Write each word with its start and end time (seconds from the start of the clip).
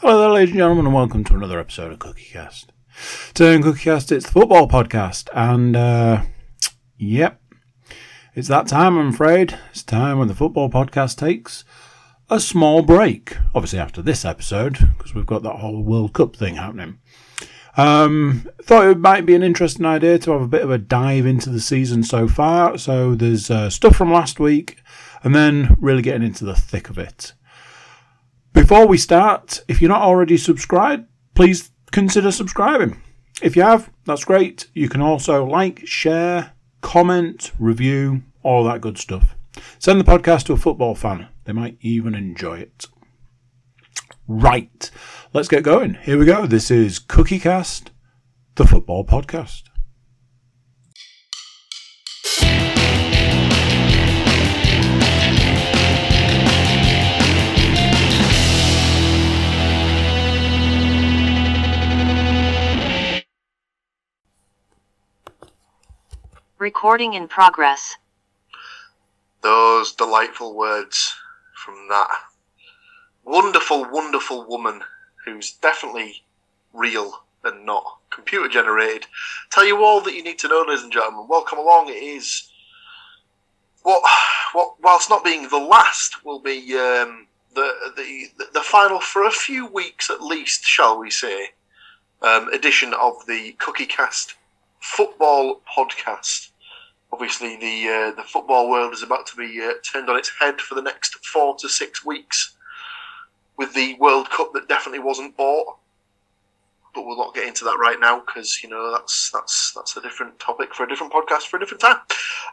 Hello 0.00 0.18
there, 0.18 0.30
ladies 0.30 0.52
and 0.52 0.58
gentlemen, 0.60 0.86
and 0.86 0.94
welcome 0.94 1.24
to 1.24 1.34
another 1.34 1.60
episode 1.60 1.92
of 1.92 1.98
CookieCast. 1.98 2.68
Today 3.34 3.54
on 3.54 3.62
CookieCast, 3.62 4.10
it's 4.10 4.24
the 4.24 4.32
football 4.32 4.66
podcast, 4.66 5.28
and 5.34 5.76
uh, 5.76 6.22
yep, 6.96 7.38
it's 8.34 8.48
that 8.48 8.66
time. 8.66 8.96
I'm 8.96 9.08
afraid 9.08 9.58
it's 9.68 9.82
time 9.82 10.18
when 10.18 10.28
the 10.28 10.34
football 10.34 10.70
podcast 10.70 11.18
takes 11.18 11.66
a 12.30 12.40
small 12.40 12.80
break. 12.80 13.36
Obviously, 13.54 13.78
after 13.78 14.00
this 14.00 14.24
episode, 14.24 14.78
because 14.96 15.14
we've 15.14 15.26
got 15.26 15.42
that 15.42 15.56
whole 15.56 15.82
World 15.82 16.14
Cup 16.14 16.34
thing 16.34 16.56
happening. 16.56 16.98
Um, 17.76 18.48
thought 18.62 18.88
it 18.88 18.98
might 18.98 19.26
be 19.26 19.34
an 19.34 19.42
interesting 19.42 19.84
idea 19.84 20.18
to 20.20 20.30
have 20.30 20.40
a 20.40 20.48
bit 20.48 20.62
of 20.62 20.70
a 20.70 20.78
dive 20.78 21.26
into 21.26 21.50
the 21.50 21.60
season 21.60 22.04
so 22.04 22.26
far. 22.26 22.78
So 22.78 23.14
there's 23.14 23.50
uh, 23.50 23.68
stuff 23.68 23.96
from 23.96 24.10
last 24.10 24.40
week, 24.40 24.82
and 25.22 25.34
then 25.34 25.76
really 25.78 26.00
getting 26.00 26.26
into 26.26 26.46
the 26.46 26.56
thick 26.56 26.88
of 26.88 26.96
it. 26.96 27.34
Before 28.52 28.86
we 28.86 28.98
start, 28.98 29.62
if 29.68 29.80
you're 29.80 29.88
not 29.88 30.02
already 30.02 30.36
subscribed, 30.36 31.06
please 31.34 31.70
consider 31.92 32.32
subscribing. 32.32 33.00
If 33.42 33.56
you 33.56 33.62
have, 33.62 33.90
that's 34.04 34.24
great. 34.24 34.68
You 34.74 34.88
can 34.88 35.00
also 35.00 35.44
like, 35.44 35.86
share, 35.86 36.52
comment, 36.80 37.52
review, 37.58 38.22
all 38.42 38.64
that 38.64 38.80
good 38.80 38.98
stuff. 38.98 39.34
Send 39.78 40.00
the 40.00 40.04
podcast 40.04 40.44
to 40.46 40.52
a 40.52 40.58
football 40.58 40.94
fan. 40.94 41.28
They 41.44 41.52
might 41.52 41.78
even 41.80 42.14
enjoy 42.14 42.58
it. 42.58 42.86
Right, 44.28 44.90
let's 45.32 45.48
get 45.48 45.64
going. 45.64 45.94
Here 46.02 46.18
we 46.18 46.24
go. 46.24 46.46
This 46.46 46.70
is 46.70 47.00
CookieCast, 47.00 47.88
the 48.56 48.66
football 48.66 49.04
podcast. 49.04 49.69
Recording 66.60 67.14
in 67.14 67.26
progress. 67.26 67.96
those 69.40 69.94
delightful 69.94 70.54
words 70.54 71.14
from 71.54 71.88
that 71.88 72.08
wonderful, 73.24 73.86
wonderful 73.90 74.46
woman 74.46 74.82
who's 75.24 75.52
definitely 75.52 76.22
real 76.74 77.24
and 77.44 77.64
not 77.64 77.96
computer 78.10 78.46
generated. 78.46 79.06
Tell 79.50 79.64
you 79.66 79.82
all 79.82 80.02
that 80.02 80.12
you 80.14 80.22
need 80.22 80.38
to 80.40 80.48
know, 80.48 80.62
ladies 80.68 80.82
and 80.82 80.92
gentlemen. 80.92 81.28
Welcome 81.28 81.58
along. 81.58 81.88
It 81.88 81.92
is 82.02 82.50
what, 83.82 84.02
what 84.52 84.74
whilst 84.82 85.08
not 85.08 85.24
being 85.24 85.48
the 85.48 85.56
last, 85.56 86.26
will 86.26 86.40
be 86.40 86.58
um, 86.76 87.26
the, 87.54 87.72
the 87.96 88.26
the 88.52 88.60
final 88.60 89.00
for 89.00 89.24
a 89.24 89.30
few 89.30 89.64
weeks 89.64 90.10
at 90.10 90.20
least, 90.22 90.64
shall 90.64 90.98
we 90.98 91.10
say, 91.10 91.48
um, 92.20 92.52
edition 92.52 92.92
of 92.92 93.14
the 93.26 93.52
Cookie 93.52 93.86
Cast 93.86 94.34
football 94.80 95.62
podcast 95.76 96.49
obviously 97.12 97.56
the 97.56 97.88
uh, 97.88 98.14
the 98.16 98.26
football 98.26 98.68
world 98.68 98.92
is 98.92 99.02
about 99.02 99.26
to 99.26 99.36
be 99.36 99.60
uh, 99.62 99.72
turned 99.82 100.08
on 100.08 100.18
its 100.18 100.30
head 100.40 100.60
for 100.60 100.74
the 100.74 100.82
next 100.82 101.24
four 101.24 101.56
to 101.56 101.68
six 101.68 102.04
weeks 102.04 102.56
with 103.56 103.74
the 103.74 103.94
World 103.94 104.30
Cup 104.30 104.52
that 104.54 104.68
definitely 104.68 105.00
wasn't 105.00 105.36
bought. 105.36 105.76
But 106.94 107.06
we'll 107.06 107.18
not 107.18 107.34
get 107.34 107.46
into 107.46 107.64
that 107.64 107.78
right 107.78 108.00
now 108.00 108.20
because 108.20 108.62
you 108.62 108.68
know 108.68 108.90
that's 108.90 109.30
that's 109.32 109.72
that's 109.74 109.96
a 109.96 110.00
different 110.00 110.38
topic 110.40 110.74
for 110.74 110.84
a 110.84 110.88
different 110.88 111.12
podcast 111.12 111.42
for 111.42 111.56
a 111.56 111.60
different 111.60 111.80
time. 111.80 111.98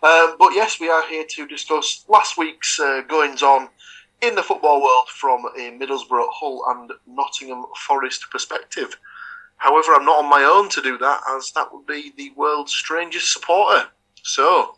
Um, 0.03 0.35
but 0.37 0.53
yes, 0.53 0.79
we 0.79 0.89
are 0.89 1.07
here 1.07 1.25
to 1.27 1.47
discuss 1.47 2.05
last 2.07 2.37
week's 2.37 2.79
uh, 2.79 3.01
goings 3.07 3.41
on 3.41 3.69
in 4.21 4.35
the 4.35 4.43
football 4.43 4.81
world 4.81 5.07
from 5.09 5.45
a 5.57 5.71
Middlesbrough, 5.71 6.27
Hull, 6.31 6.63
and 6.69 6.91
Nottingham 7.07 7.65
Forest 7.87 8.25
perspective. 8.31 8.97
However, 9.57 9.93
I'm 9.93 10.05
not 10.05 10.23
on 10.23 10.29
my 10.29 10.43
own 10.43 10.69
to 10.69 10.81
do 10.81 10.97
that, 10.99 11.21
as 11.35 11.51
that 11.53 11.73
would 11.73 11.87
be 11.87 12.13
the 12.15 12.31
world's 12.35 12.73
strangest 12.73 13.33
supporter. 13.33 13.87
So, 14.27 14.75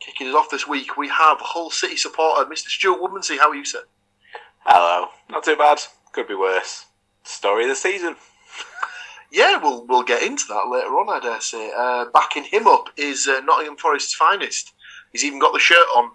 kicking 0.00 0.28
us 0.28 0.34
off 0.34 0.48
this 0.48 0.66
week, 0.66 0.96
we 0.96 1.08
have 1.08 1.36
Hull 1.40 1.68
City 1.68 1.94
supporter 1.94 2.50
Mr. 2.50 2.68
Stuart 2.68 3.02
Woodmansey. 3.02 3.38
How 3.38 3.50
are 3.50 3.54
you, 3.54 3.66
sir? 3.66 3.82
Hello. 4.64 5.08
Not 5.28 5.44
too 5.44 5.56
bad. 5.56 5.78
Could 6.12 6.26
be 6.26 6.34
worse. 6.34 6.86
Story 7.22 7.64
of 7.64 7.68
the 7.68 7.76
season. 7.76 8.16
Yeah, 9.30 9.58
we'll 9.58 9.84
we'll 9.84 10.04
get 10.04 10.22
into 10.22 10.44
that 10.48 10.68
later 10.70 10.88
on. 10.88 11.10
I 11.10 11.20
dare 11.20 11.38
say. 11.42 11.70
Uh, 11.76 12.06
backing 12.14 12.44
him 12.44 12.66
up 12.66 12.88
is 12.96 13.28
uh, 13.28 13.40
Nottingham 13.40 13.76
Forest's 13.76 14.14
finest. 14.14 14.72
He's 15.12 15.22
even 15.22 15.38
got 15.38 15.52
the 15.52 15.58
shirt 15.58 15.86
on. 15.94 16.12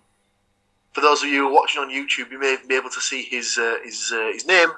For 0.94 1.02
those 1.02 1.22
of 1.22 1.30
you 1.30 1.44
who 1.44 1.50
are 1.50 1.54
watching 1.54 1.84
on 1.84 1.92
YouTube, 1.92 2.32
you 2.32 2.40
may 2.40 2.58
be 2.68 2.74
able 2.74 2.90
to 2.90 3.02
see 3.02 3.22
his 3.22 3.56
uh, 3.60 3.78
his 3.84 4.12
uh, 4.12 4.32
his 4.34 4.48
name. 4.48 4.70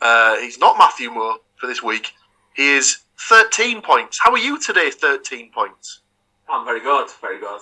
Uh, 0.00 0.36
he's 0.38 0.58
not 0.58 0.76
Matthew 0.78 1.12
Moore 1.12 1.36
for 1.60 1.68
this 1.68 1.80
week. 1.80 2.10
He 2.56 2.74
is 2.74 3.04
13 3.20 3.82
points. 3.82 4.18
How 4.20 4.32
are 4.32 4.38
you 4.38 4.58
today? 4.58 4.90
13 4.90 5.52
points. 5.52 6.00
I'm 6.48 6.64
very 6.64 6.80
good, 6.80 7.08
very 7.20 7.40
good. 7.40 7.60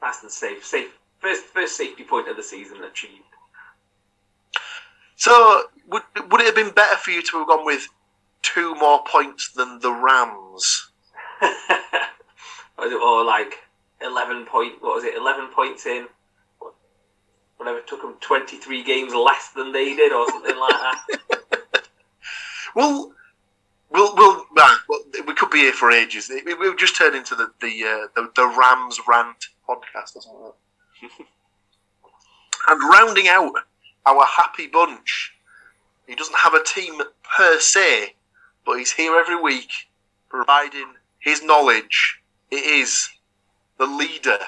Fast 0.00 0.22
and 0.22 0.32
safe. 0.32 0.64
Safe. 0.64 0.90
First, 1.20 1.44
first 1.46 1.76
safety 1.76 2.04
point 2.04 2.28
of 2.28 2.36
the 2.36 2.42
season 2.42 2.82
achieved. 2.84 3.24
So, 5.16 5.64
would 5.88 6.02
would 6.30 6.40
it 6.40 6.46
have 6.46 6.54
been 6.54 6.70
better 6.70 6.96
for 6.96 7.10
you 7.10 7.22
to 7.22 7.38
have 7.38 7.48
gone 7.48 7.64
with 7.64 7.88
two 8.42 8.74
more 8.76 9.02
points 9.04 9.50
than 9.52 9.80
the 9.80 9.92
Rams? 9.92 10.90
or 12.78 13.24
like 13.24 13.54
eleven 14.00 14.46
point? 14.46 14.80
What 14.80 14.96
was 14.96 15.04
it? 15.04 15.16
Eleven 15.16 15.48
points 15.48 15.86
in. 15.86 16.06
Whatever 17.56 17.80
took 17.80 18.02
them 18.02 18.14
twenty 18.20 18.58
three 18.58 18.84
games 18.84 19.12
less 19.12 19.50
than 19.50 19.72
they 19.72 19.96
did, 19.96 20.12
or 20.12 20.28
something 20.30 20.56
like 20.56 20.74
that. 20.74 21.06
Well, 22.74 23.12
we'll, 23.90 24.14
we'll, 24.14 24.44
well, 24.54 24.78
we 25.26 25.34
could 25.34 25.50
be 25.50 25.58
here 25.58 25.72
for 25.72 25.90
ages. 25.90 26.30
Will 26.44 26.74
just 26.74 26.96
turn 26.96 27.14
into 27.14 27.34
the 27.34 27.50
the, 27.60 27.84
uh, 27.84 28.06
the 28.14 28.30
the 28.34 28.46
Rams 28.46 29.00
rant 29.08 29.48
podcast 29.68 30.16
or 30.16 30.22
something. 30.22 31.26
and 32.68 32.90
rounding 32.90 33.28
out 33.28 33.52
our 34.06 34.24
happy 34.24 34.66
bunch, 34.66 35.32
he 36.06 36.14
doesn't 36.14 36.38
have 36.38 36.54
a 36.54 36.64
team 36.64 37.00
per 37.36 37.58
se, 37.58 38.14
but 38.64 38.78
he's 38.78 38.92
here 38.92 39.16
every 39.16 39.40
week 39.40 39.70
providing 40.28 40.94
his 41.18 41.42
knowledge. 41.42 42.20
It 42.50 42.64
is 42.64 43.08
the 43.78 43.86
leader, 43.86 44.38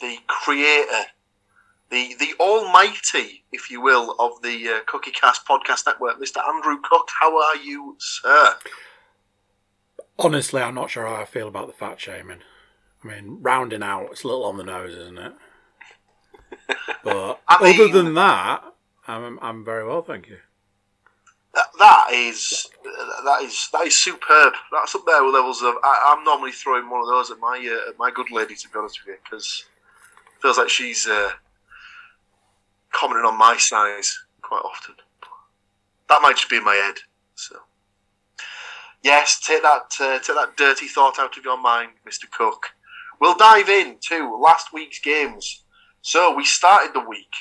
the 0.00 0.16
creator, 0.26 1.04
the 1.90 2.14
the 2.18 2.34
almighty, 2.40 3.44
if 3.52 3.70
you 3.70 3.80
will, 3.80 4.16
of 4.18 4.42
the 4.42 4.68
uh, 4.68 4.80
Cookie 4.86 5.10
Cast 5.12 5.46
podcast 5.46 5.86
network, 5.86 6.20
Mr. 6.20 6.46
Andrew 6.46 6.78
Cook. 6.82 7.08
How 7.20 7.36
are 7.36 7.56
you, 7.56 7.96
sir? 7.98 8.54
Honestly, 10.18 10.62
I'm 10.62 10.74
not 10.74 10.90
sure 10.90 11.06
how 11.06 11.14
I 11.16 11.24
feel 11.24 11.48
about 11.48 11.66
the 11.66 11.72
fat 11.74 12.00
shaming. 12.00 12.38
I 13.04 13.06
mean, 13.08 13.38
rounding 13.42 13.82
out, 13.82 14.08
it's 14.10 14.24
a 14.24 14.28
little 14.28 14.44
on 14.44 14.56
the 14.56 14.64
nose, 14.64 14.94
isn't 14.94 15.18
it? 15.18 15.32
But 17.04 17.40
I 17.46 17.56
other 17.56 17.84
mean- 17.84 17.92
than 17.92 18.14
that, 18.14 18.62
I'm, 19.06 19.38
I'm 19.40 19.64
very 19.64 19.86
well, 19.86 20.02
thank 20.02 20.28
you. 20.28 20.38
That, 21.54 21.66
that 21.78 22.06
is 22.12 22.66
that 23.24 23.42
is 23.42 23.68
that 23.72 23.86
is 23.86 23.98
superb. 23.98 24.52
That's 24.72 24.94
up 24.94 25.02
there 25.06 25.24
with 25.24 25.32
levels 25.34 25.62
of. 25.62 25.74
I, 25.82 26.14
I'm 26.14 26.22
normally 26.24 26.52
throwing 26.52 26.90
one 26.90 27.00
of 27.00 27.06
those 27.06 27.30
at 27.30 27.38
my 27.38 27.56
uh, 27.56 27.90
at 27.90 27.98
my 27.98 28.10
good 28.10 28.30
lady, 28.30 28.54
to 28.56 28.68
be 28.68 28.78
honest 28.78 29.00
with 29.00 29.14
you, 29.14 29.20
because 29.24 29.64
feels 30.42 30.58
like 30.58 30.68
she's 30.68 31.06
uh, 31.06 31.30
commenting 32.98 33.26
on 33.26 33.38
my 33.38 33.56
size 33.56 34.18
quite 34.42 34.62
often. 34.64 34.94
That 36.08 36.22
might 36.22 36.36
just 36.36 36.48
be 36.48 36.56
in 36.56 36.64
my 36.64 36.74
head. 36.74 36.96
So, 37.34 37.56
yes, 39.02 39.40
take 39.40 39.62
that 39.62 39.94
uh, 40.00 40.18
take 40.20 40.36
that 40.36 40.56
dirty 40.56 40.86
thought 40.86 41.18
out 41.18 41.36
of 41.36 41.44
your 41.44 41.60
mind, 41.60 41.90
Mister 42.04 42.26
Cook. 42.30 42.66
We'll 43.20 43.36
dive 43.36 43.68
in 43.68 43.96
to 44.08 44.36
last 44.40 44.72
week's 44.72 45.00
games. 45.00 45.64
So 46.02 46.34
we 46.34 46.44
started 46.44 46.94
the 46.94 47.08
week 47.08 47.34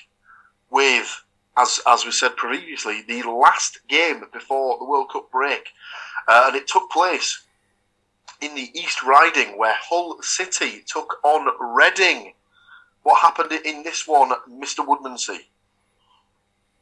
with, 0.72 1.24
as 1.56 1.80
as 1.88 2.06
we 2.06 2.12
said 2.12 2.36
previously, 2.36 3.04
the 3.08 3.24
last 3.24 3.80
game 3.88 4.24
before 4.34 4.78
the 4.80 4.86
World 4.86 5.12
Cup 5.12 5.32
break, 5.32 5.70
uh, 6.28 6.46
and 6.48 6.56
it 6.56 6.68
took 6.68 6.90
place 6.90 7.44
in 8.42 8.56
the 8.56 8.72
East 8.74 9.04
Riding, 9.04 9.58
where 9.58 9.76
Hull 9.80 10.18
City 10.22 10.84
took 10.88 11.18
on 11.24 11.48
Reading. 11.76 12.34
What 13.04 13.22
happened 13.22 13.52
in 13.64 13.84
this 13.84 14.08
one, 14.08 14.32
Mister 14.50 14.82
Woodmansey? 14.82 15.42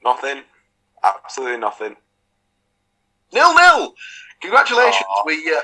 Nothing. 0.04 0.44
Absolutely 1.04 1.58
nothing. 1.58 1.96
Nil 3.34 3.54
nil. 3.56 3.94
Congratulations. 4.42 5.04
We 5.26 5.50
uh, 5.50 5.62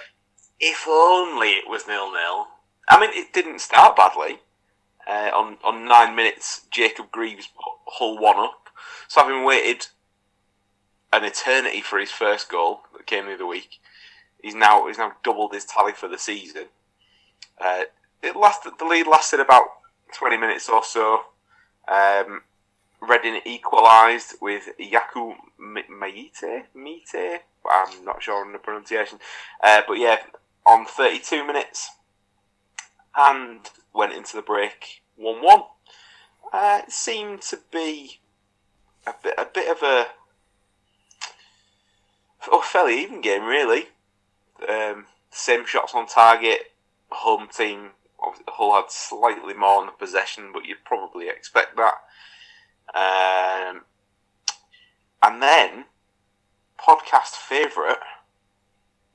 If 0.60 0.86
only 0.88 1.50
it 1.50 1.70
was 1.70 1.88
nil 1.88 2.12
nil. 2.12 2.48
I 2.88 3.00
mean, 3.00 3.12
it 3.14 3.34
didn't 3.34 3.60
start 3.60 3.96
badly. 3.96 4.40
Uh, 5.08 5.32
on 5.34 5.58
on 5.64 5.86
nine 5.88 6.16
minutes, 6.16 6.62
Jacob 6.72 7.12
Greaves 7.12 7.50
Hull 7.88 8.20
one 8.20 8.38
up. 8.38 8.70
So 9.08 9.22
having 9.22 9.44
waited 9.44 9.88
an 11.12 11.24
eternity 11.24 11.82
for 11.82 11.98
his 12.00 12.12
first 12.12 12.50
goal 12.50 12.82
that 12.96 13.08
came 13.08 13.26
the 13.26 13.34
other 13.34 13.46
week, 13.46 13.80
he's 14.42 14.56
now 14.56 14.88
he's 14.88 14.98
now 14.98 15.14
doubled 15.24 15.54
his 15.54 15.66
tally 15.66 15.94
for 15.94 16.08
the 16.08 16.18
season. 16.18 16.66
Uh, 17.60 17.84
it 18.22 18.36
lasted. 18.36 18.74
The 18.78 18.86
lead 18.86 19.08
lasted 19.08 19.40
about 19.40 19.66
twenty 20.14 20.38
minutes 20.38 20.70
or 20.70 20.84
so. 20.84 21.22
Um, 21.88 22.44
Reading 23.02 23.42
equalised 23.46 24.36
with 24.42 24.70
Yakou 24.80 25.36
Meite. 25.60 26.66
Mite? 26.74 27.42
I'm 27.70 28.06
not 28.06 28.22
sure 28.22 28.46
on 28.46 28.52
the 28.52 28.60
pronunciation. 28.60 29.20
Uh, 29.64 29.82
but 29.88 29.98
yeah, 29.98 30.18
on 30.66 30.86
32 30.86 31.46
minutes 31.46 31.90
and 33.16 33.70
went 33.94 34.14
into 34.14 34.36
the 34.36 34.42
break 34.42 35.02
1 35.16 35.42
1. 35.42 35.62
Uh, 36.52 36.82
it 36.84 36.92
seemed 36.92 37.42
to 37.42 37.60
be 37.72 38.20
a 39.06 39.14
bit, 39.24 39.36
a 39.38 39.46
bit 39.46 39.70
of 39.70 39.84
a 39.84 40.08
oh, 42.52 42.62
fairly 42.62 43.02
even 43.02 43.22
game, 43.22 43.44
really. 43.44 43.90
Um, 44.68 45.06
same 45.32 45.66
shots 45.66 45.94
on 45.94 46.08
target. 46.08 46.72
Home 47.12 47.48
team, 47.52 47.92
Hull 48.20 48.76
had 48.76 48.92
slightly 48.92 49.54
more 49.54 49.80
on 49.80 49.88
the 49.88 49.92
possession, 49.92 50.52
but 50.54 50.66
you'd 50.66 50.84
probably 50.86 51.28
expect 51.30 51.76
that. 51.78 51.96
Um, 52.96 53.82
and 55.22 55.42
then, 55.42 55.86
podcast 56.80 57.36
favourite, 57.36 57.98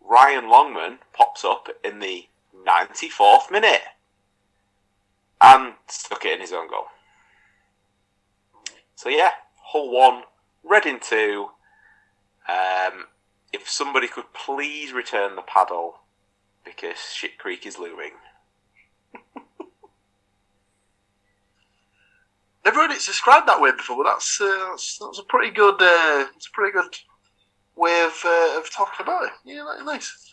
Ryan 0.00 0.48
Longman 0.48 0.98
pops 1.12 1.44
up 1.44 1.68
in 1.82 1.98
the 1.98 2.28
94th 2.66 3.50
minute 3.50 3.82
and 5.40 5.74
stuck 5.88 6.24
it 6.24 6.34
in 6.34 6.40
his 6.40 6.52
own 6.52 6.68
goal. 6.68 6.86
So 8.94 9.08
yeah, 9.08 9.30
Hull 9.62 9.90
1, 9.90 10.22
Reading 10.62 10.98
2. 11.00 11.48
Um, 12.48 13.06
if 13.52 13.68
somebody 13.68 14.08
could 14.08 14.32
please 14.32 14.92
return 14.92 15.36
the 15.36 15.42
paddle 15.42 16.00
because 16.64 16.98
Shit 17.12 17.38
Creek 17.38 17.66
is 17.66 17.78
looming. 17.78 18.12
Never 22.64 22.80
heard 22.80 22.90
it 22.92 23.04
described 23.04 23.46
that 23.48 23.60
way 23.60 23.72
before, 23.72 24.02
but 24.02 24.10
that's 24.10 24.40
uh, 24.40 24.68
that's, 24.70 24.98
that's 24.98 25.18
a 25.18 25.24
pretty 25.24 25.50
good 25.50 25.80
uh, 25.80 26.26
it's 26.34 26.46
a 26.46 26.50
pretty 26.52 26.72
good 26.72 26.96
way 27.76 28.02
of 28.04 28.18
uh, 28.24 28.58
of 28.58 28.70
talking 28.70 29.04
about 29.04 29.24
it. 29.24 29.32
Yeah, 29.44 29.64
nice. 29.84 30.32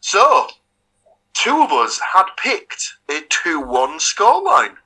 So, 0.00 0.48
two 1.32 1.62
of 1.62 1.72
us 1.72 2.00
had 2.14 2.26
picked 2.36 2.94
a 3.08 3.22
two-one 3.30 3.98
scoreline. 3.98 4.76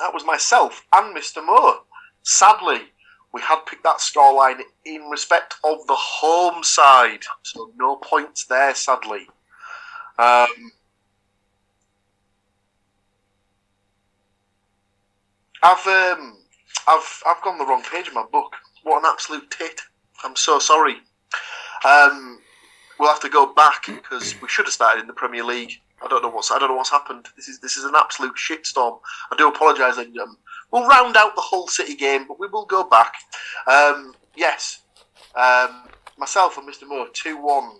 That 0.00 0.12
was 0.12 0.24
myself 0.24 0.84
and 0.92 1.16
Mr. 1.16 1.44
Moore. 1.44 1.76
Sadly, 2.24 2.80
we 3.32 3.40
had 3.40 3.64
picked 3.66 3.84
that 3.84 3.98
scoreline 3.98 4.60
in 4.84 5.02
respect 5.02 5.54
of 5.64 5.86
the 5.86 5.94
home 5.96 6.62
side, 6.62 7.24
so 7.42 7.70
no 7.76 7.96
points 7.96 8.44
there. 8.44 8.74
Sadly. 8.74 9.28
Um, 10.18 10.72
I've 15.64 15.86
um, 15.86 16.36
I've 16.86 17.22
I've 17.26 17.42
gone 17.42 17.56
the 17.56 17.64
wrong 17.64 17.82
page 17.82 18.08
in 18.08 18.14
my 18.14 18.26
book. 18.30 18.54
What 18.82 19.02
an 19.02 19.10
absolute 19.10 19.50
tit! 19.50 19.80
I'm 20.22 20.36
so 20.36 20.58
sorry. 20.58 20.96
Um, 21.86 22.38
we'll 23.00 23.08
have 23.08 23.22
to 23.22 23.30
go 23.30 23.54
back 23.54 23.86
because 23.86 24.38
we 24.42 24.48
should 24.48 24.66
have 24.66 24.74
started 24.74 25.00
in 25.00 25.06
the 25.06 25.14
Premier 25.14 25.42
League. 25.42 25.80
I 26.02 26.08
don't 26.08 26.22
know 26.22 26.28
what's 26.28 26.50
I 26.50 26.58
don't 26.58 26.68
know 26.68 26.76
what's 26.76 26.90
happened. 26.90 27.28
This 27.34 27.48
is 27.48 27.60
this 27.60 27.78
is 27.78 27.84
an 27.84 27.94
absolute 27.96 28.34
shitstorm. 28.36 29.00
I 29.32 29.36
do 29.36 29.48
apologise. 29.48 29.96
Um, 29.96 30.36
we'll 30.70 30.86
round 30.86 31.16
out 31.16 31.34
the 31.34 31.40
Hull 31.40 31.66
City 31.66 31.96
game, 31.96 32.26
but 32.28 32.38
we 32.38 32.46
will 32.46 32.66
go 32.66 32.84
back. 32.84 33.14
Um, 33.66 34.14
yes, 34.36 34.82
um, 35.34 35.84
myself 36.18 36.58
and 36.58 36.68
Mr. 36.68 36.86
Moore 36.86 37.08
two 37.14 37.38
one. 37.42 37.70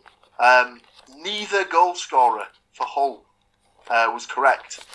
Um, 0.41 0.81
neither 1.19 1.67
goal 1.67 1.95
scorer 1.95 2.45
for 2.73 2.87
Hull 2.87 3.27
uh, 3.91 4.11
was 4.11 4.25
correct 4.25 4.87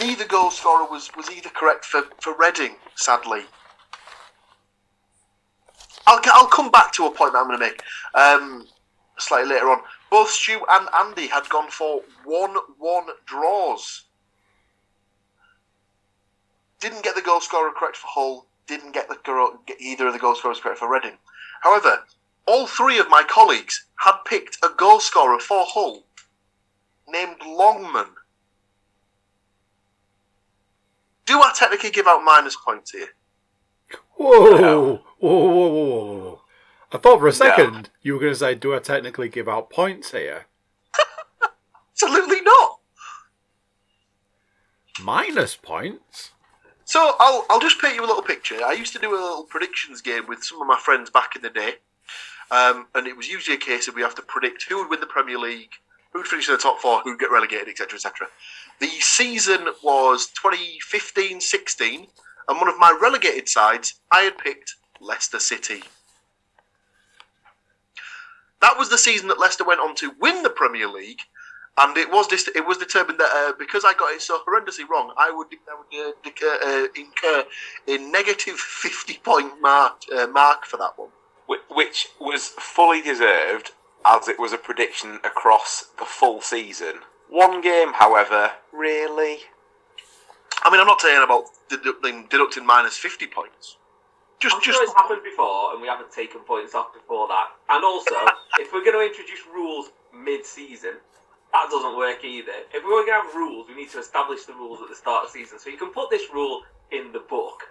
neither 0.00 0.24
goal 0.24 0.50
scorer 0.50 0.88
was, 0.90 1.10
was 1.16 1.30
either 1.30 1.50
correct 1.50 1.84
for, 1.84 2.02
for 2.20 2.34
Reading, 2.38 2.76
sadly. 2.94 3.42
I'll, 6.06 6.20
I'll 6.32 6.46
come 6.46 6.70
back 6.70 6.92
to 6.94 7.06
a 7.06 7.10
point 7.10 7.32
that 7.32 7.38
I'm 7.38 7.46
going 7.46 7.58
to 7.58 7.66
make 7.66 7.82
um, 8.14 8.66
slightly 9.18 9.50
later 9.50 9.70
on. 9.70 9.80
Both 10.10 10.30
Stu 10.30 10.60
and 10.70 10.88
Andy 10.94 11.26
had 11.26 11.48
gone 11.48 11.70
for 11.70 12.02
1 12.24 12.56
1 12.78 13.06
draws. 13.26 14.04
Didn't 16.80 17.02
get 17.02 17.14
the 17.14 17.22
goal 17.22 17.40
scorer 17.40 17.72
correct 17.72 17.96
for 17.96 18.06
Hull, 18.08 18.46
didn't 18.66 18.92
get, 18.92 19.08
the, 19.08 19.16
get 19.66 19.80
either 19.80 20.06
of 20.06 20.12
the 20.12 20.18
goal 20.18 20.34
scorers 20.34 20.60
correct 20.60 20.78
for 20.78 20.92
Reading. 20.92 21.16
However, 21.62 22.04
all 22.46 22.66
three 22.66 22.98
of 22.98 23.08
my 23.08 23.24
colleagues 23.24 23.86
had 23.98 24.18
picked 24.24 24.58
a 24.62 24.68
goal 24.76 25.00
scorer 25.00 25.40
for 25.40 25.64
Hull 25.66 26.04
named 27.08 27.36
Longman. 27.44 28.06
Do 31.26 31.40
I 31.42 31.52
technically 31.54 31.90
give 31.90 32.06
out 32.06 32.22
minus 32.24 32.56
points 32.56 32.92
here? 32.92 33.08
Whoa, 34.14 34.56
No. 34.56 35.02
whoa, 35.18 35.36
whoa, 35.36 35.48
whoa, 35.48 35.68
whoa, 35.68 36.18
whoa. 36.18 36.40
I 36.92 36.98
thought 36.98 37.18
for 37.18 37.26
a 37.26 37.32
second 37.32 37.90
you 38.02 38.14
were 38.14 38.20
going 38.20 38.32
to 38.32 38.38
say, 38.38 38.54
do 38.54 38.74
I 38.74 38.78
technically 38.78 39.28
give 39.28 39.48
out 39.48 39.68
points 39.70 40.12
here? 40.12 40.46
Absolutely 41.92 42.40
not. 42.42 42.78
Minus 45.02 45.56
points? 45.56 46.30
So 46.84 47.16
I'll 47.18 47.44
I'll 47.50 47.60
just 47.60 47.80
paint 47.80 47.96
you 47.96 48.04
a 48.04 48.06
little 48.06 48.22
picture. 48.22 48.64
I 48.64 48.72
used 48.72 48.92
to 48.92 48.98
do 49.00 49.10
a 49.10 49.18
little 49.20 49.44
predictions 49.44 50.00
game 50.00 50.26
with 50.28 50.44
some 50.44 50.60
of 50.62 50.68
my 50.68 50.78
friends 50.78 51.10
back 51.10 51.34
in 51.34 51.42
the 51.42 51.50
day, 51.50 51.74
um, 52.52 52.86
and 52.94 53.06
it 53.08 53.16
was 53.16 53.28
usually 53.28 53.56
a 53.56 53.60
case 53.60 53.88
of 53.88 53.96
we 53.96 54.02
have 54.02 54.14
to 54.14 54.22
predict 54.22 54.62
who 54.68 54.78
would 54.78 54.88
win 54.88 55.00
the 55.00 55.06
Premier 55.06 55.36
League, 55.36 55.72
who 56.12 56.20
would 56.20 56.28
finish 56.28 56.48
in 56.48 56.54
the 56.54 56.60
top 56.60 56.78
four, 56.80 57.00
who 57.00 57.10
would 57.10 57.18
get 57.20 57.30
relegated, 57.32 57.68
etc., 57.68 57.96
etc. 57.96 58.28
The 58.78 58.88
season 59.00 59.68
was 59.82 60.28
2015-16, 60.42 62.08
and 62.48 62.58
one 62.58 62.68
of 62.68 62.78
my 62.78 62.96
relegated 63.00 63.48
sides, 63.48 64.00
I 64.12 64.22
had 64.22 64.38
picked 64.38 64.74
Leicester 65.00 65.38
City. 65.38 65.82
That 68.60 68.78
was 68.78 68.88
the 68.88 68.98
season 68.98 69.28
that 69.28 69.38
Leicester 69.38 69.64
went 69.64 69.80
on 69.80 69.94
to 69.96 70.12
win 70.20 70.42
the 70.42 70.50
Premier 70.50 70.88
League, 70.88 71.20
and 71.78 71.96
it 71.96 72.10
was 72.10 72.26
dis- 72.26 72.48
it 72.54 72.66
was 72.66 72.78
determined 72.78 73.20
that 73.20 73.30
uh, 73.32 73.52
because 73.58 73.84
I 73.84 73.92
got 73.92 74.14
it 74.14 74.22
so 74.22 74.40
horrendously 74.46 74.88
wrong, 74.88 75.12
I 75.16 75.30
would 75.30 75.48
I 75.70 75.76
would 75.76 76.08
uh, 76.08 76.12
decur, 76.24 76.58
uh, 76.64 76.86
incur 76.96 77.44
a 77.86 77.98
negative 77.98 78.56
fifty 78.58 79.18
point 79.22 79.60
mark 79.60 80.02
uh, 80.14 80.26
mark 80.26 80.64
for 80.64 80.78
that 80.78 80.98
one. 80.98 81.10
Which 81.70 82.08
was 82.18 82.48
fully 82.48 83.02
deserved 83.02 83.72
as 84.04 84.26
it 84.26 84.38
was 84.38 84.52
a 84.52 84.58
prediction 84.58 85.20
across 85.22 85.88
the 85.98 86.04
full 86.04 86.40
season. 86.40 87.00
One 87.28 87.60
game, 87.60 87.92
however, 87.92 88.52
really. 88.72 89.38
I 90.62 90.70
mean, 90.70 90.80
I'm 90.80 90.86
not 90.86 91.00
saying 91.00 91.22
about 91.22 91.44
deducting, 91.68 92.26
deducting 92.30 92.64
minus 92.64 92.96
fifty 92.96 93.26
points. 93.26 93.76
Just 94.38 94.56
I'm 94.56 94.62
just 94.62 94.76
sure 94.76 94.84
it's 94.84 94.94
happened 94.94 95.22
before, 95.24 95.72
and 95.72 95.80
we 95.80 95.88
haven't 95.88 96.12
taken 96.12 96.40
points 96.40 96.74
off 96.74 96.92
before 96.92 97.26
that. 97.28 97.48
And 97.70 97.84
also, 97.84 98.14
if 98.60 98.72
we're 98.72 98.84
going 98.84 98.98
to 98.98 99.04
introduce 99.06 99.40
rules 99.52 99.90
mid-season, 100.12 100.94
that 101.52 101.68
doesn't 101.70 101.96
work 101.96 102.22
either. 102.22 102.52
If 102.74 102.84
we're 102.84 103.06
going 103.06 103.06
to 103.06 103.12
have 103.12 103.34
rules, 103.34 103.68
we 103.68 103.74
need 103.74 103.90
to 103.90 103.98
establish 103.98 104.44
the 104.44 104.52
rules 104.52 104.80
at 104.82 104.88
the 104.88 104.94
start 104.94 105.24
of 105.24 105.32
the 105.32 105.38
season. 105.38 105.58
So 105.58 105.70
you 105.70 105.78
can 105.78 105.90
put 105.90 106.10
this 106.10 106.28
rule 106.32 106.62
in 106.92 107.12
the 107.12 107.20
book, 107.20 107.62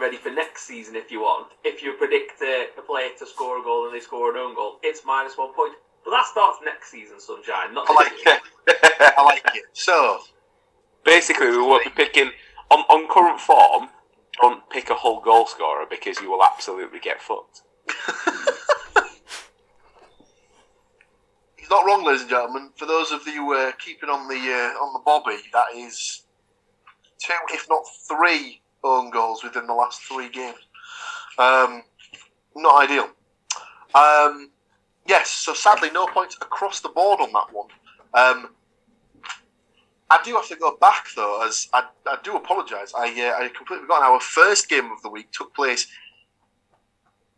ready 0.00 0.16
for 0.16 0.30
next 0.30 0.62
season 0.62 0.96
if 0.96 1.10
you 1.10 1.20
want. 1.20 1.52
If 1.64 1.82
you 1.82 1.92
predict 1.94 2.40
uh, 2.40 2.46
a, 2.46 2.66
a 2.78 2.82
player 2.82 3.10
to 3.18 3.26
score 3.26 3.60
a 3.60 3.62
goal 3.62 3.86
and 3.86 3.94
they 3.94 4.00
score 4.00 4.30
an 4.30 4.38
own 4.38 4.54
goal, 4.54 4.78
it's 4.82 5.02
minus 5.04 5.36
one 5.36 5.52
point. 5.52 5.74
But 6.06 6.12
that 6.12 6.26
starts 6.26 6.58
next 6.64 6.90
season, 6.90 7.20
Sunshine. 7.20 7.74
Not 7.74 7.90
I 7.90 7.94
like 7.94 8.10
this 8.12 8.18
season. 8.20 8.38
it. 8.68 9.14
I 9.18 9.22
like 9.22 9.42
it. 9.54 9.64
So 9.74 10.20
Basically, 11.06 11.46
we 11.46 11.58
won't 11.58 11.84
be 11.84 11.90
picking 11.90 12.32
on, 12.68 12.80
on 12.80 13.08
current 13.08 13.40
form. 13.40 13.88
Don't 14.40 14.68
pick 14.70 14.90
a 14.90 14.94
Hull 14.94 15.20
goal 15.20 15.46
scorer 15.46 15.86
because 15.88 16.20
you 16.20 16.28
will 16.28 16.42
absolutely 16.42 16.98
get 16.98 17.22
fucked. 17.22 17.62
he's 21.56 21.70
not 21.70 21.86
wrong, 21.86 22.04
ladies 22.04 22.22
and 22.22 22.30
gentlemen. 22.30 22.70
For 22.76 22.86
those 22.86 23.12
of 23.12 23.24
you 23.28 23.52
uh, 23.52 23.70
keeping 23.78 24.08
on 24.10 24.26
the 24.26 24.34
uh, 24.34 24.74
on 24.82 24.92
the 24.94 25.00
bobby, 25.06 25.36
that 25.52 25.66
is 25.76 26.24
two, 27.18 27.32
if 27.50 27.68
not 27.70 27.84
three, 28.08 28.60
own 28.82 29.10
goals 29.10 29.44
within 29.44 29.68
the 29.68 29.74
last 29.74 30.02
three 30.02 30.28
games. 30.28 30.58
Um, 31.38 31.84
not 32.56 32.82
ideal. 32.82 33.08
Um, 33.94 34.50
yes, 35.08 35.30
so 35.30 35.54
sadly, 35.54 35.90
no 35.92 36.06
points 36.06 36.36
across 36.36 36.80
the 36.80 36.88
board 36.88 37.20
on 37.20 37.32
that 37.32 37.52
one. 37.52 37.68
Um, 38.14 38.50
I 40.08 40.20
do 40.24 40.34
have 40.34 40.48
to 40.48 40.56
go 40.56 40.76
back 40.76 41.06
though, 41.16 41.44
as 41.44 41.68
I, 41.72 41.84
I 42.06 42.18
do 42.22 42.36
apologise. 42.36 42.92
I 42.96 43.08
uh, 43.08 43.44
I 43.44 43.48
completely 43.48 43.84
forgot. 43.86 44.02
Our 44.02 44.20
first 44.20 44.68
game 44.68 44.92
of 44.92 45.02
the 45.02 45.08
week 45.08 45.32
took 45.32 45.54
place 45.54 45.86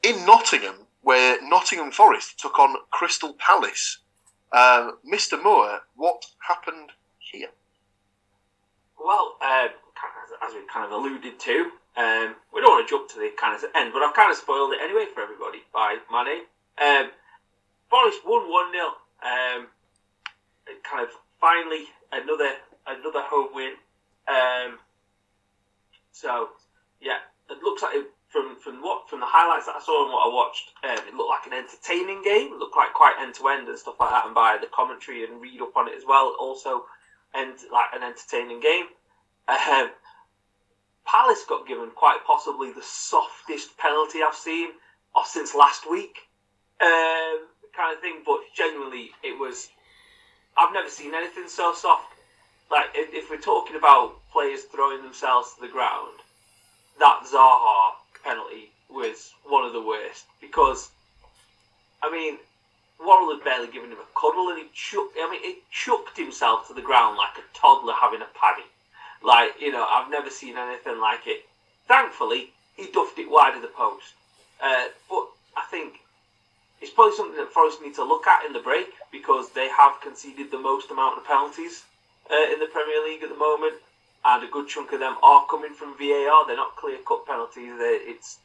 in 0.03 0.25
Nottingham, 0.27 0.87
where 1.03 1.39
Nottingham 1.43 1.91
Forest 1.91 2.39
took 2.39 2.59
on 2.59 2.77
Crystal 2.91 3.35
Palace. 3.39 3.99
Um, 4.53 4.99
Mr. 5.11 5.43
Moore, 5.43 5.81
what 5.97 6.25
happened 6.47 6.91
here? 7.19 7.49
Well, 8.99 9.37
of- 9.43 9.73
as 10.47 10.55
we 10.55 10.61
kind 10.73 10.87
of 10.87 10.93
alluded 10.93 11.39
to, 11.39 11.71
um, 11.97 12.37
we 12.55 12.61
don't 12.61 12.71
want 12.71 12.87
to 12.87 12.91
jump 12.91 13.09
to 13.11 13.19
the 13.19 13.31
kind 13.37 13.57
of 13.57 13.65
end, 13.75 13.93
but 13.93 14.03
I've 14.03 14.15
kind 14.15 14.31
of 14.31 14.37
spoiled 14.37 14.73
it 14.73 14.79
anyway 14.81 15.07
for 15.13 15.21
everybody 15.21 15.63
by 15.75 15.99
my 16.11 16.25
name. 16.25 16.45
Um, 16.79 17.11
Forest 17.90 18.21
won 18.26 18.50
one 18.50 18.73
0 18.73 18.85
Um, 19.23 19.68
kind 20.83 21.02
of 21.02 21.11
finally 21.40 21.85
another 22.12 22.50
another 22.87 23.23
home 23.23 23.49
win. 23.54 23.75
Um, 24.28 24.78
So 26.12 26.50
yeah, 27.00 27.18
it 27.50 27.62
looks 27.62 27.83
like 27.83 27.95
it, 27.95 28.07
from 28.28 28.57
from 28.57 28.83
what 28.83 29.09
from 29.09 29.21
the 29.21 29.26
highlights 29.26 29.66
that 29.66 29.76
I 29.76 29.80
saw 29.80 30.04
and 30.04 30.12
what 30.12 30.26
I 30.26 30.35
watched, 30.35 30.73
um, 30.85 31.09
it 31.09 31.14
looked 31.14 31.30
like 31.30 31.47
an 31.47 31.52
entertaining 31.54 32.23
game. 32.23 32.52
It 32.52 32.59
looked 32.59 32.76
like 32.76 32.92
quite 32.92 33.16
end 33.21 33.35
to 33.37 33.49
end 33.49 33.68
and 33.68 33.78
stuff 33.78 34.00
like 34.00 34.11
that. 34.11 34.26
And 34.26 34.35
by 34.35 34.59
the 34.61 34.66
commentary 34.66 35.25
and 35.25 35.40
read 35.40 35.61
up 35.62 35.76
on 35.76 35.88
it 35.88 35.95
as 35.97 36.04
well, 36.07 36.37
also 36.38 36.85
and 37.35 37.54
like 37.73 37.90
an 37.95 38.02
entertaining 38.02 38.61
game. 38.61 38.87
Um, 39.49 39.90
Palace 41.04 41.45
got 41.49 41.66
given 41.66 41.90
quite 41.95 42.18
possibly 42.26 42.71
the 42.71 42.83
softest 42.83 43.78
penalty 43.78 44.21
I've 44.23 44.35
seen 44.35 44.71
since 45.25 45.54
last 45.54 45.90
week, 45.90 46.16
um, 46.80 47.47
kind 47.77 47.95
of 47.95 48.01
thing. 48.01 48.23
But 48.25 48.41
genuinely, 48.55 49.11
it 49.23 49.39
was. 49.39 49.69
I've 50.57 50.73
never 50.73 50.89
seen 50.89 51.15
anything 51.15 51.49
so 51.49 51.73
soft. 51.75 52.15
Like 52.71 52.91
if, 52.95 53.15
if 53.15 53.31
we're 53.31 53.41
talking 53.41 53.77
about 53.77 54.17
players 54.33 54.65
throwing 54.65 55.03
themselves 55.03 55.55
to 55.55 55.61
the 55.61 55.69
ground, 55.69 56.19
that 56.99 57.23
Zaha 57.33 57.93
penalty 58.25 58.71
was 58.91 59.33
one 59.45 59.65
of 59.65 59.73
the 59.73 59.83
worst 59.83 60.27
because, 60.41 60.91
I 62.03 62.11
mean, 62.11 62.39
Worrall 62.99 63.35
had 63.35 63.45
barely 63.45 63.69
given 63.69 63.91
him 63.91 63.99
a 63.99 64.21
cuddle 64.21 64.49
and 64.49 64.59
he 64.59 64.67
chucked. 64.75 65.17
I 65.19 65.31
mean, 65.31 65.43
he 65.43 65.59
chucked 65.71 66.17
himself 66.17 66.67
to 66.69 66.75
the 66.75 66.83
ground 66.83 67.17
like 67.17 67.39
a 67.39 67.59
toddler 67.59 67.95
having 67.95 68.23
a 68.23 68.29
paddy. 68.35 68.67
Like 69.23 69.61
you 69.61 69.73
know, 69.73 69.87
I've 69.89 70.11
never 70.11 70.31
seen 70.31 70.57
anything 70.59 70.99
like 71.01 71.27
it. 71.27 71.47
Thankfully, 71.87 72.53
he 72.77 72.91
duffed 72.91 73.19
it 73.19 73.31
wide 73.31 73.55
of 73.55 73.63
the 73.63 73.69
post. 73.69 74.15
Uh, 74.61 74.89
but 75.09 75.29
I 75.57 75.65
think 75.71 76.01
it's 76.80 76.92
probably 76.92 77.16
something 77.16 77.37
that 77.37 77.52
Forest 77.52 77.82
need 77.82 77.94
to 77.94 78.04
look 78.04 78.26
at 78.26 78.44
in 78.47 78.52
the 78.52 78.61
break 78.61 78.88
because 79.11 79.50
they 79.50 79.68
have 79.68 80.00
conceded 80.00 80.50
the 80.50 80.58
most 80.58 80.90
amount 80.90 81.18
of 81.18 81.25
penalties 81.26 81.85
uh, 82.30 82.52
in 82.52 82.61
the 82.61 82.66
Premier 82.66 83.02
League 83.04 83.23
at 83.23 83.30
the 83.30 83.37
moment, 83.37 83.75
and 84.25 84.44
a 84.44 84.49
good 84.49 84.68
chunk 84.68 84.92
of 84.92 85.00
them 85.00 85.16
are 85.23 85.47
coming 85.47 85.75
from 85.75 85.97
VAR. 85.99 86.47
They're 86.47 86.56
not 86.56 86.76
clear 86.76 86.99
cut 87.06 87.26
penalties. 87.26 87.73
They're, 87.78 88.08
it's 88.08 88.38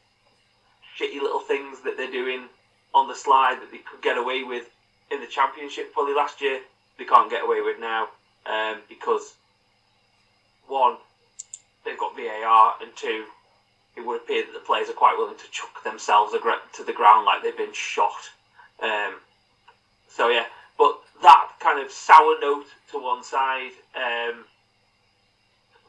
shitty 0.98 1.22
little 1.22 1.42
things 1.42 1.82
that 1.82 1.98
they're 1.98 2.12
doing 2.12 2.46
on 2.94 3.08
the 3.08 3.16
slide 3.16 3.60
that 3.62 3.72
they 3.72 3.80
could 3.80 4.02
get 4.02 4.18
away 4.18 4.44
with 4.44 4.70
in 5.12 5.20
the 5.20 5.28
Championship 5.28 5.94
probably 5.94 6.14
last 6.14 6.42
year. 6.42 6.60
They 6.98 7.06
can't 7.06 7.30
get 7.30 7.44
away 7.44 7.62
with 7.62 7.80
now 7.80 8.10
um, 8.46 8.82
because 8.88 9.34
one, 10.68 10.98
they've 11.86 11.98
got 11.98 12.16
VAR, 12.16 12.76
and 12.82 12.96
two, 12.96 13.26
it 13.96 14.06
would 14.06 14.22
appear 14.22 14.46
that 14.46 14.54
the 14.54 14.60
players 14.60 14.90
are 14.90 14.94
quite 14.94 15.18
willing 15.18 15.38
to 15.38 15.52
chuck 15.52 15.84
themselves 15.84 16.34
to 16.34 16.84
the 16.84 16.94
ground 16.94 17.26
like 17.26 17.44
they've 17.44 17.58
been 17.58 17.74
shot. 17.74 18.30
Um, 18.82 19.16
so 20.10 20.30
yeah, 20.30 20.46
but 20.78 21.00
that 21.22 21.52
kind 21.60 21.84
of 21.84 21.92
sour 21.92 22.40
note 22.42 22.66
to 22.92 23.00
one 23.00 23.24
side. 23.24 23.72
Um, 23.96 24.46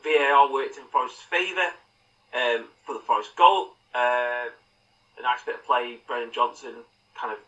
VAR 0.03 0.53
worked 0.53 0.77
in 0.77 0.85
Forest's 0.85 1.23
favour 1.23 1.73
um, 2.35 2.67
for 2.85 2.93
the 2.93 3.01
Forest 3.01 3.35
goal. 3.37 3.71
Uh, 3.95 4.49
a 5.19 5.23
nice 5.23 5.43
bit 5.47 5.55
of 5.57 5.65
play. 5.65 5.99
Brennan 6.07 6.33
Johnson 6.33 6.75
kind 7.19 7.33
of 7.33 7.39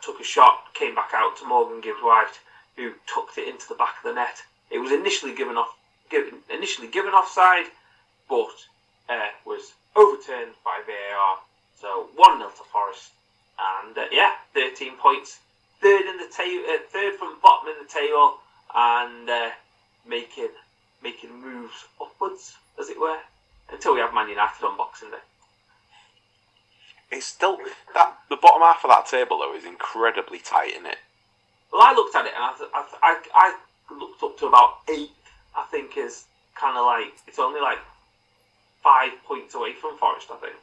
took 0.00 0.20
a 0.20 0.24
shot, 0.24 0.74
came 0.74 0.94
back 0.94 1.10
out 1.14 1.36
to 1.36 1.46
Morgan 1.46 1.80
Gibbs 1.80 2.02
White, 2.02 2.40
who 2.76 2.92
tucked 3.06 3.38
it 3.38 3.48
into 3.48 3.68
the 3.68 3.74
back 3.74 3.96
of 3.98 4.04
the 4.04 4.14
net. 4.14 4.42
It 4.70 4.78
was 4.78 4.90
initially 4.90 5.34
given 5.34 5.56
off, 5.56 5.76
given, 6.10 6.38
initially 6.50 6.88
given 6.88 7.12
offside, 7.12 7.66
but 8.28 8.66
uh, 9.08 9.28
was 9.44 9.72
overturned 9.96 10.52
by 10.64 10.80
VAR. 10.86 11.38
So 11.80 12.08
one 12.16 12.38
0 12.38 12.50
to 12.50 12.64
Forest, 12.72 13.10
and 13.58 13.96
uh, 13.96 14.04
yeah, 14.12 14.32
thirteen 14.54 14.96
points, 14.96 15.40
third 15.80 16.02
in 16.02 16.16
the 16.18 16.28
table, 16.34 16.64
uh, 16.70 16.78
third 16.90 17.14
from 17.16 17.38
bottom 17.42 17.68
in 17.68 17.84
the 17.84 17.92
table, 17.92 18.38
and 18.74 19.28
uh, 19.28 19.50
making 20.06 20.48
making 21.02 21.40
moves 21.40 21.86
upwards, 22.00 22.54
as 22.78 22.88
it 22.88 23.00
were, 23.00 23.18
until 23.70 23.94
we 23.94 24.00
have 24.00 24.14
Man 24.14 24.28
United 24.28 24.64
on 24.64 24.76
Boxing 24.76 25.10
Day. 25.10 25.16
It's 27.10 27.26
still 27.26 27.58
that 27.94 28.18
the 28.30 28.36
bottom 28.36 28.62
half 28.62 28.84
of 28.84 28.90
that 28.90 29.06
table 29.06 29.38
though 29.38 29.54
is 29.54 29.64
incredibly 29.64 30.38
tight, 30.38 30.70
isn't 30.72 30.86
it? 30.86 30.98
Well, 31.72 31.82
I 31.82 31.92
looked 31.92 32.14
at 32.14 32.26
it 32.26 32.32
and 32.34 32.44
I, 32.44 32.52
I, 32.74 32.86
I, 33.02 33.20
I 33.34 33.94
looked 33.94 34.22
up 34.22 34.38
to 34.38 34.46
about 34.46 34.78
eight. 34.88 35.10
I 35.54 35.64
think 35.64 35.98
is 35.98 36.24
kind 36.54 36.78
of 36.78 36.86
like 36.86 37.12
it's 37.26 37.38
only 37.38 37.60
like 37.60 37.78
five 38.82 39.12
points 39.24 39.54
away 39.54 39.72
from 39.72 39.96
Forest, 39.98 40.28
I 40.30 40.36
think. 40.36 40.56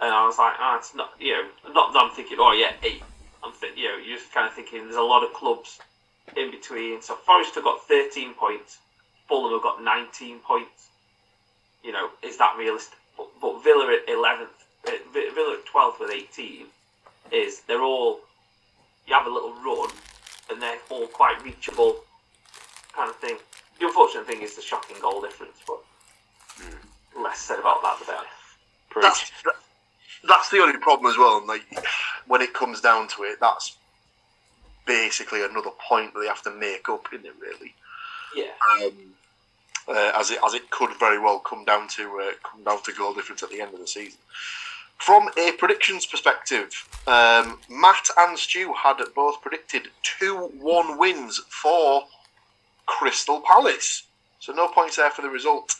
And 0.00 0.14
I 0.14 0.26
was 0.26 0.38
like, 0.38 0.54
ah, 0.58 0.78
it's 0.78 0.94
not, 0.94 1.12
you 1.18 1.32
know, 1.32 1.72
not 1.72 1.92
that 1.92 2.02
I'm 2.02 2.10
thinking, 2.10 2.38
oh 2.40 2.52
yeah, 2.52 2.72
eight. 2.82 3.02
I'm 3.42 3.52
thinking, 3.52 3.82
you 3.82 3.88
know, 3.88 3.96
you're 3.96 4.18
just 4.18 4.32
kind 4.32 4.46
of 4.46 4.54
thinking 4.54 4.84
there's 4.84 4.96
a 4.96 5.02
lot 5.02 5.24
of 5.24 5.32
clubs 5.32 5.78
in 6.36 6.50
between. 6.50 7.02
So 7.02 7.14
Forest 7.14 7.54
have 7.56 7.64
got 7.64 7.86
13 7.88 8.34
points, 8.34 8.78
Fulham 9.28 9.52
have 9.52 9.62
got 9.62 9.82
19 9.82 10.38
points. 10.40 10.88
You 11.82 11.92
know, 11.92 12.10
is 12.22 12.38
that 12.38 12.56
realistic? 12.58 12.98
But, 13.16 13.28
but 13.40 13.62
Villa 13.62 13.92
at 13.92 14.06
11th, 14.08 14.48
uh, 14.86 14.90
Villa 15.12 15.58
at 15.58 15.66
12th 15.66 16.00
with 16.00 16.10
18 16.10 16.66
is 17.32 17.62
they're 17.62 17.82
all, 17.82 18.20
you 19.06 19.14
have 19.14 19.26
a 19.26 19.30
little 19.30 19.54
run 19.64 19.90
and 20.50 20.62
they're 20.62 20.78
all 20.90 21.06
quite 21.06 21.42
reachable 21.44 21.96
kind 22.94 23.10
of 23.10 23.16
thing. 23.16 23.36
The 23.78 23.86
unfortunate 23.86 24.26
thing 24.26 24.42
is 24.42 24.56
the 24.56 24.62
shocking 24.62 24.96
goal 25.00 25.20
difference, 25.20 25.58
but 25.66 25.78
mm. 26.60 26.87
Less 27.22 27.38
said 27.38 27.58
about 27.58 27.82
that 27.82 27.98
the 27.98 28.04
better. 28.06 28.26
That's, 29.00 29.30
that's 30.26 30.50
the 30.50 30.58
only 30.58 30.78
problem 30.78 31.10
as 31.10 31.18
well. 31.18 31.46
Like 31.46 31.62
when 32.26 32.40
it 32.40 32.54
comes 32.54 32.80
down 32.80 33.08
to 33.08 33.22
it, 33.24 33.38
that's 33.40 33.76
basically 34.86 35.44
another 35.44 35.70
point 35.88 36.14
that 36.14 36.20
they 36.20 36.26
have 36.26 36.42
to 36.42 36.50
make 36.50 36.88
up 36.88 37.06
in 37.12 37.24
it, 37.24 37.34
really. 37.40 37.74
Yeah. 38.34 38.50
Um, 38.82 39.14
uh, 39.88 40.12
as 40.14 40.30
it 40.30 40.38
as 40.44 40.54
it 40.54 40.70
could 40.70 40.90
very 40.98 41.18
well 41.18 41.38
come 41.38 41.64
down 41.64 41.88
to 41.88 42.02
uh, 42.20 42.32
come 42.42 42.62
down 42.62 42.82
to 42.82 42.92
goal 42.92 43.14
difference 43.14 43.42
at 43.42 43.50
the 43.50 43.60
end 43.60 43.72
of 43.72 43.80
the 43.80 43.86
season. 43.86 44.18
From 44.98 45.30
a 45.38 45.52
predictions 45.52 46.04
perspective, 46.06 46.70
um, 47.06 47.60
Matt 47.70 48.08
and 48.18 48.36
Stu 48.36 48.74
had 48.74 48.96
both 49.14 49.40
predicted 49.40 49.88
two 50.02 50.50
one 50.58 50.98
wins 50.98 51.40
for 51.48 52.02
Crystal 52.86 53.40
Palace, 53.40 54.02
so 54.40 54.52
no 54.52 54.68
points 54.68 54.96
there 54.96 55.10
for 55.10 55.22
the 55.22 55.30
result. 55.30 55.76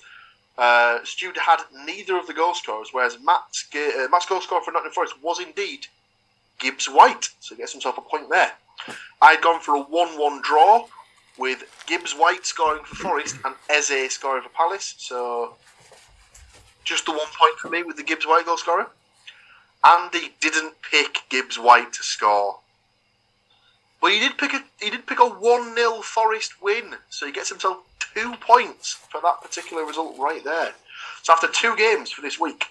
Uh, 0.59 0.99
had 1.41 1.61
neither 1.87 2.19
of 2.19 2.27
the 2.27 2.35
goal 2.35 2.53
scorers, 2.53 2.89
whereas 2.91 3.17
Matt's, 3.23 3.65
uh, 3.73 4.09
Matt's 4.11 4.27
goal 4.27 4.41
scorer 4.41 4.61
for 4.61 4.73
Nottingham 4.73 4.93
Forest 4.93 5.23
was 5.23 5.39
indeed 5.39 5.87
Gibbs 6.59 6.87
White, 6.87 7.29
so 7.39 7.55
he 7.55 7.61
gets 7.61 7.73
himself 7.73 7.97
a 7.97 8.01
point 8.01 8.29
there. 8.29 8.51
I'd 9.23 9.41
gone 9.41 9.61
for 9.61 9.77
a 9.77 9.81
1 9.81 10.19
1 10.19 10.43
draw 10.43 10.87
with 11.39 11.63
Gibbs 11.87 12.13
White 12.13 12.45
scoring 12.45 12.83
for 12.83 12.97
Forest 12.97 13.37
and 13.45 13.55
Eze 13.71 14.13
scoring 14.13 14.43
for 14.43 14.49
Palace, 14.49 14.97
so 14.99 15.55
just 16.85 17.07
the 17.07 17.13
one 17.13 17.21
point 17.39 17.59
for 17.59 17.69
me 17.69 17.85
with 17.85 17.97
the 17.97 18.03
Gibbs 18.03 18.27
White 18.27 18.47
goal 18.47 18.57
scorer. 18.57 18.89
Andy 19.85 20.35
didn't 20.41 20.75
pick 20.83 21.23
Gibbs 21.29 21.57
White 21.57 21.93
to 21.93 22.03
score. 22.03 22.59
But 24.01 24.13
he 24.13 24.21
did 24.21 24.39
pick 24.39 24.53
a 24.53 24.63
he 24.81 24.91
did 24.91 25.07
pick 25.07 25.19
a 25.19 25.27
one 25.27 25.75
0 25.75 26.01
Forest 26.03 26.63
win, 26.63 26.95
so 27.09 27.27
he 27.27 27.33
gets 27.33 27.49
himself 27.49 27.79
two 28.15 28.35
points 28.37 28.93
for 28.93 29.21
that 29.21 29.41
particular 29.43 29.85
result 29.85 30.17
right 30.19 30.43
there. 30.45 30.75
So 31.23 31.33
after 31.33 31.49
two 31.49 31.77
games 31.77 32.11
for 32.11 32.23
this 32.23 32.39
week, 32.39 32.67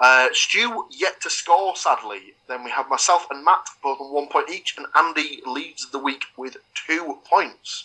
uh, 0.00 0.28
Stu 0.32 0.86
yet 0.90 1.20
to 1.22 1.30
score, 1.30 1.74
sadly. 1.76 2.34
Then 2.46 2.64
we 2.64 2.70
have 2.70 2.88
myself 2.88 3.26
and 3.30 3.44
Matt 3.44 3.66
both 3.82 4.00
on 4.00 4.12
one 4.12 4.28
point 4.28 4.50
each, 4.50 4.76
and 4.78 4.86
Andy 4.94 5.42
leads 5.46 5.90
the 5.90 5.98
week 5.98 6.24
with 6.36 6.56
two 6.74 7.18
points. 7.24 7.84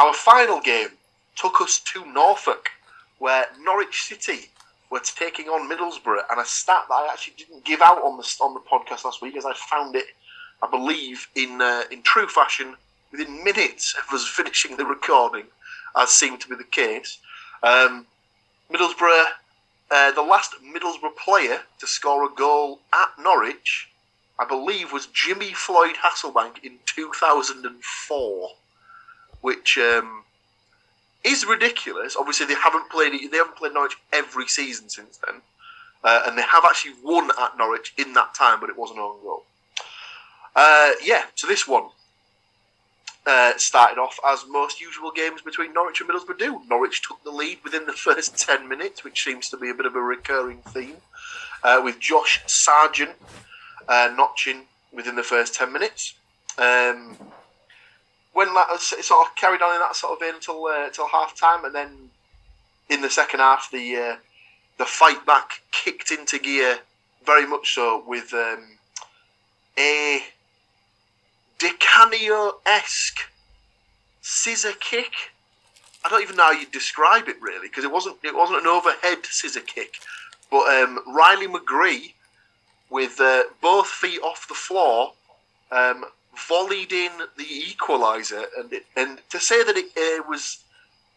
Our 0.00 0.12
final 0.12 0.60
game 0.60 0.88
took 1.36 1.60
us 1.60 1.78
to 1.92 2.04
Norfolk, 2.06 2.70
where 3.18 3.46
Norwich 3.60 4.02
City 4.02 4.50
were 4.90 5.00
taking 5.00 5.48
on 5.48 5.68
Middlesbrough, 5.68 6.22
and 6.30 6.40
a 6.40 6.44
stat 6.44 6.84
that 6.88 6.94
I 6.94 7.08
actually 7.12 7.34
didn't 7.36 7.64
give 7.64 7.82
out 7.82 8.02
on 8.02 8.16
the 8.16 8.36
on 8.40 8.54
the 8.54 8.60
podcast 8.60 9.04
last 9.04 9.22
week, 9.22 9.36
as 9.36 9.44
I 9.44 9.52
found 9.54 9.94
it, 9.96 10.06
I 10.62 10.70
believe, 10.70 11.28
in 11.34 11.60
uh, 11.60 11.82
in 11.90 12.02
true 12.02 12.28
fashion 12.28 12.76
within 13.12 13.44
minutes 13.44 13.94
of 13.94 14.14
us 14.14 14.26
finishing 14.36 14.76
the 14.76 14.86
recording, 14.86 15.46
as 15.96 16.10
seemed 16.10 16.40
to 16.40 16.48
be 16.48 16.56
the 16.56 16.64
case. 16.64 17.18
Um, 17.62 18.06
Middlesbrough 18.70 19.26
uh, 19.90 20.12
the 20.12 20.22
last 20.22 20.54
Middlesbrough 20.62 21.16
player 21.16 21.60
to 21.78 21.86
score 21.86 22.24
a 22.24 22.34
goal 22.34 22.80
at 22.92 23.10
Norwich, 23.18 23.88
I 24.38 24.44
believe, 24.44 24.92
was 24.92 25.06
Jimmy 25.06 25.52
Floyd 25.52 25.96
Hasselbaink 26.02 26.64
in 26.64 26.78
2004, 26.86 28.50
which 29.40 29.78
um, 29.78 30.24
is 31.22 31.44
ridiculous. 31.44 32.16
Obviously, 32.16 32.46
they 32.46 32.54
haven't 32.54 32.90
played 32.90 33.12
they 33.30 33.36
haven't 33.36 33.56
played 33.56 33.74
Norwich 33.74 33.96
every 34.12 34.48
season 34.48 34.88
since 34.88 35.18
then, 35.18 35.42
uh, 36.02 36.22
and 36.26 36.36
they 36.36 36.42
have 36.42 36.64
actually 36.64 36.94
won 37.02 37.30
at 37.40 37.56
Norwich 37.58 37.92
in 37.98 38.14
that 38.14 38.34
time, 38.34 38.60
but 38.60 38.70
it 38.70 38.78
was 38.78 38.90
an 38.90 38.98
own 38.98 39.20
goal. 39.22 39.44
Uh, 40.56 40.92
yeah, 41.02 41.24
so 41.34 41.46
this 41.46 41.66
one 41.66 41.88
uh, 43.26 43.52
started 43.56 43.98
off 43.98 44.18
as 44.26 44.44
most 44.48 44.80
usual 44.80 45.10
games 45.10 45.42
between 45.42 45.72
Norwich 45.72 46.00
and 46.00 46.08
Middlesbrough 46.08 46.38
do. 46.38 46.60
Norwich 46.68 47.02
took 47.02 47.22
the 47.24 47.30
lead 47.30 47.58
within 47.64 47.86
the 47.86 47.92
first 48.06 48.36
10 48.38 48.68
minutes, 48.68 49.04
which 49.04 49.24
seems 49.24 49.48
to 49.50 49.56
be 49.56 49.70
a 49.70 49.74
bit 49.74 49.86
of 49.86 49.96
a 49.96 50.00
recurring 50.00 50.58
theme, 50.68 50.96
uh, 51.62 51.80
with 51.82 51.98
Josh 51.98 52.42
Sargent 52.46 53.16
uh, 53.88 54.12
notching 54.16 54.62
within 54.92 55.16
the 55.16 55.22
first 55.22 55.54
10 55.54 55.72
minutes. 55.72 56.14
Um, 56.58 57.16
when 58.32 58.52
that 58.54 58.80
sort 58.80 59.26
of 59.26 59.34
carried 59.36 59.62
on 59.62 59.74
in 59.74 59.80
that 59.80 59.96
sort 59.96 60.12
of 60.12 60.20
vein 60.20 60.34
until, 60.34 60.66
uh, 60.66 60.86
until 60.86 61.08
half 61.08 61.36
time, 61.36 61.64
and 61.64 61.74
then 61.74 62.10
in 62.88 63.00
the 63.00 63.10
second 63.10 63.40
half, 63.40 63.70
the 63.70 63.96
uh, 63.96 64.16
the 64.76 64.84
fight 64.84 65.24
back 65.24 65.62
kicked 65.70 66.10
into 66.10 66.38
gear 66.38 66.78
very 67.24 67.46
much 67.46 67.74
so 67.74 68.02
with 68.06 68.34
um, 68.34 68.76
a 69.78 70.20
Di 71.58 71.70
Canio 71.78 72.60
esque 72.66 73.30
scissor 74.20 74.72
kick. 74.72 75.12
I 76.04 76.08
don't 76.08 76.22
even 76.22 76.36
know 76.36 76.44
how 76.44 76.52
you 76.52 76.66
describe 76.66 77.28
it 77.28 77.40
really 77.40 77.68
because 77.68 77.84
it 77.84 77.92
wasn't 77.92 78.16
it 78.22 78.34
wasn't 78.34 78.60
an 78.60 78.66
overhead 78.66 79.24
scissor 79.24 79.60
kick, 79.60 79.98
but 80.50 80.68
um, 80.68 81.00
Riley 81.06 81.48
McGree 81.48 82.12
with 82.90 83.20
uh, 83.20 83.44
both 83.60 83.86
feet 83.86 84.20
off 84.20 84.46
the 84.48 84.54
floor 84.54 85.12
um, 85.70 86.04
volleyed 86.36 86.92
in 86.92 87.12
the 87.36 87.44
equaliser, 87.44 88.44
and 88.58 88.72
it, 88.72 88.86
and 88.96 89.20
to 89.30 89.40
say 89.40 89.62
that 89.64 89.76
it 89.76 89.86
uh, 89.96 90.22
was 90.28 90.58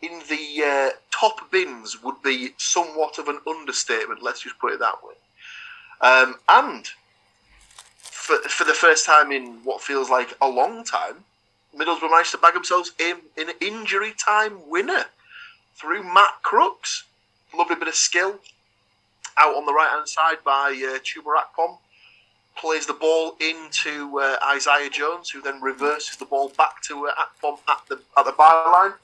in 0.02 0.22
the 0.30 0.64
uh, 0.64 0.90
top 1.12 1.52
bins 1.52 2.02
would 2.04 2.22
be 2.24 2.54
somewhat 2.58 3.18
of 3.18 3.28
an 3.28 3.40
understatement. 3.48 4.22
Let's 4.22 4.42
just 4.42 4.60
put 4.60 4.74
it 4.74 4.80
that 4.80 5.04
way. 5.04 5.16
Um, 6.02 6.36
and 6.48 6.88
for, 8.28 8.38
for 8.50 8.66
the 8.66 8.74
first 8.74 9.06
time 9.06 9.32
in 9.32 9.64
what 9.64 9.82
feels 9.82 10.10
like 10.10 10.36
a 10.42 10.50
long 10.50 10.84
time, 10.84 11.24
Middlesbrough 11.74 12.12
managed 12.12 12.32
to 12.32 12.38
bag 12.38 12.56
themselves 12.56 12.92
in, 13.00 13.20
an 13.38 13.54
injury 13.62 14.14
time 14.18 14.70
winner 14.70 15.06
through 15.76 16.04
Matt 16.04 16.42
Crooks. 16.44 17.06
Lovely 17.58 17.78
bit 17.78 17.88
of 17.88 17.96
skill 17.96 18.40
out 19.38 19.56
on 19.56 19.66
the 19.66 19.72
right 19.74 19.90
hand 19.90 20.10
side 20.10 20.40
by 20.44 20.72
uh, 20.72 21.00
Chuba 21.00 21.40
Akpom. 21.40 21.78
Plays 22.58 22.86
the 22.86 22.94
ball 22.94 23.38
into 23.40 24.20
uh, 24.20 24.36
Isaiah 24.46 24.90
Jones, 24.90 25.30
who 25.30 25.42
then 25.42 25.62
reverses 25.62 26.18
the 26.18 26.26
ball 26.26 26.52
back 26.58 26.82
to 26.84 27.08
uh, 27.08 27.12
Akpom 27.14 27.60
at 27.70 27.82
the 27.88 28.02
at 28.18 28.26
the 28.26 28.32
byline, 28.32 28.96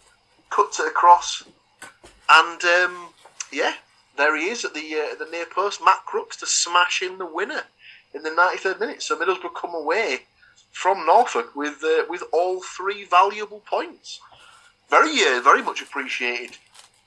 cuts 0.50 0.82
it 0.82 0.88
across, 0.88 1.44
and 2.30 2.64
um, 2.64 3.10
yeah, 3.52 3.76
there 4.18 4.36
he 4.36 4.48
is 4.48 4.66
at 4.66 4.74
the 4.74 4.80
uh, 4.96 5.16
the 5.24 5.30
near 5.32 5.46
post. 5.46 5.82
Matt 5.86 6.04
Crooks 6.06 6.36
to 6.38 6.48
smash 6.48 7.04
in 7.04 7.20
the 7.20 7.28
winner 7.28 7.64
in 8.14 8.24
the 8.24 8.30
93rd 8.30 8.80
minute. 8.80 9.02
So 9.02 9.18
Middlesbrough 9.18 9.56
come 9.56 9.74
away 9.74 10.20
from 10.72 11.06
Norfolk 11.06 11.56
with 11.56 11.84
uh, 11.84 12.04
with 12.10 12.24
all 12.32 12.62
three 12.62 13.06
valuable 13.06 13.62
points. 13.62 14.20
Very 14.90 15.20
uh, 15.22 15.42
very 15.42 15.62
much 15.62 15.82
appreciated. 15.82 16.58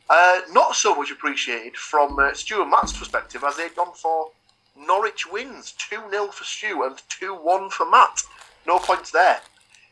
Uh, 0.08 0.40
not 0.52 0.76
so 0.76 0.94
much 0.94 1.10
appreciated 1.10 1.76
from 1.76 2.18
uh, 2.18 2.32
Stu 2.32 2.64
Matt's 2.64 2.96
perspective 2.96 3.42
as 3.44 3.56
they'd 3.56 3.74
gone 3.74 3.94
for 3.94 4.30
Norwich 4.78 5.26
wins 5.30 5.72
2 5.72 6.10
0 6.10 6.28
for 6.28 6.44
Stu 6.44 6.84
and 6.84 7.00
2 7.08 7.34
1 7.34 7.70
for 7.70 7.90
Matt. 7.90 8.22
No 8.66 8.78
points 8.78 9.10
there. 9.10 9.40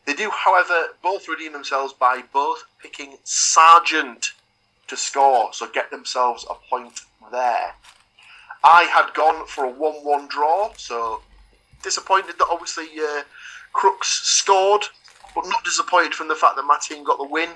They 0.04 0.14
do, 0.14 0.30
however, 0.30 0.88
both 1.02 1.28
redeem 1.28 1.52
themselves 1.52 1.94
by 1.94 2.23
both 2.33 2.64
picking 2.83 3.16
Sargent 3.25 4.33
to 4.88 4.97
score, 4.97 5.52
so 5.52 5.66
get 5.66 5.90
themselves 5.90 6.44
a 6.49 6.54
point 6.68 7.00
there. 7.33 7.75
I 8.64 8.85
had 8.85 9.12
gone 9.12 9.47
for 9.47 9.66
a 9.66 9.71
1 9.71 9.92
1 10.04 10.28
draw, 10.28 10.73
so 10.78 11.21
disappointed 11.83 12.38
that 12.38 12.49
obviously 12.50 12.88
uh, 12.99 13.23
Crooks 13.75 14.09
scored, 14.09 14.85
but 15.35 15.47
not 15.47 15.62
disappointed 15.64 16.14
from 16.14 16.28
the 16.28 16.35
fact 16.35 16.56
that 16.56 16.62
my 16.62 16.78
team 16.80 17.04
got 17.04 17.18
the 17.18 17.28
win. 17.28 17.50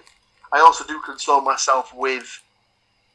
I 0.53 0.61
also 0.61 0.85
do 0.85 1.01
console 1.01 1.41
myself 1.41 1.95
with 1.95 2.43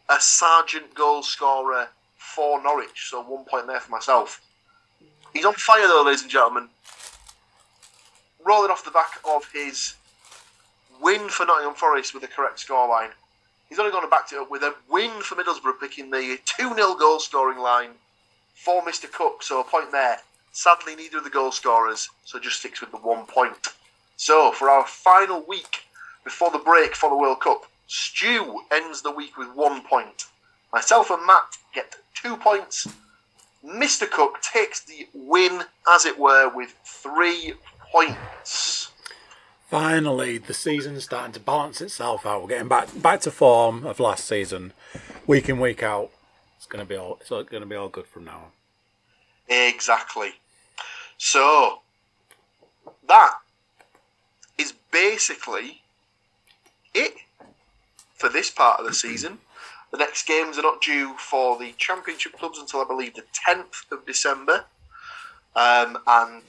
a 0.09 0.19
Sargent 0.19 0.95
goal 0.95 1.21
scorer 1.21 1.89
for 2.17 2.61
Norwich, 2.63 3.09
so 3.09 3.21
one 3.21 3.45
point 3.45 3.67
there 3.67 3.79
for 3.79 3.91
myself. 3.91 4.41
He's 5.31 5.45
on 5.45 5.53
fire 5.53 5.87
though, 5.87 6.03
ladies 6.03 6.23
and 6.23 6.31
gentlemen. 6.31 6.69
Rolling 8.43 8.71
off 8.71 8.83
the 8.83 8.91
back 8.91 9.19
of 9.23 9.47
his 9.53 9.93
win 10.99 11.29
for 11.29 11.45
Nottingham 11.45 11.75
Forest 11.75 12.15
with 12.15 12.23
a 12.23 12.27
correct 12.27 12.65
scoreline. 12.65 13.11
He's 13.73 13.79
only 13.79 13.91
going 13.91 14.03
to 14.03 14.07
back 14.07 14.31
it 14.31 14.37
up 14.37 14.51
with 14.51 14.61
a 14.61 14.75
win 14.87 15.09
for 15.23 15.33
Middlesbrough, 15.33 15.79
picking 15.79 16.11
the 16.11 16.37
2 16.45 16.75
0 16.75 16.93
goal 16.93 17.19
scoring 17.19 17.57
line 17.57 17.89
for 18.53 18.83
Mr. 18.83 19.11
Cook, 19.11 19.41
so 19.41 19.61
a 19.61 19.63
point 19.63 19.91
there. 19.91 20.19
Sadly, 20.51 20.95
neither 20.95 21.17
of 21.17 21.23
the 21.23 21.31
goal 21.31 21.51
scorers, 21.51 22.07
so 22.23 22.37
just 22.37 22.59
sticks 22.59 22.81
with 22.81 22.91
the 22.91 22.97
one 22.97 23.25
point. 23.25 23.69
So, 24.15 24.51
for 24.51 24.69
our 24.69 24.85
final 24.85 25.43
week 25.47 25.85
before 26.23 26.51
the 26.51 26.59
break 26.59 26.93
for 26.93 27.09
the 27.09 27.17
World 27.17 27.39
Cup, 27.39 27.65
Stu 27.87 28.61
ends 28.71 29.01
the 29.01 29.09
week 29.09 29.39
with 29.39 29.49
one 29.55 29.81
point. 29.81 30.25
Myself 30.71 31.09
and 31.09 31.25
Matt 31.25 31.57
get 31.73 31.95
two 32.13 32.37
points. 32.37 32.87
Mr. 33.65 34.07
Cook 34.07 34.39
takes 34.43 34.81
the 34.81 35.07
win, 35.15 35.63
as 35.91 36.05
it 36.05 36.19
were, 36.19 36.47
with 36.47 36.75
three 36.85 37.55
points. 37.91 38.82
Finally, 39.73 40.37
the 40.37 40.53
season's 40.53 41.03
starting 41.03 41.31
to 41.31 41.39
balance 41.39 41.81
itself 41.81 42.27
out. 42.27 42.43
We're 42.43 42.49
getting 42.49 42.67
back 42.67 42.89
back 43.01 43.21
to 43.21 43.31
form 43.31 43.87
of 43.87 43.99
last 43.99 44.27
season, 44.27 44.71
week 45.25 45.49
in 45.49 45.59
week 45.59 45.81
out. 45.81 46.11
It's 46.57 46.67
gonna 46.67 46.85
be 46.85 46.95
all. 46.95 47.17
It's 47.19 47.31
gonna 47.49 47.65
be 47.65 47.75
all 47.75 47.89
good 47.89 48.05
from 48.05 48.25
now 48.25 48.35
on. 48.35 48.51
Exactly. 49.49 50.33
So 51.17 51.79
that 53.07 53.33
is 54.59 54.75
basically 54.91 55.81
it 56.93 57.15
for 58.13 58.29
this 58.29 58.51
part 58.51 58.79
of 58.79 58.85
the 58.85 58.93
season. 58.93 59.39
The 59.89 59.97
next 59.97 60.27
games 60.27 60.59
are 60.59 60.61
not 60.61 60.83
due 60.83 61.15
for 61.17 61.57
the 61.57 61.73
championship 61.79 62.33
clubs 62.33 62.59
until 62.59 62.81
I 62.81 62.85
believe 62.85 63.15
the 63.15 63.25
10th 63.49 63.91
of 63.91 64.05
December. 64.05 64.65
Um, 65.55 65.97
and 66.05 66.43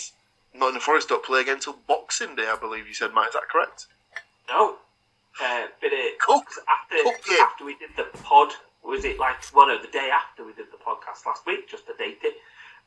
Nottingham 0.55 0.81
Forest 0.81 1.09
don't 1.09 1.25
play 1.25 1.41
again 1.41 1.55
until 1.55 1.77
Boxing 1.87 2.37
Day, 2.37 2.47
I 2.49 2.57
believe 2.57 2.87
you 2.87 2.95
said, 2.95 3.13
Matt. 3.15 3.29
Is 3.29 3.35
that 3.35 3.49
correct? 3.51 3.87
No. 4.49 4.77
Uh, 5.43 5.67
bit 5.81 5.93
of 5.93 6.19
Cook. 6.21 6.47
after 6.71 6.97
Cook, 7.03 7.41
after 7.41 7.65
we 7.65 7.77
did 7.77 7.91
the 7.97 8.05
pod, 8.23 8.53
was 8.85 9.05
it 9.05 9.19
like 9.19 9.43
one 9.53 9.71
of 9.71 9.83
the 9.83 9.89
day 9.89 10.11
after 10.13 10.45
we 10.45 10.53
did 10.53 10.67
the 10.71 10.77
podcast 10.77 11.27
last 11.27 11.45
week, 11.45 11.69
just 11.69 11.87
to 11.87 11.95
date 11.99 12.21
it. 12.23 12.35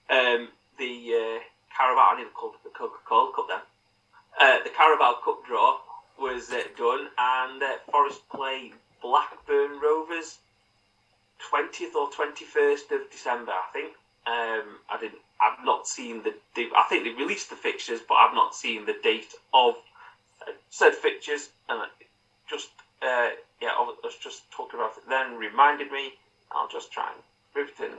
Um, 0.10 0.50
the 0.78 1.40
uh, 1.40 1.44
Carabao, 1.76 2.14
I 2.14 2.18
need 2.18 2.24
to 2.26 2.30
call 2.30 2.52
it 2.54 2.64
the 2.64 2.70
Coca 2.70 3.00
Cola 3.06 3.34
Cup 3.36 3.48
then. 3.50 3.60
Uh, 4.40 4.64
the 4.64 4.70
Carabao 4.70 5.16
Cup 5.26 5.46
draw 5.46 5.80
was 6.18 6.50
uh, 6.52 6.62
done, 6.78 7.08
and 7.18 7.62
uh, 7.62 7.78
Forest 7.92 8.22
play 8.30 8.72
Blackburn 9.02 9.80
Rovers 9.82 10.38
20th 11.52 11.96
or 11.96 12.10
21st 12.10 12.92
of 12.92 13.12
December, 13.12 13.52
I 13.52 13.72
think. 13.74 13.94
Um, 14.28 14.80
I 14.90 14.98
didn't. 15.00 15.20
I've 15.42 15.64
not 15.64 15.88
seen 15.88 16.24
the. 16.24 16.34
the- 16.56 16.70
I 16.76 16.84
think 16.90 17.04
they 17.06 17.12
released 17.12 17.50
the 17.50 17.56
fixtures, 17.56 18.02
but 18.08 18.16
I've 18.16 18.34
not 18.36 18.54
seen 18.56 18.86
the 18.86 18.96
date 19.02 19.34
of 19.54 19.76
uh, 20.42 20.52
said 20.70 20.94
fixtures. 20.96 21.50
And 21.70 21.82
just 22.50 22.70
uh, 23.02 23.30
yeah, 23.62 23.70
I 23.78 23.94
was 24.04 24.16
just 24.22 24.50
talking 24.52 24.80
about 24.80 24.98
it. 24.98 25.04
Then 25.10 25.38
reminded 25.38 25.92
me. 25.92 26.14
I'll 26.52 26.68
just 26.68 26.92
try 26.92 27.10
and 27.12 27.22
move 27.56 27.72
it 27.80 27.84
in. 27.86 27.92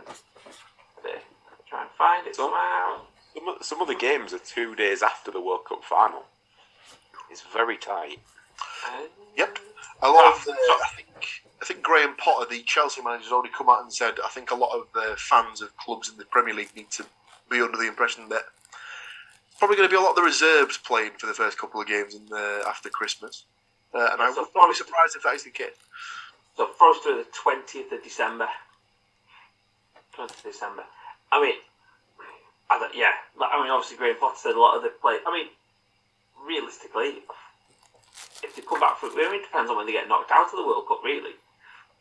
There. 1.02 1.20
Try 1.68 1.82
and 1.82 1.90
find 1.96 2.26
it 2.26 2.34
somehow. 2.36 3.02
Some 3.34 3.48
of, 3.48 3.62
some 3.64 3.80
of 3.82 3.88
the 3.88 3.94
games 3.94 4.32
are 4.32 4.38
two 4.38 4.74
days 4.74 5.02
after 5.02 5.30
the 5.30 5.40
World 5.40 5.64
Cup 5.68 5.84
final. 5.84 6.24
It's 7.30 7.42
very 7.52 7.76
tight. 7.76 8.18
Uh, 8.86 9.02
Yep. 9.36 9.58
A 10.02 10.08
lot 10.10 10.34
of 10.34 10.44
the, 10.44 10.54
I 11.60 11.64
think 11.64 11.82
Graham 11.82 12.14
Potter, 12.16 12.46
the 12.48 12.62
Chelsea 12.62 13.02
manager, 13.02 13.24
has 13.24 13.32
already 13.32 13.52
come 13.56 13.68
out 13.68 13.82
and 13.82 13.92
said 13.92 14.14
I 14.24 14.28
think 14.28 14.50
a 14.50 14.54
lot 14.54 14.76
of 14.76 14.86
the 14.94 15.16
fans 15.16 15.60
of 15.60 15.76
clubs 15.76 16.08
in 16.08 16.16
the 16.16 16.24
Premier 16.24 16.54
League 16.54 16.74
need 16.76 16.90
to 16.92 17.04
be 17.50 17.60
under 17.60 17.76
the 17.76 17.88
impression 17.88 18.28
that 18.28 18.44
probably 19.58 19.76
going 19.76 19.88
to 19.88 19.92
be 19.92 19.98
a 19.98 20.00
lot 20.00 20.10
of 20.10 20.16
the 20.16 20.22
reserves 20.22 20.78
playing 20.78 21.12
for 21.18 21.26
the 21.26 21.34
first 21.34 21.58
couple 21.58 21.80
of 21.80 21.88
games 21.88 22.14
in 22.14 22.24
the, 22.26 22.62
after 22.66 22.88
Christmas. 22.88 23.44
Uh, 23.92 24.10
and 24.12 24.22
I 24.22 24.32
So 24.32 24.42
would 24.42 24.50
not 24.54 24.68
be 24.68 24.74
surprised 24.74 25.16
if 25.16 25.22
that 25.24 25.34
is 25.34 25.44
the 25.44 25.50
case. 25.50 25.74
So 26.56 26.68
Forest 26.78 27.06
are 27.06 27.16
the 27.16 27.26
twentieth 27.32 27.90
of 27.90 28.04
December. 28.04 28.46
Twentieth 30.12 30.44
of 30.44 30.52
December. 30.52 30.84
I 31.32 31.42
mean, 31.42 31.54
I 32.70 32.78
don't, 32.78 32.94
yeah. 32.94 33.12
I 33.40 33.62
mean, 33.62 33.70
obviously, 33.70 33.96
Graham 33.96 34.16
Potter 34.20 34.36
said 34.36 34.54
a 34.54 34.60
lot 34.60 34.76
of 34.76 34.82
the 34.82 34.90
play. 35.00 35.18
I 35.26 35.32
mean, 35.32 35.48
realistically, 36.46 37.22
if 38.42 38.54
they 38.54 38.62
come 38.62 38.80
back 38.80 38.98
from, 38.98 39.10
I 39.10 39.30
mean, 39.30 39.40
it 39.40 39.44
depends 39.44 39.70
on 39.70 39.76
when 39.76 39.86
they 39.86 39.92
get 39.92 40.06
knocked 40.06 40.30
out 40.30 40.46
of 40.46 40.56
the 40.56 40.66
World 40.66 40.86
Cup, 40.86 41.00
really. 41.02 41.34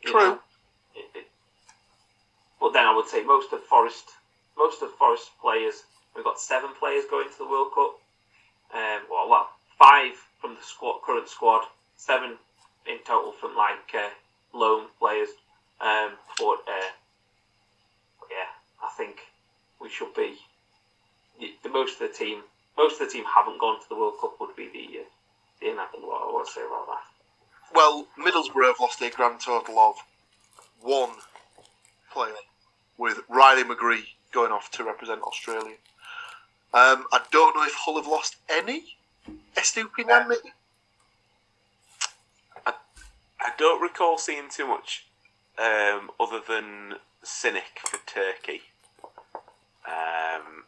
True. 0.04 0.20
know? 0.20 0.42
It- 0.94 1.10
it- 1.14 1.30
but 2.60 2.72
then 2.72 2.86
I 2.86 2.94
would 2.94 3.08
say 3.08 3.22
most 3.22 3.52
of 3.52 3.64
Forest, 3.64 4.14
most 4.56 4.82
of 4.82 4.94
Forest 4.96 5.30
players, 5.40 5.84
we've 6.14 6.24
got 6.24 6.40
seven 6.40 6.74
players 6.74 7.04
going 7.06 7.30
to 7.30 7.38
the 7.38 7.46
World 7.46 7.72
Cup. 7.74 8.00
Um, 8.72 9.02
well, 9.10 9.28
well, 9.28 9.50
five 9.78 10.16
from 10.40 10.54
the 10.54 10.62
squad, 10.62 11.00
current 11.02 11.28
squad, 11.28 11.66
seven 11.96 12.38
in 12.86 12.98
total 13.04 13.32
from 13.32 13.54
like 13.56 13.94
uh, 13.94 14.10
loan 14.52 14.88
players. 14.98 15.28
Um, 15.80 16.18
but 16.38 16.58
uh, 16.68 16.90
yeah, 18.30 18.50
I 18.82 18.88
think 18.96 19.20
we 19.80 19.88
should 19.88 20.14
be 20.14 20.38
the 21.62 21.68
most 21.68 22.00
of 22.00 22.08
the 22.10 22.14
team. 22.14 22.42
Most 22.76 23.00
of 23.00 23.06
the 23.06 23.12
team 23.12 23.24
haven't 23.24 23.58
gone 23.58 23.80
to 23.80 23.88
the 23.88 23.96
World 23.96 24.18
Cup. 24.20 24.38
Would 24.40 24.56
be 24.56 24.68
the 24.68 25.00
uh, 25.00 25.04
the 25.60 25.70
inevitable. 25.70 26.08
What 26.08 26.22
I 26.22 26.32
want 26.32 26.46
to 26.46 26.52
say 26.52 26.60
about 26.66 26.86
that. 26.86 27.07
Well, 27.74 28.06
Middlesbrough 28.18 28.66
have 28.66 28.80
lost 28.80 29.00
a 29.02 29.10
grand 29.10 29.40
total 29.40 29.78
of 29.78 29.96
one 30.80 31.10
player, 32.12 32.32
with 32.96 33.20
Riley 33.28 33.64
McGree 33.64 34.04
going 34.32 34.52
off 34.52 34.70
to 34.72 34.84
represent 34.84 35.22
Australia. 35.22 35.76
Um, 36.74 37.06
I 37.12 37.20
don't 37.30 37.54
know 37.56 37.64
if 37.64 37.74
Hull 37.74 37.96
have 37.96 38.06
lost 38.06 38.36
any. 38.48 38.96
Estupinan, 39.56 40.28
maybe? 40.28 40.52
I 43.40 43.52
don't 43.56 43.80
recall 43.80 44.18
seeing 44.18 44.48
too 44.50 44.66
much 44.66 45.06
um, 45.58 46.10
other 46.20 46.40
than 46.46 46.96
Sinik 47.24 47.78
for 47.78 47.98
Turkey. 48.06 48.62
Um, 49.86 50.64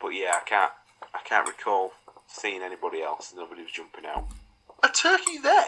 but 0.00 0.08
yeah, 0.08 0.32
I 0.36 0.44
can't. 0.46 0.72
I 1.14 1.18
can't 1.24 1.46
recall 1.46 1.92
seeing 2.26 2.62
anybody 2.62 3.02
else. 3.02 3.34
Nobody 3.36 3.62
was 3.62 3.72
jumping 3.72 4.06
out. 4.06 4.28
A 4.82 4.88
turkey 4.88 5.38
there. 5.38 5.64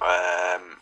Um, 0.00 0.76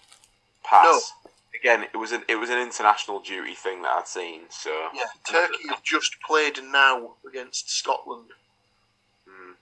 pass. 0.65 1.13
Again, 1.61 1.85
it 1.93 1.97
was 1.97 2.11
an 2.13 2.23
it 2.29 2.37
was 2.37 2.51
an 2.51 2.59
international 2.59 3.21
duty 3.21 3.55
thing 3.55 3.83
that 3.83 3.91
I'd 3.91 4.09
seen. 4.09 4.43
So 4.49 4.71
Yeah, 4.95 5.05
Turkey 5.29 5.69
have 5.69 5.83
just 5.85 6.21
played 6.21 6.59
now 6.63 7.13
against 7.29 7.71
Scotland. 7.71 8.31
mm. 9.29 9.55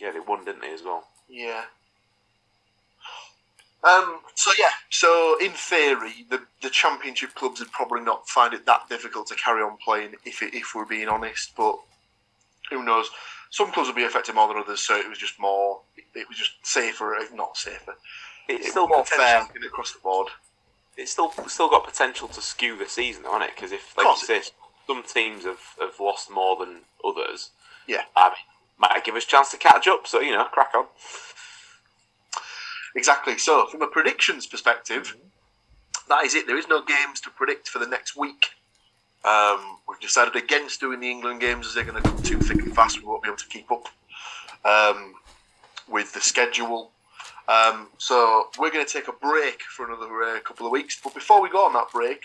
yeah, 0.00 0.10
they 0.10 0.18
won, 0.20 0.44
didn't 0.44 0.62
they, 0.62 0.72
as 0.72 0.82
well? 0.82 1.06
Yeah. 1.28 1.64
Um, 3.84 4.20
so 4.34 4.50
yeah, 4.58 4.70
so 4.90 5.36
in 5.40 5.52
theory, 5.52 6.26
the 6.30 6.42
the 6.62 6.70
championship 6.70 7.34
clubs 7.34 7.60
would 7.60 7.70
probably 7.70 8.00
not 8.00 8.28
find 8.28 8.52
it 8.52 8.66
that 8.66 8.88
difficult 8.88 9.28
to 9.28 9.36
carry 9.36 9.62
on 9.62 9.76
playing 9.76 10.14
if 10.24 10.42
it, 10.42 10.54
if 10.54 10.74
we're 10.74 10.84
being 10.86 11.08
honest. 11.08 11.54
But 11.56 11.78
who 12.70 12.82
knows? 12.84 13.08
Some 13.50 13.72
clubs 13.72 13.88
will 13.88 13.96
be 13.96 14.04
affected 14.04 14.34
more 14.34 14.48
than 14.48 14.58
others, 14.58 14.80
so 14.80 14.96
it 14.96 15.08
was 15.08 15.18
just 15.18 15.38
more. 15.38 15.80
It 16.14 16.28
was 16.28 16.36
just 16.36 16.52
safer, 16.64 17.14
if 17.14 17.32
not 17.32 17.56
safer. 17.56 17.94
It's 18.48 18.60
It's 18.60 18.70
still 18.70 18.88
more 18.88 19.04
fair 19.04 19.46
across 19.66 19.92
the 19.92 20.00
board. 20.00 20.28
It's 20.96 21.12
still 21.12 21.32
still 21.46 21.68
got 21.68 21.84
potential 21.84 22.28
to 22.28 22.40
skew 22.40 22.76
the 22.76 22.86
season, 22.88 23.24
hasn't 23.24 23.44
it? 23.44 23.50
Because 23.54 23.72
if, 23.72 23.96
like 23.96 24.06
course 24.06 24.22
you 24.22 24.40
say, 24.40 24.50
some 24.86 25.02
teams 25.02 25.44
have, 25.44 25.60
have 25.80 25.98
lost 26.00 26.30
more 26.30 26.56
than 26.56 26.80
others. 27.04 27.50
Yeah. 27.86 28.02
I 28.16 28.28
mean, 28.28 28.36
might 28.78 29.04
give 29.04 29.14
us 29.14 29.24
a 29.24 29.28
chance 29.28 29.50
to 29.50 29.58
catch 29.58 29.86
up. 29.86 30.06
So 30.06 30.20
you 30.20 30.32
know, 30.32 30.44
crack 30.44 30.72
on. 30.74 30.86
Exactly. 32.96 33.36
So, 33.36 33.66
from 33.66 33.82
a 33.82 33.86
predictions 33.86 34.46
perspective, 34.46 35.14
mm-hmm. 35.16 36.08
that 36.08 36.24
is 36.24 36.34
it. 36.34 36.46
There 36.46 36.58
is 36.58 36.66
no 36.66 36.82
games 36.82 37.20
to 37.20 37.30
predict 37.30 37.68
for 37.68 37.78
the 37.78 37.86
next 37.86 38.16
week. 38.16 38.46
Um, 39.26 39.78
we've 39.88 40.00
decided 40.00 40.36
against 40.36 40.80
doing 40.80 41.00
the 41.00 41.10
England 41.10 41.40
games 41.40 41.66
as 41.66 41.74
they're 41.74 41.84
going 41.84 42.02
to 42.02 42.08
come 42.08 42.22
too 42.22 42.38
thick 42.38 42.62
and 42.62 42.74
fast. 42.74 43.00
We 43.00 43.06
won't 43.06 43.22
be 43.22 43.28
able 43.28 43.38
to 43.38 43.48
keep 43.48 43.70
up 43.70 43.88
um, 44.64 45.14
with 45.88 46.12
the 46.12 46.20
schedule. 46.20 46.92
Um, 47.48 47.88
so, 47.98 48.48
we're 48.58 48.70
going 48.70 48.84
to 48.84 48.92
take 48.92 49.08
a 49.08 49.12
break 49.12 49.62
for 49.62 49.86
another 49.86 50.22
uh, 50.22 50.40
couple 50.40 50.66
of 50.66 50.72
weeks. 50.72 50.98
But 51.02 51.14
before 51.14 51.40
we 51.40 51.48
go 51.48 51.64
on 51.64 51.72
that 51.74 51.92
break, 51.92 52.22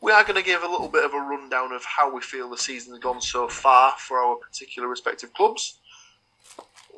we 0.00 0.12
are 0.12 0.22
going 0.24 0.36
to 0.36 0.42
give 0.42 0.62
a 0.62 0.68
little 0.68 0.88
bit 0.88 1.04
of 1.04 1.14
a 1.14 1.18
rundown 1.18 1.72
of 1.72 1.84
how 1.84 2.12
we 2.12 2.20
feel 2.20 2.50
the 2.50 2.56
season 2.56 2.92
has 2.92 3.00
gone 3.00 3.20
so 3.20 3.48
far 3.48 3.94
for 3.98 4.18
our 4.18 4.36
particular 4.36 4.88
respective 4.88 5.32
clubs 5.34 5.78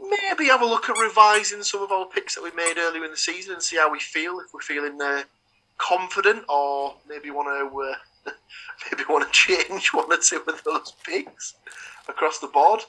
maybe 0.03 0.47
have 0.47 0.63
a 0.63 0.67
look 0.67 0.89
at 0.89 0.97
revising 0.99 1.63
some 1.63 1.83
of 1.83 1.91
our 1.91 2.07
picks 2.07 2.35
that 2.35 2.43
we 2.43 2.51
made 2.53 2.75
earlier 2.79 3.05
in 3.05 3.11
the 3.11 3.17
season 3.17 3.55
and 3.55 3.63
see 3.63 3.77
how 3.77 3.91
we 3.91 3.99
feel. 3.99 4.41
If 4.41 4.53
we're 4.55 4.61
feeling 4.61 5.01
uh, 5.01 5.23
confident, 5.77 6.45
or 6.49 6.95
maybe 7.09 7.31
want 7.31 7.49
to 7.49 7.81
uh, 7.81 7.97
maybe 8.91 9.05
want 9.09 9.27
to 9.27 9.33
change 9.33 9.89
one 9.95 10.13
or 10.13 10.19
two 10.19 10.43
of 10.47 10.65
those 10.65 10.93
picks 11.05 11.55
across 12.09 12.39
the 12.39 12.47
board. 12.47 12.81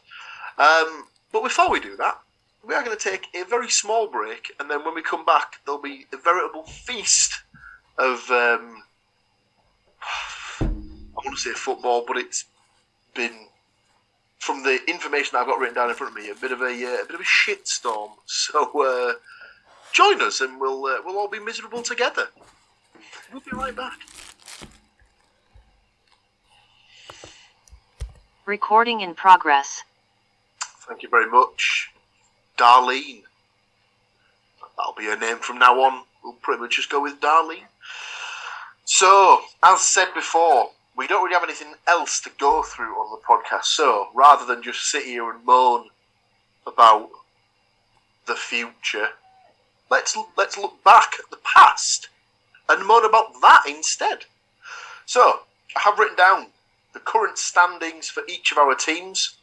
Um, 0.57 1.05
but 1.31 1.43
before 1.43 1.69
we 1.69 1.79
do 1.79 1.95
that, 1.97 2.19
we 2.65 2.73
are 2.73 2.83
going 2.83 2.97
to 2.97 3.03
take 3.09 3.27
a 3.33 3.43
very 3.43 3.69
small 3.69 4.07
break, 4.07 4.51
and 4.59 4.69
then 4.69 4.83
when 4.83 4.93
we 4.93 5.01
come 5.01 5.25
back, 5.25 5.55
there'll 5.65 5.81
be 5.81 6.05
a 6.13 6.17
veritable 6.17 6.63
feast 6.63 7.41
of. 7.97 8.29
Um, 8.29 8.83
I 10.61 11.25
want 11.25 11.37
to 11.37 11.41
say 11.41 11.51
football, 11.51 12.05
but 12.07 12.15
it's 12.15 12.45
been 13.13 13.47
from 14.39 14.63
the 14.63 14.79
information 14.87 15.37
I've 15.37 15.47
got 15.47 15.59
written 15.59 15.75
down 15.75 15.89
in 15.89 15.95
front 15.95 16.17
of 16.17 16.23
me, 16.23 16.29
a 16.29 16.35
bit 16.35 16.53
of 16.53 16.61
a, 16.61 16.65
uh, 16.65 17.03
a 17.03 17.05
bit 17.05 17.15
of 17.15 17.21
a 17.21 17.23
shitstorm. 17.23 18.11
So 18.25 18.59
uh, 18.81 19.13
join 19.91 20.21
us, 20.21 20.41
and 20.41 20.59
we'll 20.59 20.85
uh, 20.85 21.01
we'll 21.03 21.17
all 21.17 21.27
be 21.27 21.39
miserable 21.39 21.81
together. 21.81 22.27
We'll 23.31 23.41
be 23.41 23.51
right 23.51 23.75
back. 23.75 23.99
Recording 28.49 29.01
in 29.01 29.13
progress. 29.13 29.83
Thank 30.87 31.03
you 31.03 31.09
very 31.09 31.29
much, 31.29 31.91
Darlene. 32.57 33.21
That'll 34.75 34.95
be 34.97 35.05
her 35.05 35.15
name 35.15 35.37
from 35.37 35.59
now 35.59 35.79
on. 35.79 36.03
We'll 36.23 36.33
pretty 36.33 36.59
much 36.59 36.77
just 36.77 36.89
go 36.89 36.99
with 36.99 37.21
Darlene. 37.21 37.67
So, 38.85 39.41
as 39.61 39.81
said 39.81 40.15
before, 40.15 40.71
we 40.97 41.05
don't 41.05 41.23
really 41.23 41.35
have 41.35 41.43
anything 41.43 41.75
else 41.87 42.19
to 42.21 42.31
go 42.39 42.63
through 42.63 42.95
on 42.95 43.11
the 43.11 43.23
podcast. 43.23 43.65
So, 43.65 44.07
rather 44.15 44.47
than 44.47 44.63
just 44.63 44.89
sit 44.89 45.03
here 45.03 45.29
and 45.29 45.45
moan 45.45 45.89
about 46.65 47.11
the 48.25 48.33
future, 48.33 49.09
let's 49.91 50.17
let's 50.35 50.57
look 50.57 50.83
back 50.83 51.13
at 51.23 51.29
the 51.29 51.37
past 51.43 52.09
and 52.67 52.83
moan 52.83 53.05
about 53.05 53.39
that 53.41 53.65
instead. 53.67 54.25
So, 55.05 55.41
I 55.75 55.81
have 55.81 55.99
written 55.99 56.17
down 56.17 56.47
the 56.93 56.99
current 56.99 57.37
standings 57.37 58.09
for 58.09 58.23
each 58.27 58.51
of 58.51 58.57
our 58.57 58.75
teams. 58.75 59.35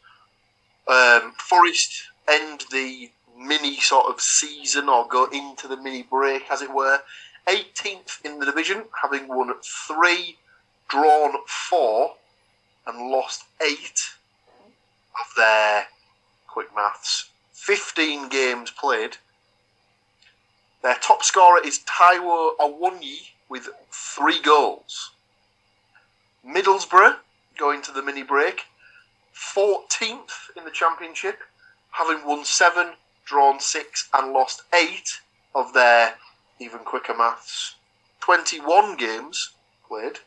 Um, 0.87 1.33
Forest 1.37 2.07
end 2.27 2.65
the 2.71 3.09
mini 3.37 3.77
sort 3.77 4.07
of 4.07 4.19
season 4.21 4.89
or 4.89 5.07
go 5.07 5.25
into 5.25 5.67
the 5.67 5.77
mini 5.77 6.03
break, 6.03 6.49
as 6.51 6.61
it 6.61 6.73
were. 6.73 6.99
18th 7.47 8.25
in 8.25 8.39
the 8.39 8.45
division, 8.45 8.83
having 9.01 9.27
won 9.27 9.53
three, 9.63 10.37
drawn 10.89 11.35
four, 11.47 12.15
and 12.85 13.09
lost 13.09 13.43
eight 13.61 14.11
of 15.19 15.27
their 15.35 15.87
quick 16.47 16.67
maths. 16.75 17.29
15 17.53 18.29
games 18.29 18.71
played. 18.71 19.17
Their 20.81 20.95
top 20.95 21.23
scorer 21.23 21.61
is 21.65 21.79
Taiwo 21.79 22.57
Awoniyi 22.57 23.29
with 23.49 23.69
three 23.91 24.41
goals. 24.41 25.11
Middlesbrough 26.45 27.17
going 27.57 27.81
to 27.83 27.91
the 27.91 28.03
mini 28.03 28.23
break, 28.23 28.63
14th 29.35 30.55
in 30.55 30.63
the 30.63 30.71
championship, 30.71 31.39
having 31.91 32.25
won 32.25 32.45
seven, 32.45 32.93
drawn 33.25 33.59
six, 33.59 34.09
and 34.13 34.33
lost 34.33 34.63
eight 34.73 35.19
of 35.53 35.73
their 35.73 36.15
even 36.59 36.79
quicker 36.79 37.15
maths. 37.15 37.75
21 38.21 38.97
games 38.97 39.51
played. 39.87 40.19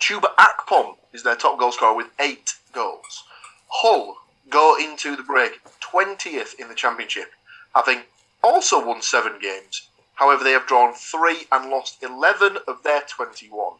Chuba 0.00 0.34
Akpom 0.38 0.96
is 1.12 1.22
their 1.22 1.36
top 1.36 1.58
goal 1.58 1.72
scorer 1.72 1.96
with 1.96 2.08
eight 2.20 2.54
goals. 2.72 3.24
Hull 3.68 4.16
go 4.48 4.76
into 4.78 5.16
the 5.16 5.22
break 5.22 5.60
20th 5.80 6.54
in 6.58 6.68
the 6.68 6.74
championship, 6.74 7.32
having 7.74 8.02
also 8.44 8.84
won 8.84 9.02
seven 9.02 9.38
games. 9.40 9.88
However, 10.14 10.44
they 10.44 10.52
have 10.52 10.66
drawn 10.66 10.94
three 10.94 11.46
and 11.50 11.70
lost 11.70 12.02
11 12.02 12.58
of 12.68 12.82
their 12.82 13.02
21, 13.02 13.74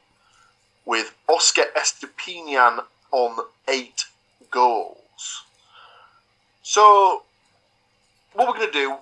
with 0.86 1.14
Oscar 1.28 1.64
Estupinan 1.76 2.84
on 3.12 3.44
eight 3.68 4.04
goals. 4.50 5.44
So, 6.62 7.22
what 8.32 8.48
we're 8.48 8.54
going 8.54 8.72
to 8.72 8.72
do, 8.72 8.96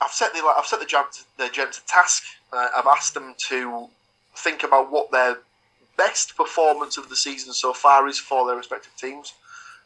I've 0.00 0.12
set 0.12 0.32
the 0.32 0.40
I've 0.40 0.66
set 0.66 0.80
the 0.80 0.86
gents 0.86 1.24
the 1.38 1.48
gents 1.48 1.78
a 1.78 1.86
task. 1.86 2.22
Uh, 2.52 2.68
I've 2.76 2.86
asked 2.86 3.14
them 3.14 3.34
to 3.48 3.88
think 4.36 4.62
about 4.62 4.92
what 4.92 5.10
their 5.10 5.38
best 5.96 6.36
performance 6.36 6.98
of 6.98 7.08
the 7.08 7.16
season 7.16 7.52
so 7.52 7.72
far 7.72 8.06
is 8.06 8.18
for 8.18 8.46
their 8.46 8.56
respective 8.56 8.94
teams, 8.96 9.32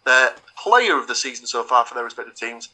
their 0.04 0.34
player 0.56 0.98
of 0.98 1.06
the 1.06 1.14
season 1.14 1.46
so 1.46 1.62
far 1.62 1.84
for 1.84 1.94
their 1.94 2.04
respective 2.04 2.34
teams, 2.34 2.68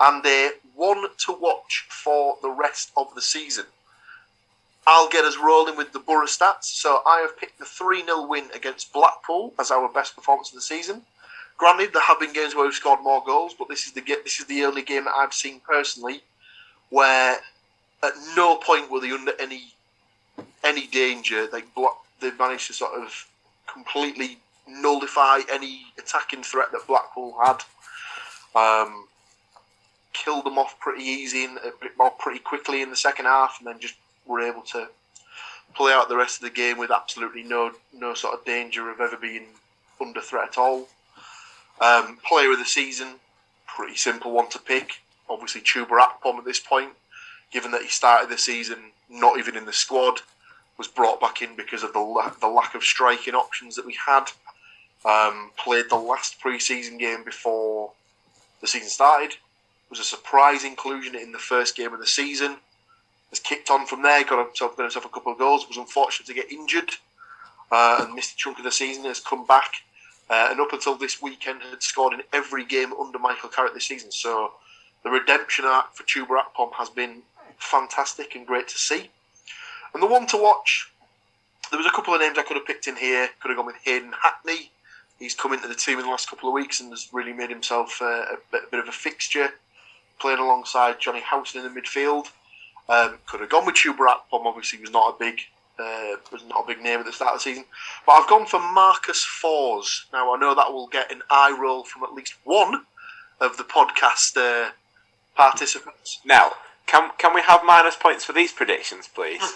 and 0.00 0.24
their 0.24 0.52
one 0.74 1.06
to 1.18 1.32
watch 1.32 1.86
for 1.88 2.36
the 2.42 2.50
rest 2.50 2.90
of 2.96 3.14
the 3.14 3.22
season. 3.22 3.66
I'll 4.86 5.08
get 5.08 5.24
us 5.24 5.36
rolling 5.36 5.76
with 5.76 5.92
the 5.92 5.98
Borough 5.98 6.26
stats. 6.26 6.64
So 6.64 7.02
I 7.06 7.20
have 7.20 7.38
picked 7.38 7.58
the 7.58 7.64
3 7.64 8.04
0 8.04 8.26
win 8.26 8.44
against 8.54 8.92
Blackpool 8.92 9.52
as 9.58 9.70
our 9.70 9.88
best 9.88 10.16
performance 10.16 10.48
of 10.48 10.54
the 10.54 10.62
season. 10.62 11.02
Granted, 11.58 11.92
there 11.92 12.02
have 12.02 12.18
been 12.18 12.32
games 12.32 12.54
where 12.54 12.64
we've 12.64 12.74
scored 12.74 13.02
more 13.02 13.22
goals, 13.24 13.54
but 13.58 13.68
this 13.68 13.86
is 13.86 13.92
the 13.92 14.00
this 14.00 14.40
is 14.40 14.46
the 14.46 14.64
only 14.64 14.82
game 14.82 15.04
that 15.04 15.14
I've 15.14 15.34
seen 15.34 15.60
personally 15.60 16.22
where 16.90 17.38
at 18.02 18.12
no 18.36 18.56
point 18.56 18.90
were 18.90 19.00
they 19.00 19.10
under 19.12 19.32
any 19.40 19.72
any 20.62 20.86
danger. 20.86 21.48
Like 21.52 21.74
Black, 21.74 21.94
they 22.20 22.30
managed 22.32 22.66
to 22.66 22.72
sort 22.72 22.92
of 22.92 23.26
completely 23.72 24.38
nullify 24.68 25.40
any 25.50 25.86
attacking 25.98 26.42
threat 26.42 26.72
that 26.72 26.86
Blackpool 26.86 27.36
had. 27.44 27.62
Um, 28.54 29.06
killed 30.12 30.44
them 30.44 30.58
off 30.58 30.78
pretty 30.80 31.04
easy 31.04 31.44
and 31.44 31.58
pretty 32.18 32.40
quickly 32.40 32.82
in 32.82 32.90
the 32.90 32.96
second 32.96 33.26
half, 33.26 33.56
and 33.58 33.66
then 33.66 33.78
just 33.78 33.94
were 34.26 34.40
able 34.40 34.62
to 34.62 34.88
play 35.74 35.92
out 35.92 36.08
the 36.08 36.16
rest 36.16 36.36
of 36.36 36.42
the 36.42 36.54
game 36.54 36.78
with 36.78 36.90
absolutely 36.90 37.42
no 37.42 37.72
no 37.92 38.14
sort 38.14 38.34
of 38.34 38.44
danger 38.44 38.90
of 38.90 39.00
ever 39.00 39.16
being 39.16 39.46
under 40.00 40.20
threat 40.20 40.48
at 40.48 40.58
all. 40.58 40.88
Um, 41.80 42.18
player 42.26 42.52
of 42.52 42.58
the 42.58 42.64
season, 42.64 43.14
pretty 43.66 43.96
simple 43.96 44.32
one 44.32 44.48
to 44.50 44.58
pick. 44.58 45.00
Obviously, 45.28 45.60
Chuba 45.60 46.00
Akpom 46.00 46.38
at 46.38 46.44
this 46.44 46.60
point, 46.60 46.90
given 47.52 47.70
that 47.70 47.82
he 47.82 47.88
started 47.88 48.28
the 48.28 48.38
season 48.38 48.78
not 49.08 49.38
even 49.38 49.56
in 49.56 49.66
the 49.66 49.72
squad, 49.72 50.20
was 50.78 50.88
brought 50.88 51.20
back 51.20 51.42
in 51.42 51.56
because 51.56 51.82
of 51.82 51.92
the 51.92 51.98
la- 51.98 52.32
the 52.40 52.48
lack 52.48 52.74
of 52.74 52.82
striking 52.82 53.34
options 53.34 53.76
that 53.76 53.86
we 53.86 53.96
had. 54.06 54.26
Um, 55.02 55.50
played 55.56 55.86
the 55.88 55.96
last 55.96 56.38
pre-season 56.40 56.98
game 56.98 57.24
before 57.24 57.92
the 58.60 58.66
season 58.66 58.90
started. 58.90 59.36
was 59.88 59.98
a 59.98 60.04
surprise 60.04 60.62
inclusion 60.62 61.14
in 61.14 61.32
the 61.32 61.38
first 61.38 61.74
game 61.74 61.94
of 61.94 62.00
the 62.00 62.06
season. 62.06 62.56
Has 63.30 63.40
kicked 63.40 63.70
on 63.70 63.86
from 63.86 64.02
there, 64.02 64.24
got 64.24 64.44
himself, 64.44 64.76
got 64.76 64.84
himself 64.84 65.04
a 65.04 65.08
couple 65.08 65.32
of 65.32 65.38
goals. 65.38 65.66
Was 65.68 65.76
unfortunate 65.76 66.26
to 66.26 66.34
get 66.34 66.50
injured 66.50 66.90
uh, 67.70 67.98
and 68.00 68.14
missed 68.14 68.34
a 68.34 68.36
chunk 68.36 68.58
of 68.58 68.64
the 68.64 68.72
season. 68.72 69.04
Has 69.04 69.20
come 69.20 69.46
back 69.46 69.72
uh, 70.30 70.48
and 70.50 70.60
up 70.60 70.72
until 70.72 70.96
this 70.96 71.20
weekend 71.20 71.60
had 71.62 71.82
scored 71.82 72.14
in 72.14 72.22
every 72.32 72.64
game 72.64 72.92
under 72.92 73.18
Michael 73.18 73.48
Carrick 73.48 73.74
this 73.74 73.86
season. 73.86 74.12
So 74.12 74.52
the 75.02 75.10
redemption 75.10 75.64
arc 75.64 75.94
for 75.94 76.04
Chuba 76.04 76.40
Akpom 76.42 76.72
has 76.74 76.88
been 76.88 77.22
fantastic 77.58 78.36
and 78.36 78.46
great 78.46 78.68
to 78.68 78.78
see. 78.78 79.10
And 79.92 80.02
the 80.02 80.06
one 80.06 80.26
to 80.28 80.36
watch, 80.36 80.88
there 81.70 81.78
was 81.78 81.86
a 81.86 81.90
couple 81.90 82.14
of 82.14 82.20
names 82.20 82.38
I 82.38 82.42
could 82.42 82.56
have 82.56 82.66
picked 82.66 82.86
in 82.86 82.94
here. 82.96 83.28
Could 83.40 83.48
have 83.48 83.56
gone 83.56 83.66
with 83.66 83.76
Hayden 83.84 84.12
Hackney. 84.22 84.70
He's 85.18 85.34
come 85.34 85.52
into 85.52 85.68
the 85.68 85.74
team 85.74 85.98
in 85.98 86.04
the 86.04 86.10
last 86.10 86.30
couple 86.30 86.48
of 86.48 86.54
weeks 86.54 86.80
and 86.80 86.90
has 86.90 87.08
really 87.12 87.32
made 87.32 87.50
himself 87.50 88.00
uh, 88.00 88.04
a, 88.04 88.36
a, 88.56 88.60
bit, 88.70 88.80
of 88.80 88.88
a 88.88 88.92
fixture, 88.92 89.50
playing 90.18 90.38
alongside 90.38 91.00
Jonny 91.00 91.20
Howson 91.20 91.64
in 91.64 91.74
the 91.74 91.80
midfield. 91.80 92.28
Um, 92.90 93.18
could 93.26 93.40
have 93.40 93.48
gone 93.48 93.66
with 93.66 93.76
Chuba 93.76 93.98
Akpom. 93.98 94.46
Obviously, 94.46 94.80
was 94.80 94.90
not 94.90 95.14
a 95.14 95.18
big 95.18 95.40
uh, 95.78 96.16
was 96.32 96.44
not 96.48 96.64
a 96.64 96.66
big 96.66 96.82
name 96.82 97.00
at 97.00 97.06
the 97.06 97.12
start 97.12 97.34
of 97.34 97.38
the 97.38 97.42
season. 97.42 97.64
But 98.04 98.12
I've 98.12 98.28
gone 98.28 98.46
for 98.46 98.60
Marcus 98.60 99.24
Forss. 99.24 100.06
Now 100.12 100.34
I 100.34 100.38
know 100.38 100.54
that 100.54 100.72
will 100.72 100.88
get 100.88 101.12
an 101.12 101.22
eye 101.30 101.56
roll 101.58 101.84
from 101.84 102.02
at 102.02 102.12
least 102.12 102.34
one 102.44 102.84
of 103.40 103.56
the 103.56 103.64
podcast 103.64 104.36
uh, 104.36 104.72
participants. 105.36 106.20
Now, 106.24 106.52
can 106.86 107.10
can 107.18 107.32
we 107.34 107.42
have 107.42 107.62
minus 107.64 107.96
points 107.96 108.24
for 108.24 108.32
these 108.32 108.52
predictions, 108.52 109.08
please? 109.08 109.40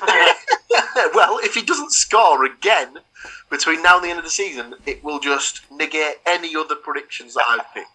well, 1.15 1.39
if 1.43 1.55
he 1.55 1.63
doesn't 1.63 1.93
score 1.93 2.45
again 2.45 2.99
between 3.51 3.83
now 3.83 3.97
and 3.97 4.05
the 4.05 4.11
end 4.11 4.19
of 4.19 4.25
the 4.25 4.31
season, 4.31 4.75
it 4.87 5.03
will 5.03 5.19
just 5.19 5.63
negate 5.71 6.17
any 6.27 6.55
other 6.57 6.75
predictions 6.75 7.35
that 7.35 7.45
I've 7.49 7.73
picked. 7.73 7.89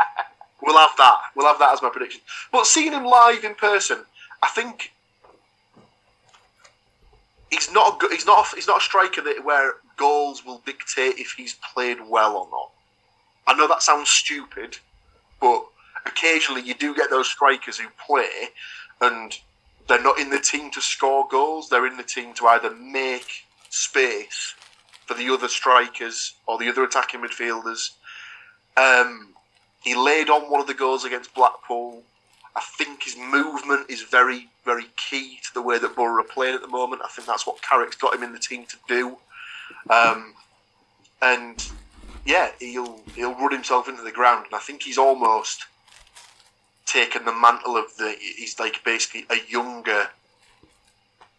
we'll 0.62 0.78
have 0.78 0.96
that. 0.98 1.18
We'll 1.34 1.46
have 1.46 1.58
that 1.58 1.72
as 1.72 1.82
my 1.82 1.88
prediction. 1.88 2.20
But 2.52 2.66
seeing 2.66 2.92
him 2.92 3.04
live 3.04 3.44
in 3.44 3.54
person, 3.54 4.04
I 4.42 4.48
think 4.48 4.92
he's 7.50 7.70
not 7.72 8.02
a, 8.02 8.08
he's 8.08 8.26
not 8.26 8.46
a, 8.46 8.56
he's 8.56 8.66
not 8.66 8.80
a 8.80 8.84
striker 8.84 9.22
that 9.22 9.44
where 9.44 9.74
goals 9.96 10.44
will 10.44 10.62
dictate 10.66 11.18
if 11.18 11.32
he's 11.36 11.54
played 11.74 11.98
well 12.06 12.36
or 12.36 12.48
not. 12.50 12.70
I 13.46 13.56
know 13.56 13.68
that 13.68 13.82
sounds 13.82 14.10
stupid, 14.10 14.78
but 15.40 15.64
occasionally 16.04 16.62
you 16.62 16.74
do 16.74 16.94
get 16.94 17.10
those 17.10 17.28
strikers 17.28 17.78
who 17.78 17.88
play 18.04 18.48
and 19.00 19.36
they're 19.88 20.02
not 20.02 20.18
in 20.18 20.30
the 20.30 20.40
team 20.40 20.70
to 20.72 20.80
score 20.80 21.26
goals. 21.30 21.68
They're 21.68 21.86
in 21.86 21.96
the 21.96 22.02
team 22.02 22.34
to 22.34 22.46
either 22.46 22.74
make 22.74 23.28
space 23.70 24.54
for 25.06 25.14
the 25.14 25.32
other 25.32 25.48
strikers 25.48 26.34
or 26.46 26.58
the 26.58 26.68
other 26.68 26.82
attacking 26.82 27.20
midfielders. 27.20 27.90
Um, 28.76 29.34
he 29.82 29.94
laid 29.94 30.28
on 30.28 30.50
one 30.50 30.60
of 30.60 30.66
the 30.66 30.74
goals 30.74 31.04
against 31.04 31.34
Blackpool. 31.34 32.02
I 32.56 32.62
think 32.78 33.02
his 33.02 33.16
movement 33.18 33.90
is 33.90 34.00
very, 34.02 34.48
very 34.64 34.86
key 34.96 35.38
to 35.44 35.54
the 35.54 35.60
way 35.60 35.78
that 35.78 35.94
Borough 35.94 36.22
are 36.22 36.26
playing 36.26 36.54
at 36.54 36.62
the 36.62 36.68
moment. 36.68 37.02
I 37.04 37.08
think 37.08 37.28
that's 37.28 37.46
what 37.46 37.60
Carrick's 37.60 37.96
got 37.96 38.14
him 38.14 38.22
in 38.22 38.32
the 38.32 38.38
team 38.38 38.64
to 38.64 38.76
do. 38.88 39.18
Um, 39.90 40.32
and 41.20 41.62
yeah, 42.24 42.50
he'll 42.58 43.00
he'll 43.14 43.34
run 43.34 43.52
himself 43.52 43.88
into 43.88 44.02
the 44.02 44.10
ground, 44.10 44.46
and 44.46 44.54
I 44.54 44.58
think 44.58 44.82
he's 44.82 44.96
almost 44.98 45.66
taken 46.86 47.26
the 47.26 47.32
mantle 47.32 47.76
of 47.76 47.94
the. 47.98 48.16
He's 48.18 48.58
like 48.58 48.82
basically 48.84 49.26
a 49.28 49.36
younger, 49.48 50.08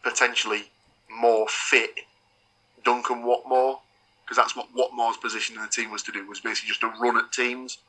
potentially 0.04 0.66
more 1.10 1.48
fit 1.48 2.02
Duncan 2.84 3.24
Watmore, 3.24 3.80
because 4.24 4.38
that's 4.38 4.56
what 4.56 4.68
Watmore's 4.76 5.18
position 5.18 5.56
in 5.56 5.64
the 5.64 5.68
team 5.68 5.92
was 5.92 6.04
to 6.04 6.12
do 6.12 6.28
was 6.28 6.42
basically 6.42 6.68
just 6.68 6.82
to 6.82 6.94
run 7.02 7.18
at 7.18 7.32
teams 7.32 7.80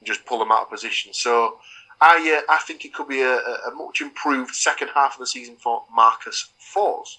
and 0.00 0.06
just 0.06 0.24
pull 0.24 0.38
them 0.38 0.50
out 0.50 0.62
of 0.62 0.70
position. 0.70 1.12
So 1.12 1.58
I 2.00 2.42
uh, 2.48 2.52
I 2.52 2.58
think 2.58 2.84
it 2.84 2.94
could 2.94 3.08
be 3.08 3.22
a, 3.22 3.36
a, 3.38 3.74
much 3.74 4.00
improved 4.00 4.54
second 4.54 4.90
half 4.94 5.14
of 5.14 5.20
the 5.20 5.26
season 5.26 5.56
for 5.56 5.82
Marcus 5.92 6.48
Forss. 6.60 7.18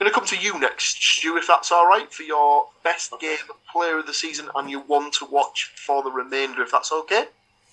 I'm 0.00 0.06
going 0.06 0.10
to 0.10 0.14
come 0.18 0.26
to 0.26 0.36
you 0.36 0.58
next, 0.58 1.00
Stu, 1.00 1.36
if 1.36 1.46
that's 1.46 1.70
all 1.70 1.86
right, 1.86 2.12
for 2.12 2.24
your 2.24 2.66
best 2.82 3.12
game 3.20 3.36
player 3.70 3.98
of 3.98 4.06
the 4.06 4.14
season 4.14 4.48
and 4.56 4.68
you 4.68 4.80
want 4.80 5.14
to 5.14 5.26
watch 5.26 5.72
for 5.76 6.02
the 6.02 6.10
remainder, 6.10 6.62
if 6.62 6.72
that's 6.72 6.90
okay. 6.90 7.26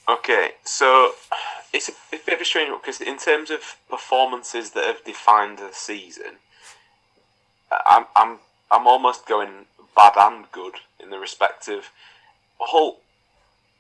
Okay, 0.08 0.52
so 0.64 1.14
it's 1.74 1.90
a, 1.90 1.92
a 2.14 2.20
bit 2.24 2.36
of 2.36 2.42
a 2.42 2.46
strange 2.46 2.70
one 2.70 2.80
because 2.82 3.02
in 3.02 3.18
terms 3.18 3.50
of 3.50 3.78
performances 3.90 4.72
that 4.72 4.86
have 4.86 5.04
defined 5.04 5.58
the 5.58 5.70
season, 5.72 6.38
I'm 7.86 8.06
I'm 8.16 8.40
I'm 8.72 8.88
almost 8.88 9.28
going 9.28 9.66
bad 9.96 10.14
and 10.18 10.52
good 10.52 10.76
in 11.00 11.10
the 11.10 11.20
respect 11.20 11.68
of 11.68 11.90
Hull 12.60 12.98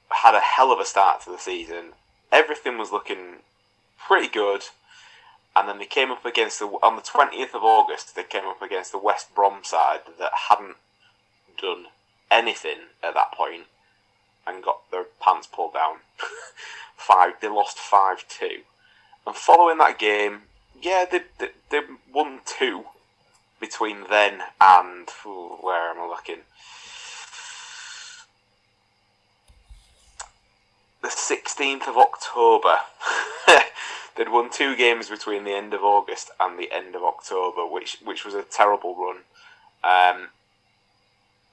had 0.09 0.33
a 0.33 0.39
hell 0.39 0.71
of 0.71 0.79
a 0.79 0.85
start 0.85 1.21
to 1.21 1.31
the 1.31 1.37
season 1.37 1.93
everything 2.31 2.77
was 2.77 2.91
looking 2.91 3.39
pretty 3.97 4.27
good. 4.27 4.63
And 5.55 5.67
then 5.67 5.79
they 5.79 5.85
came 5.85 6.11
up 6.11 6.25
against 6.25 6.59
the 6.59 6.65
on 6.65 6.95
the 6.95 7.01
twentieth 7.01 7.53
of 7.55 7.63
August. 7.63 8.15
They 8.15 8.23
came 8.23 8.45
up 8.45 8.61
against 8.61 8.91
the 8.91 8.97
West 8.99 9.33
Brom 9.33 9.63
side 9.63 10.01
that 10.19 10.31
hadn't 10.49 10.77
done 11.59 11.85
anything 12.31 12.77
at 13.03 13.15
that 13.15 13.33
point, 13.33 13.63
and 14.45 14.63
got 14.63 14.89
their 14.91 15.05
pants 15.19 15.47
pulled 15.47 15.73
down. 15.73 15.97
five. 16.95 17.33
They 17.41 17.47
lost 17.47 17.77
five 17.79 18.27
two, 18.27 18.61
and 19.25 19.35
following 19.35 19.79
that 19.79 19.97
game, 19.97 20.43
yeah, 20.79 21.05
they 21.09 21.23
they, 21.39 21.49
they 21.69 21.81
won 22.13 22.41
two 22.45 22.85
between 23.59 24.05
then 24.09 24.41
and 24.61 25.09
ooh, 25.25 25.57
where 25.61 25.89
am 25.91 25.99
I 25.99 26.07
looking? 26.07 26.43
The 31.01 31.07
16th 31.07 31.87
of 31.87 31.97
October. 31.97 32.77
They'd 34.15 34.29
won 34.29 34.49
two 34.49 34.75
games 34.75 35.09
between 35.09 35.43
the 35.43 35.53
end 35.53 35.73
of 35.73 35.83
August 35.83 36.31
and 36.39 36.59
the 36.59 36.71
end 36.71 36.95
of 36.95 37.03
October, 37.03 37.65
which 37.65 37.97
which 38.03 38.25
was 38.25 38.33
a 38.33 38.43
terrible 38.43 38.95
run. 38.95 39.19
Um, 39.81 40.29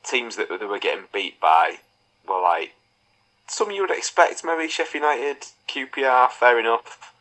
teams 0.03 0.37
that 0.37 0.49
they 0.49 0.67
were 0.67 0.79
getting 0.79 1.05
beat 1.13 1.41
by 1.41 1.79
were 2.27 2.41
like 2.41 2.73
some 3.47 3.71
you 3.71 3.83
would 3.83 3.91
expect, 3.91 4.45
maybe 4.45 4.69
Sheffield 4.69 5.03
United, 5.03 5.47
QPR, 5.69 6.31
fair 6.31 6.59
enough. 6.59 7.13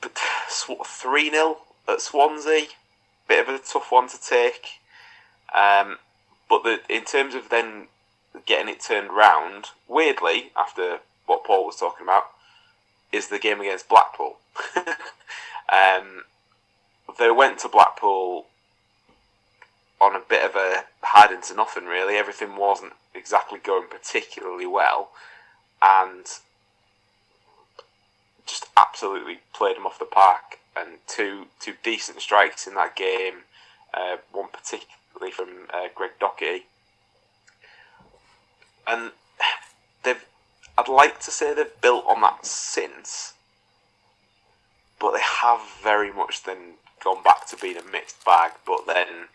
But 0.00 0.18
3 0.18 1.30
0 1.30 1.58
at 1.88 2.00
Swansea, 2.00 2.66
bit 3.28 3.48
of 3.48 3.54
a 3.54 3.58
tough 3.58 3.90
one 3.90 4.08
to 4.08 4.20
take. 4.20 4.80
Um, 5.54 5.98
but 6.48 6.64
the, 6.64 6.80
in 6.88 7.04
terms 7.04 7.34
of 7.34 7.48
then 7.48 7.86
getting 8.46 8.68
it 8.68 8.80
turned 8.80 9.10
round, 9.10 9.66
weirdly, 9.86 10.50
after 10.56 10.98
what 11.26 11.44
Paul 11.44 11.66
was 11.66 11.76
talking 11.76 12.06
about, 12.06 12.24
is 13.12 13.28
the 13.28 13.38
game 13.38 13.60
against 13.60 13.88
Blackpool. 13.88 14.38
um, 14.76 16.24
they 17.18 17.30
went 17.30 17.58
to 17.60 17.68
Blackpool 17.68 18.46
on 20.00 20.14
a 20.14 20.20
bit 20.20 20.44
of 20.44 20.54
a 20.54 20.84
hiding 21.02 21.42
to 21.42 21.54
nothing, 21.54 21.86
really. 21.86 22.16
Everything 22.16 22.56
wasn't 22.56 22.92
exactly 23.14 23.58
going 23.58 23.88
particularly 23.88 24.66
well, 24.66 25.10
and 25.82 26.24
just 28.46 28.66
absolutely 28.76 29.40
played 29.52 29.76
them 29.76 29.86
off 29.86 29.98
the 29.98 30.04
park. 30.04 30.58
And 30.76 30.98
two 31.08 31.46
two 31.58 31.74
decent 31.82 32.20
strikes 32.20 32.66
in 32.66 32.74
that 32.74 32.94
game, 32.94 33.42
uh, 33.92 34.18
one 34.30 34.48
particularly 34.52 35.32
from 35.32 35.66
uh, 35.74 35.88
Greg 35.94 36.12
Docherty, 36.20 36.62
and 38.88 39.12
they've. 40.02 40.24
I'd 40.76 40.88
like 40.88 41.18
to 41.20 41.30
say 41.32 41.52
they've 41.52 41.80
built 41.80 42.04
on 42.06 42.20
that 42.20 42.46
since, 42.46 43.34
but 45.00 45.12
they 45.12 45.20
have 45.20 45.60
very 45.82 46.12
much 46.12 46.44
then 46.44 46.74
gone 47.02 47.22
back 47.24 47.48
to 47.48 47.56
being 47.56 47.76
a 47.76 47.82
mixed 47.82 48.24
bag. 48.24 48.52
But 48.64 48.86
then 48.86 49.26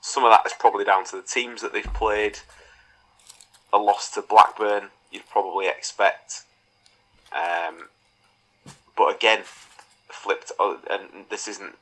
some 0.00 0.24
of 0.24 0.30
that 0.30 0.46
is 0.46 0.54
probably 0.58 0.84
down 0.84 1.04
to 1.06 1.16
the 1.16 1.22
teams 1.22 1.60
that 1.62 1.72
they've 1.72 1.92
played. 1.92 2.38
A 3.70 3.76
loss 3.76 4.10
to 4.12 4.22
Blackburn, 4.22 4.88
you'd 5.10 5.28
probably 5.28 5.68
expect. 5.68 6.44
Um, 7.32 7.88
but 8.96 9.14
again, 9.14 9.40
flipped, 10.08 10.52
uh, 10.58 10.76
and 10.90 11.26
this 11.28 11.46
isn't 11.48 11.76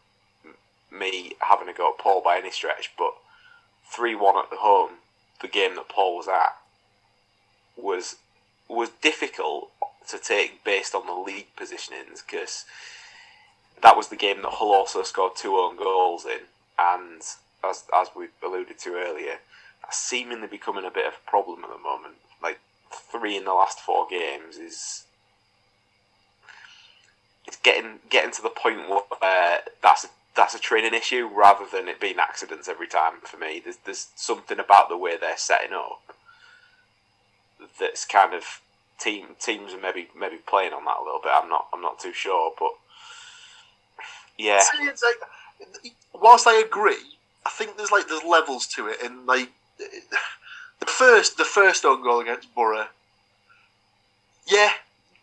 me 0.91 1.33
having 1.41 1.69
a 1.69 1.73
go 1.73 1.91
at 1.91 1.99
Paul 1.99 2.23
by 2.23 2.39
any 2.39 2.51
stretch, 2.51 2.93
but 2.99 3.15
3 3.85 4.15
1 4.15 4.37
at 4.37 4.51
the 4.51 4.57
home, 4.57 4.95
the 5.41 5.49
game 5.49 5.77
that 5.77 5.89
Paul 5.89 6.17
was 6.17 6.29
at, 6.29 6.57
was 7.77 8.17
was 8.69 8.91
difficult 9.01 9.71
to 10.09 10.19
take 10.19 10.65
based 10.65 10.95
on 10.95 11.07
the 11.07 11.13
league 11.13 11.49
positionings 11.57 12.23
because 12.27 12.65
that 13.83 13.97
was 13.97 14.09
the 14.09 14.17
game 14.17 14.43
that 14.43 14.53
Hull 14.53 14.73
also 14.73 15.03
scored 15.03 15.37
two 15.37 15.57
own 15.57 15.77
goals 15.77 16.25
in, 16.25 16.41
and 16.79 17.21
as 17.65 17.85
as 17.95 18.09
we 18.17 18.29
alluded 18.43 18.79
to 18.81 18.95
earlier, 18.95 19.39
that's 19.83 19.99
seemingly 19.99 20.47
becoming 20.47 20.85
a 20.85 20.91
bit 20.91 21.07
of 21.07 21.15
a 21.15 21.31
problem 21.31 21.65
at 21.65 21.71
the 21.71 21.79
moment. 21.79 22.15
Like 22.43 22.61
three 22.91 23.37
in 23.37 23.45
the 23.45 23.53
last 23.53 23.81
four 23.81 24.07
games 24.09 24.57
is 24.57 25.05
it's 27.47 27.59
getting 27.59 28.01
getting 28.09 28.33
to 28.33 28.43
the 28.43 28.49
point 28.51 28.89
where 28.89 29.61
that's 29.83 30.05
a, 30.05 30.09
that's 30.35 30.55
a 30.55 30.59
training 30.59 30.95
issue 30.95 31.29
rather 31.33 31.65
than 31.71 31.89
it 31.89 32.01
being 32.01 32.19
accidents 32.19 32.69
every 32.69 32.89
time 32.89 33.21
for 33.23 33.37
me. 33.37 33.61
There's 33.63 33.79
there's 33.85 34.09
something 34.17 34.59
about 34.59 34.89
the 34.89 34.97
way 34.97 35.17
they're 35.17 35.37
setting 35.37 35.73
up 35.73 36.17
that's 37.79 38.05
kind 38.05 38.35
of 38.35 38.61
team 38.99 39.27
teams 39.39 39.73
are 39.73 39.81
maybe 39.81 40.09
maybe 40.19 40.37
playing 40.37 40.73
on 40.73 40.85
that 40.85 40.99
a 41.01 41.05
little 41.05 41.21
bit. 41.23 41.33
I'm 41.35 41.49
not 41.49 41.69
I'm 41.73 41.83
not 41.83 41.99
too 41.99 42.13
sure, 42.13 42.53
but 42.59 42.73
yeah, 44.39 44.61
it's 44.81 45.03
like, 45.03 45.83
whilst 46.15 46.47
I 46.47 46.61
agree, 46.61 47.17
I 47.45 47.51
think 47.51 47.77
there's 47.77 47.93
like 47.93 48.09
there's 48.09 48.25
levels 48.25 48.67
to 48.69 48.89
it, 48.89 48.99
and 49.03 49.27
like 49.27 49.51
the 50.81 50.87
first 50.87 51.39
the 51.39 51.45
first 51.45 51.85
own 51.85 52.03
goal 52.03 52.21
against 52.21 52.55
Borough, 52.55 52.89
yeah, 54.47 54.71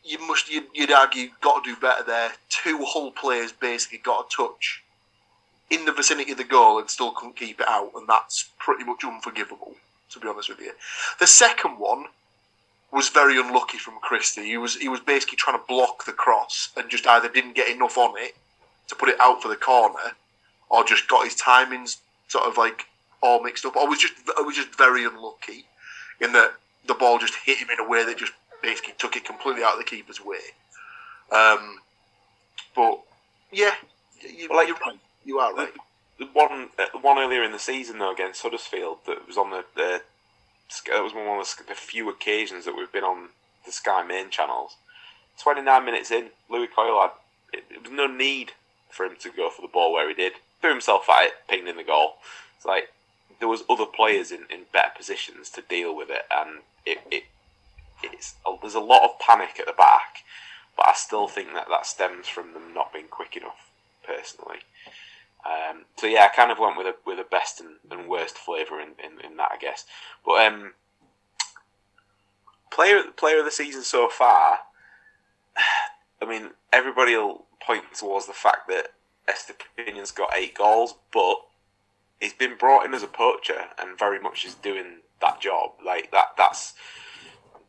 you 0.04 0.20
must 0.28 0.50
you'd, 0.52 0.68
you'd 0.74 0.92
argue 0.92 1.30
got 1.42 1.64
to 1.64 1.74
do 1.74 1.80
better 1.80 2.04
there. 2.04 2.32
Two 2.50 2.84
Hull 2.86 3.12
players 3.12 3.52
basically 3.52 4.00
got 4.00 4.26
a 4.26 4.36
touch 4.36 4.84
in 5.70 5.86
the 5.86 5.94
vicinity 5.94 6.32
of 6.32 6.38
the 6.38 6.44
goal 6.44 6.80
and 6.80 6.90
still 6.90 7.12
couldn't 7.12 7.36
keep 7.36 7.60
it 7.60 7.68
out, 7.68 7.92
and 7.96 8.08
that's 8.08 8.50
pretty 8.60 8.84
much 8.84 9.04
unforgivable. 9.04 9.76
To 10.12 10.20
be 10.20 10.28
honest 10.28 10.50
with 10.50 10.60
you, 10.60 10.74
the 11.20 11.26
second 11.26 11.80
one 11.80 12.06
was 12.94 13.10
very 13.10 13.40
unlucky 13.40 13.78
from 13.78 13.96
Christie. 14.02 14.46
He 14.46 14.58
was 14.58 14.76
he 14.78 14.88
was 14.88 15.00
basically 15.00 15.38
trying 15.38 15.58
to 15.60 15.66
block 15.68 16.06
the 16.06 16.14
cross 16.14 16.70
and 16.78 16.90
just 16.90 17.08
either 17.08 17.28
didn't 17.30 17.56
get 17.56 17.70
enough 17.70 17.98
on 17.98 18.14
it 18.18 18.36
to 18.88 18.96
put 18.96 19.10
it 19.10 19.20
out 19.20 19.42
for 19.42 19.48
the 19.48 19.56
corner, 19.56 20.14
or 20.70 20.84
just 20.84 21.08
got 21.08 21.26
his 21.26 21.36
timings 21.36 21.98
sort 22.28 22.46
of 22.46 22.58
like 22.58 22.86
all 23.22 23.42
mixed 23.44 23.66
up. 23.66 23.76
I 23.78 23.84
was 23.84 24.00
just 24.00 24.14
I 24.38 24.42
was 24.42 24.56
just 24.56 24.78
very 24.78 25.06
unlucky 25.06 25.66
in 26.22 26.34
that 26.34 26.54
the 26.86 26.94
ball 26.94 27.18
just 27.18 27.36
hit 27.46 27.58
him 27.58 27.70
in 27.70 27.80
a 27.84 27.88
way 27.90 28.06
that 28.06 28.18
just 28.18 28.34
basically 28.62 28.94
took 28.98 29.16
it 29.16 29.26
completely 29.26 29.64
out 29.64 29.74
of 29.74 29.80
the 29.80 29.86
keeper's 29.86 30.24
way. 30.24 30.38
Um, 31.32 31.80
but 32.76 33.00
yeah, 33.52 33.74
you, 34.22 34.48
Well, 34.50 34.60
like- 34.60 34.68
you're 34.68 34.78
right. 34.86 35.00
You 35.26 35.40
are 35.40 35.54
right. 35.54 35.74
the 36.20 36.26
one 36.34 36.70
uh, 36.78 36.98
one 37.00 37.18
earlier 37.18 37.44
in 37.44 37.54
the 37.54 37.60
season 37.60 37.98
though 38.00 38.12
against 38.12 38.42
Huddersfield 38.42 39.00
that 39.08 39.26
was 39.26 39.38
on 39.38 39.50
the 39.52 39.64
the 39.76 40.02
that 40.88 41.04
was 41.04 41.14
one 41.14 41.40
of 41.40 41.68
the, 41.68 41.76
few 41.76 42.10
occasions 42.10 42.66
that 42.66 42.76
we've 42.76 42.92
been 42.92 43.04
on 43.04 43.30
the 43.66 43.72
Sky 43.72 44.04
main 44.04 44.30
channels. 44.30 44.76
Twenty 45.40 45.62
nine 45.62 45.86
minutes 45.86 46.12
in, 46.12 46.30
Lewie 46.50 46.68
Coyle 46.74 47.02
had 47.02 47.12
it, 47.54 47.66
it 47.70 47.84
was 47.84 47.92
no 47.92 48.08
need 48.08 48.54
for 48.90 49.06
him 49.06 49.16
to 49.20 49.30
go 49.32 49.50
for 49.50 49.62
the 49.62 49.68
ball 49.68 49.94
where 49.94 50.08
he 50.08 50.14
did. 50.16 50.34
Threw 50.62 50.72
himself 50.72 51.10
at 51.10 51.26
it, 51.26 51.34
pinged 51.48 51.68
in 51.68 51.78
the 51.78 51.84
goal. 51.84 52.16
It's 52.56 52.66
like 52.66 52.92
there 53.40 53.48
was 53.48 53.64
other 53.70 53.86
players 53.86 54.32
in, 54.32 54.46
in 54.50 54.64
better 54.72 54.92
positions 54.96 55.50
to 55.52 55.62
deal 55.62 55.96
with 55.96 56.10
it, 56.10 56.24
and 56.32 56.62
it, 56.86 57.00
it 57.12 57.24
it's 58.02 58.36
there's 58.62 58.76
a 58.76 58.80
lot 58.80 59.04
of 59.04 59.20
panic 59.20 59.60
at 59.60 59.66
the 59.66 59.74
back, 59.74 60.24
but 60.78 60.88
I 60.88 60.94
still 60.94 61.28
think 61.28 61.54
that 61.54 61.68
that 61.70 61.86
stems 61.86 62.28
from 62.28 62.54
them 62.54 62.74
not 62.74 62.94
being 62.94 63.08
quick 63.10 63.36
enough. 63.36 63.70
Personally, 64.06 64.60
um, 65.46 65.86
so 65.98 66.08
yeah, 66.08 66.28
I 66.32 66.36
kind 66.36 66.52
of 66.52 66.60
went 66.60 66.78
with 66.78 66.88
a 66.88 66.96
with 67.06 67.20
a 67.20 67.26
best 67.30 67.60
and, 67.60 67.76
and 67.92 68.10
worst 68.10 68.38
flavour 68.38 68.80
in, 68.80 68.90
in, 69.04 69.26
in 69.26 69.38
that, 69.38 69.52
I 69.54 69.58
guess. 69.58 69.86
But 70.26 70.46
um, 70.46 70.74
player 72.72 73.04
player 73.16 73.40
of 73.40 73.46
the 73.46 73.52
season 73.52 73.84
so 73.84 74.10
far, 74.10 74.60
I 76.22 76.26
mean, 76.26 76.52
everybody 76.72 77.16
will 77.16 77.46
point 77.62 77.84
towards 77.94 78.28
the 78.28 78.34
fact 78.34 78.68
that 78.70 78.88
Estupinan's 79.28 80.12
got 80.12 80.36
eight 80.36 80.56
goals, 80.56 80.96
but 81.14 81.36
he's 82.20 82.34
been 82.34 82.58
brought 82.58 82.86
in 82.86 82.94
as 82.94 83.04
a 83.04 83.08
poacher 83.08 83.66
and 83.78 83.98
very 83.98 84.20
much 84.20 84.46
is 84.46 84.56
doing 84.56 85.00
that 85.22 85.42
job. 85.42 85.72
Like 85.86 86.12
that, 86.12 86.28
that's 86.38 86.74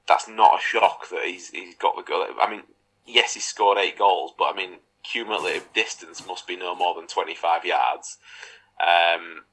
that's 0.07 0.29
not 0.29 0.61
a 0.61 0.63
shock 0.63 1.09
that 1.11 1.25
he's 1.25 1.51
he's 1.51 1.75
got 1.75 1.97
the 1.97 2.03
goal. 2.03 2.27
I 2.41 2.51
mean, 2.51 2.63
yes, 3.07 3.35
he 3.35 3.41
scored 3.41 3.79
eight 3.79 3.99
goals, 3.99 4.33
but 4.39 4.53
I 4.53 4.57
mean, 4.57 4.79
cumulative 5.05 5.73
distance 5.73 6.27
must 6.27 6.47
be 6.47 6.57
no 6.57 6.75
more 6.75 6.95
than 6.95 7.07
twenty 7.07 7.35
five 7.35 7.65
yards. 7.65 8.19
Um, 8.81 9.45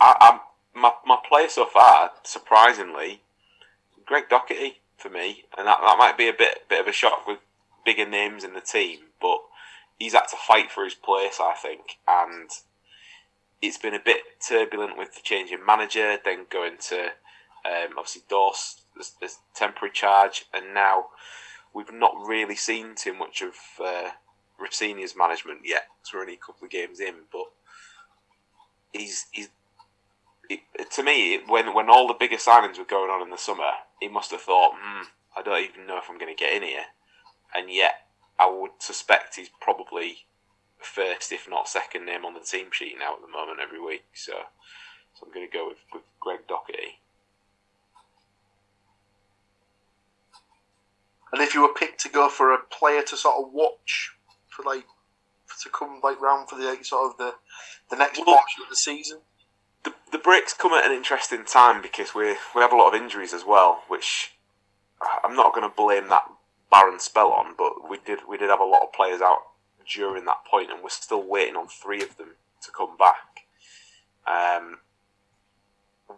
I, 0.00 0.40
my 0.74 0.92
my 1.04 1.18
player 1.28 1.48
so 1.48 1.66
far, 1.66 2.10
surprisingly, 2.24 3.20
Greg 4.06 4.24
Docherty 4.28 4.76
for 4.96 5.08
me, 5.08 5.44
and 5.56 5.66
that, 5.66 5.78
that 5.80 5.98
might 5.98 6.18
be 6.18 6.28
a 6.28 6.32
bit 6.32 6.68
bit 6.68 6.80
of 6.80 6.86
a 6.86 6.92
shock 6.92 7.26
with 7.26 7.38
bigger 7.84 8.08
names 8.08 8.44
in 8.44 8.54
the 8.54 8.60
team, 8.60 8.98
but 9.20 9.38
he's 9.98 10.12
had 10.14 10.26
to 10.28 10.36
fight 10.36 10.70
for 10.70 10.84
his 10.84 10.94
place, 10.94 11.38
I 11.40 11.54
think, 11.54 11.98
and 12.06 12.50
it's 13.62 13.78
been 13.78 13.94
a 13.94 14.00
bit 14.00 14.22
turbulent 14.46 14.96
with 14.96 15.14
the 15.14 15.20
change 15.22 15.50
in 15.50 15.64
manager, 15.64 16.16
then 16.24 16.46
going 16.50 16.76
to 16.88 17.00
um, 17.64 17.98
obviously 17.98 18.22
Dorse 18.28 18.82
as 18.98 19.38
temporary 19.54 19.92
charge, 19.92 20.46
and 20.54 20.74
now 20.74 21.06
we've 21.74 21.92
not 21.92 22.12
really 22.26 22.56
seen 22.56 22.94
too 22.94 23.14
much 23.14 23.42
of 23.42 23.54
uh, 23.82 24.10
Rosenior's 24.58 25.16
management 25.16 25.60
yet. 25.64 25.86
So 26.02 26.18
we're 26.18 26.22
only 26.22 26.34
a 26.34 26.36
couple 26.38 26.64
of 26.64 26.70
games 26.70 27.00
in, 27.00 27.14
but 27.32 27.46
he's 28.92 29.26
he's 29.30 29.48
to 30.90 31.02
me 31.02 31.40
when 31.46 31.74
when 31.74 31.90
all 31.90 32.08
the 32.08 32.14
bigger 32.14 32.36
signings 32.36 32.78
were 32.78 32.84
going 32.84 33.10
on 33.10 33.22
in 33.22 33.30
the 33.30 33.38
summer, 33.38 33.70
he 34.00 34.08
must 34.08 34.30
have 34.30 34.40
thought, 34.40 34.74
hmm, 34.76 35.02
I 35.36 35.42
don't 35.42 35.64
even 35.64 35.86
know 35.86 35.98
if 35.98 36.10
I'm 36.10 36.18
going 36.18 36.34
to 36.34 36.40
get 36.40 36.52
in 36.52 36.62
here, 36.62 36.86
and 37.54 37.70
yet 37.70 38.06
I 38.38 38.50
would 38.50 38.72
suspect 38.78 39.36
he's 39.36 39.50
probably 39.60 40.24
first, 40.78 41.30
if 41.30 41.48
not 41.48 41.68
second 41.68 42.06
name 42.06 42.24
on 42.24 42.34
the 42.34 42.40
team 42.40 42.66
sheet 42.72 42.96
now 42.98 43.14
at 43.14 43.20
the 43.20 43.28
moment 43.28 43.60
every 43.62 43.80
week. 43.80 44.04
So, 44.14 44.32
so 45.14 45.26
I'm 45.26 45.32
going 45.32 45.46
to 45.46 45.52
go 45.52 45.68
with, 45.68 45.78
with 45.92 46.02
Greg 46.20 46.40
Docherty. 46.48 46.98
And 51.32 51.40
if 51.40 51.54
you 51.54 51.62
were 51.62 51.74
picked 51.74 52.00
to 52.00 52.08
go 52.08 52.28
for 52.28 52.52
a 52.52 52.58
player 52.58 53.02
to 53.02 53.16
sort 53.16 53.44
of 53.44 53.52
watch 53.52 54.12
for 54.48 54.64
like 54.64 54.84
to 55.62 55.68
come 55.68 56.00
like 56.02 56.20
round 56.20 56.48
for 56.48 56.56
the 56.58 56.64
like, 56.64 56.84
sort 56.84 57.10
of 57.10 57.18
the 57.18 57.34
the 57.90 57.96
next 57.96 58.18
Well- 58.18 58.36
portion 58.36 58.62
of 58.62 58.68
the 58.68 58.76
season. 58.76 59.20
The, 59.82 59.94
the 60.12 60.18
breaks 60.18 60.52
come 60.52 60.74
at 60.74 60.84
an 60.84 60.92
interesting 60.92 61.44
time 61.44 61.80
because 61.80 62.14
we 62.14 62.36
we 62.54 62.60
have 62.60 62.72
a 62.72 62.76
lot 62.76 62.94
of 62.94 63.00
injuries 63.00 63.32
as 63.32 63.44
well, 63.46 63.82
which 63.88 64.34
I'm 65.24 65.34
not 65.34 65.54
going 65.54 65.68
to 65.68 65.74
blame 65.74 66.08
that 66.08 66.24
barren 66.70 67.00
spell 67.00 67.32
on, 67.32 67.54
but 67.56 67.88
we 67.88 67.98
did 68.04 68.20
we 68.28 68.36
did 68.36 68.50
have 68.50 68.60
a 68.60 68.64
lot 68.64 68.82
of 68.82 68.92
players 68.92 69.20
out 69.20 69.38
during 69.90 70.24
that 70.26 70.44
point, 70.50 70.70
and 70.70 70.82
we're 70.82 70.90
still 70.90 71.22
waiting 71.22 71.56
on 71.56 71.66
three 71.66 72.02
of 72.02 72.16
them 72.16 72.34
to 72.62 72.70
come 72.70 72.96
back. 72.96 73.46
Um, 74.26 74.78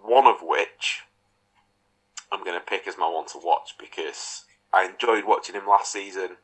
one 0.03 0.27
of 0.27 0.43
which 0.43 1.03
I'm 2.31 2.45
going 2.45 2.59
to 2.59 2.65
pick 2.65 2.89
as 2.89 2.99
my 2.99 3.09
one 3.09 3.27
to 3.29 3.39
watch 3.39 3.75
because 3.79 4.45
I 4.73 4.87
enjoyed 4.87 5.25
watching 5.25 5.55
him 5.55 5.67
last 5.69 5.93
season. 5.93 6.37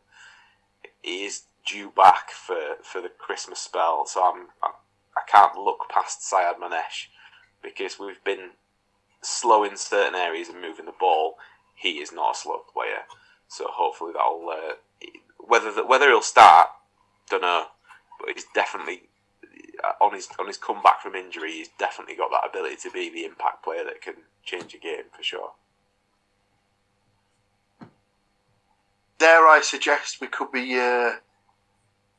He 1.03 1.25
is 1.25 1.43
due 1.67 1.91
back 1.91 2.31
for, 2.31 2.77
for 2.83 3.01
the 3.01 3.09
Christmas 3.09 3.59
spell, 3.59 4.07
so 4.07 4.23
I'm, 4.23 4.49
I'm 4.63 4.73
I 5.19 5.31
can't 5.31 5.57
look 5.57 5.89
past 5.91 6.21
Sayyadmanesh 6.21 7.09
because 7.63 7.99
we've 7.99 8.23
been 8.23 8.51
slow 9.21 9.65
in 9.65 9.77
certain 9.77 10.15
areas 10.15 10.49
and 10.49 10.61
moving 10.61 10.87
the 10.87 10.93
ball. 10.99 11.37
He 11.75 11.99
is 11.99 12.13
not 12.13 12.37
a 12.37 12.39
slow 12.39 12.63
player, 12.73 13.03
so 13.49 13.67
hopefully 13.69 14.13
that'll 14.13 14.49
uh, 14.49 14.75
whether 15.39 15.73
the, 15.73 15.85
whether 15.85 16.09
he'll 16.09 16.23
start, 16.23 16.69
don't 17.31 17.43
know, 17.43 17.67
but 18.21 18.31
he's 18.35 18.47
definitely 18.55 19.03
uh, 19.83 20.05
on 20.05 20.15
his 20.15 20.29
on 20.39 20.47
his 20.47 20.57
comeback 20.57 21.01
from 21.01 21.15
injury. 21.15 21.53
He's 21.53 21.71
definitely 21.79 22.17
got 22.17 22.31
that 22.31 22.49
ability 22.49 22.77
to 22.83 22.91
be 22.91 23.11
the 23.11 23.25
impact 23.25 23.65
player 23.65 23.85
that 23.85 24.01
can 24.01 24.15
change 24.45 24.75
a 24.75 24.79
game 24.79 25.05
for 25.17 25.23
sure. 25.23 25.53
Dare 29.19 29.47
I 29.47 29.61
suggest 29.63 30.21
we 30.21 30.27
could 30.29 30.53
be 30.53 30.79
uh, 30.79 31.13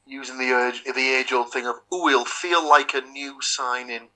using 0.06 0.38
the 0.38 0.52
urge, 0.52 0.84
the 0.84 1.16
age 1.16 1.32
old 1.32 1.52
thing 1.52 1.66
of 1.66 1.76
"Ooh, 1.94 2.08
he'll 2.08 2.26
feel 2.26 2.68
like 2.68 2.94
a 2.94 3.02
new 3.02 3.42
signing." 3.42 4.10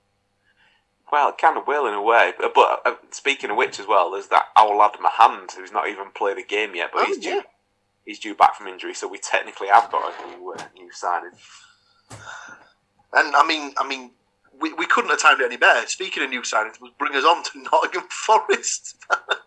Well, 1.12 1.28
it 1.30 1.38
kind 1.38 1.56
of 1.56 1.66
will 1.66 1.86
in 1.86 1.94
a 1.94 2.02
way. 2.02 2.32
But, 2.38 2.54
but 2.54 2.82
uh, 2.84 2.94
speaking 3.10 3.50
of 3.50 3.56
which, 3.56 3.78
as 3.78 3.86
well, 3.86 4.10
there's 4.10 4.28
that 4.28 4.44
our 4.56 4.74
lad 4.74 4.92
Mahand 4.94 5.52
who's 5.56 5.70
not 5.72 5.88
even 5.88 6.10
played 6.14 6.38
a 6.38 6.42
game 6.42 6.74
yet, 6.74 6.90
but 6.92 7.02
Oh, 7.02 7.06
he's 7.06 7.18
due. 7.18 7.28
yeah. 7.28 7.40
He's 8.04 8.18
due 8.18 8.34
back 8.34 8.56
from 8.56 8.66
injury, 8.66 8.94
so 8.94 9.06
we 9.08 9.18
technically 9.18 9.68
have 9.68 9.90
got 9.90 10.12
a 10.12 10.26
new 10.36 10.52
uh, 10.52 10.62
new 10.74 10.90
signing. 10.92 11.30
And 13.12 13.34
I 13.36 13.46
mean, 13.46 13.72
I 13.78 13.86
mean, 13.86 14.10
we, 14.60 14.72
we 14.74 14.86
couldn't 14.86 15.10
have 15.10 15.20
timed 15.20 15.40
it 15.40 15.46
any 15.46 15.56
better. 15.56 15.86
Speaking 15.86 16.22
of 16.22 16.30
new 16.30 16.42
signings, 16.42 16.80
would 16.80 16.98
bring 16.98 17.14
us 17.14 17.24
on 17.24 17.42
to 17.44 17.50
Nottingham 17.72 18.08
Forest. 18.10 18.96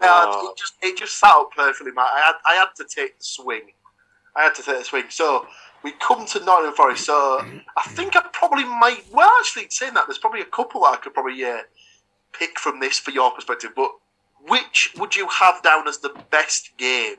Yeah, 0.00 0.24
Oh. 0.28 0.50
it 0.50 0.56
just 0.56 0.74
it 0.82 0.96
just 0.96 1.18
sat 1.18 1.34
up 1.34 1.50
perfectly, 1.54 1.92
Matt. 1.92 2.08
I 2.14 2.20
had 2.20 2.34
I 2.46 2.54
had 2.54 2.68
to 2.76 2.84
take 2.84 3.18
the 3.18 3.24
swing. 3.24 3.72
I 4.36 4.42
had 4.44 4.54
to 4.56 4.62
take 4.62 4.78
the 4.78 4.84
swing. 4.84 5.04
So 5.10 5.46
we 5.82 5.92
come 5.92 6.24
to 6.26 6.40
Nottingham 6.44 6.74
Forest. 6.74 7.04
So 7.04 7.44
I 7.76 7.82
think 7.88 8.16
I 8.16 8.22
probably 8.32 8.64
might. 8.64 9.04
Well, 9.12 9.30
actually, 9.40 9.66
saying 9.70 9.94
that, 9.94 10.06
there's 10.06 10.18
probably 10.18 10.40
a 10.40 10.46
couple 10.46 10.82
that 10.82 10.92
I 10.94 10.96
could 10.96 11.14
probably 11.14 11.44
uh, 11.44 11.62
pick 12.32 12.58
from 12.58 12.80
this 12.80 12.98
for 12.98 13.10
your 13.10 13.30
perspective. 13.30 13.72
But 13.76 13.90
which 14.48 14.92
would 14.96 15.14
you 15.16 15.28
have 15.28 15.62
down 15.62 15.86
as 15.88 15.98
the 15.98 16.14
best 16.30 16.70
game? 16.78 17.16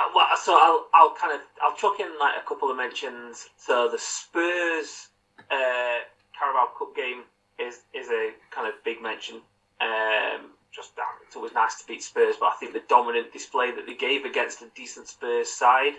Uh, 0.00 0.08
Well, 0.14 0.26
so 0.36 0.52
I'll 0.60 0.88
I'll 0.94 1.14
kind 1.14 1.32
of 1.34 1.40
I'll 1.62 1.74
chuck 1.76 2.00
in 2.00 2.18
like 2.18 2.34
a 2.42 2.46
couple 2.46 2.70
of 2.70 2.76
mentions. 2.76 3.48
So 3.56 3.88
the 3.88 3.98
Spurs 3.98 5.08
uh, 5.50 5.98
Carabao 6.38 6.72
Cup 6.78 6.94
game 6.94 7.22
is 7.58 7.80
is 7.94 8.08
a 8.10 8.32
kind 8.50 8.66
of 8.68 8.74
big 8.84 9.00
mention. 9.02 9.40
Um, 9.80 10.50
just 10.76 10.94
damn, 10.94 11.06
it's 11.26 11.34
always 11.34 11.54
nice 11.54 11.80
to 11.80 11.86
beat 11.86 12.02
Spurs, 12.02 12.36
but 12.38 12.46
I 12.46 12.56
think 12.60 12.74
the 12.74 12.82
dominant 12.86 13.32
display 13.32 13.72
that 13.72 13.86
they 13.86 13.94
gave 13.94 14.26
against 14.26 14.60
a 14.60 14.66
decent 14.76 15.08
Spurs 15.08 15.48
side 15.48 15.94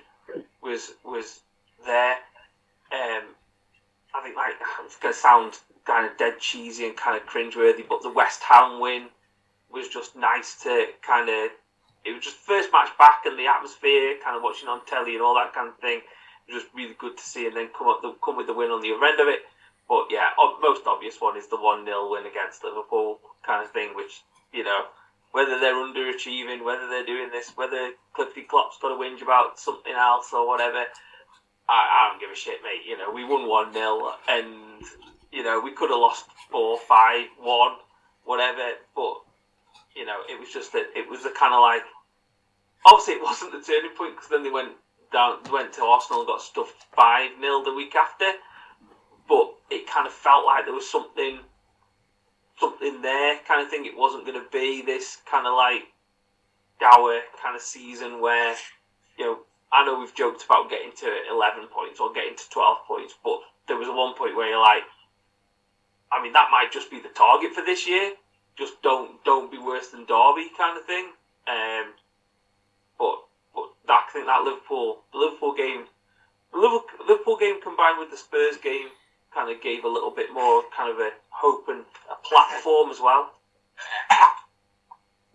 was 0.61 0.93
was 1.03 1.41
there. 1.85 2.17
Um, 2.91 3.33
I 4.13 4.21
think 4.23 4.35
like 4.35 4.53
it's 4.85 4.97
going 4.97 5.13
to 5.13 5.19
sound 5.19 5.57
kind 5.85 6.09
of 6.09 6.17
dead 6.17 6.39
cheesy 6.39 6.85
and 6.85 6.95
kind 6.95 7.19
of 7.19 7.27
cringeworthy. 7.27 7.87
But 7.87 8.03
the 8.03 8.11
West 8.11 8.43
Ham 8.43 8.79
win 8.79 9.07
was 9.71 9.89
just 9.89 10.15
nice 10.15 10.61
to 10.63 10.85
kind 11.01 11.27
of. 11.27 11.51
It 12.05 12.13
was 12.13 12.23
just 12.23 12.37
first 12.37 12.69
match 12.71 12.89
back 12.97 13.25
and 13.25 13.37
the 13.37 13.47
atmosphere, 13.47 14.15
kind 14.23 14.37
of 14.37 14.43
watching 14.43 14.69
on 14.69 14.85
telly 14.85 15.15
and 15.15 15.21
all 15.21 15.35
that 15.35 15.53
kind 15.53 15.67
of 15.67 15.77
thing. 15.79 15.99
It 16.47 16.53
was 16.53 16.63
just 16.63 16.73
really 16.73 16.95
good 16.97 17.17
to 17.17 17.23
see, 17.23 17.47
and 17.47 17.55
then 17.55 17.67
come 17.77 17.87
up 17.87 18.01
the, 18.01 18.15
come 18.23 18.37
with 18.37 18.47
the 18.47 18.53
win 18.53 18.71
on 18.71 18.81
the 18.81 18.93
other 18.93 19.03
end 19.03 19.19
of 19.19 19.27
it. 19.27 19.41
But 19.89 20.07
yeah, 20.09 20.29
most 20.61 20.85
obvious 20.85 21.19
one 21.19 21.35
is 21.35 21.47
the 21.47 21.57
one 21.57 21.83
0 21.83 22.11
win 22.11 22.25
against 22.25 22.63
Liverpool 22.63 23.19
kind 23.43 23.65
of 23.65 23.71
thing, 23.71 23.95
which 23.95 24.21
you 24.53 24.63
know 24.63 24.85
whether 25.31 25.59
they're 25.59 25.75
underachieving, 25.75 26.63
whether 26.63 26.87
they're 26.87 27.05
doing 27.05 27.29
this, 27.31 27.51
whether 27.55 27.91
Cliffy 28.13 28.41
Klopp's 28.41 28.77
got 28.81 28.89
to 28.89 28.95
whinge 28.95 29.21
about 29.21 29.59
something 29.59 29.93
else 29.93 30.33
or 30.33 30.47
whatever. 30.47 30.83
I, 31.69 31.73
I 31.73 32.09
don't 32.09 32.19
give 32.19 32.31
a 32.31 32.35
shit, 32.35 32.63
mate. 32.63 32.87
You 32.87 32.97
know, 32.97 33.11
we 33.11 33.23
won 33.23 33.47
1 33.47 33.73
0 33.73 34.13
and, 34.29 34.81
you 35.31 35.43
know, 35.43 35.61
we 35.63 35.73
could 35.73 35.91
have 35.91 35.99
lost 35.99 36.25
4 36.49 36.79
5 36.79 37.25
1, 37.39 37.71
whatever. 38.23 38.67
But, 38.95 39.15
you 39.95 40.05
know, 40.05 40.21
it 40.27 40.39
was 40.39 40.49
just 40.51 40.71
that 40.73 40.87
it 40.95 41.09
was 41.09 41.25
a 41.25 41.31
kind 41.31 41.53
of 41.53 41.61
like. 41.61 41.83
Obviously, 42.85 43.15
it 43.15 43.23
wasn't 43.23 43.51
the 43.51 43.61
turning 43.61 43.91
point 43.97 44.15
because 44.15 44.29
then 44.29 44.43
they 44.43 44.49
went 44.49 44.71
down, 45.11 45.39
went 45.51 45.73
to 45.73 45.83
Arsenal 45.83 46.21
and 46.21 46.27
got 46.27 46.41
stuffed 46.41 46.85
5 46.95 47.31
0 47.39 47.63
the 47.63 47.73
week 47.73 47.95
after. 47.95 48.31
But 49.27 49.53
it 49.69 49.87
kind 49.87 50.07
of 50.07 50.13
felt 50.13 50.45
like 50.45 50.65
there 50.65 50.73
was 50.73 50.89
something 50.89 51.39
something 52.59 53.01
there 53.01 53.39
kind 53.47 53.61
of 53.61 53.69
thing. 53.69 53.85
It 53.85 53.97
wasn't 53.97 54.25
going 54.25 54.41
to 54.41 54.49
be 54.51 54.81
this 54.81 55.17
kind 55.29 55.47
of 55.47 55.53
like 55.53 55.83
dour 56.79 57.21
kind 57.41 57.55
of 57.55 57.61
season 57.61 58.21
where, 58.21 58.55
you 59.17 59.25
know, 59.25 59.39
I 59.71 59.85
know 59.85 59.99
we've 59.99 60.15
joked 60.15 60.45
about 60.45 60.69
getting 60.69 60.91
to 60.99 61.07
11 61.31 61.67
points 61.67 61.99
or 61.99 62.13
getting 62.13 62.35
to 62.35 62.49
12 62.49 62.77
points, 62.87 63.13
but 63.23 63.39
there 63.67 63.77
was 63.77 63.87
a 63.87 63.93
one 63.93 64.15
point 64.15 64.35
where 64.35 64.49
you're 64.49 64.61
like, 64.61 64.83
I 66.11 66.23
mean, 66.23 66.33
that 66.33 66.49
might 66.51 66.71
just 66.71 66.89
be 66.89 66.99
the 67.01 67.09
target 67.09 67.53
for 67.53 67.63
this 67.63 67.85
year. 67.87 68.13
Just 68.57 68.81
don't 68.81 69.23
don't 69.23 69.51
be 69.51 69.59
worse 69.59 69.89
than 69.89 70.05
Derby 70.05 70.49
kind 70.57 70.79
of 70.79 70.85
thing. 70.85 71.11
Um, 71.47 71.93
but 72.97 73.27
but 73.53 73.69
that, 73.87 74.07
I 74.09 74.13
think 74.13 74.25
that 74.25 74.41
Liverpool 74.41 75.03
Liverpool 75.13 75.53
game, 75.53 75.85
the 76.53 76.81
Liverpool 77.05 77.37
game 77.37 77.61
combined 77.61 77.99
with 77.99 78.09
the 78.09 78.17
Spurs 78.17 78.57
game 78.57 78.87
kind 79.37 79.55
of 79.55 79.61
gave 79.61 79.83
a 79.83 79.87
little 79.87 80.09
bit 80.09 80.33
more 80.33 80.63
kind 80.75 80.89
of 80.89 80.97
a 80.97 81.11
hope 81.29 81.65
and 81.67 81.83
a 82.09 82.15
platform 82.27 82.89
as 82.89 82.99
well. 82.99 83.33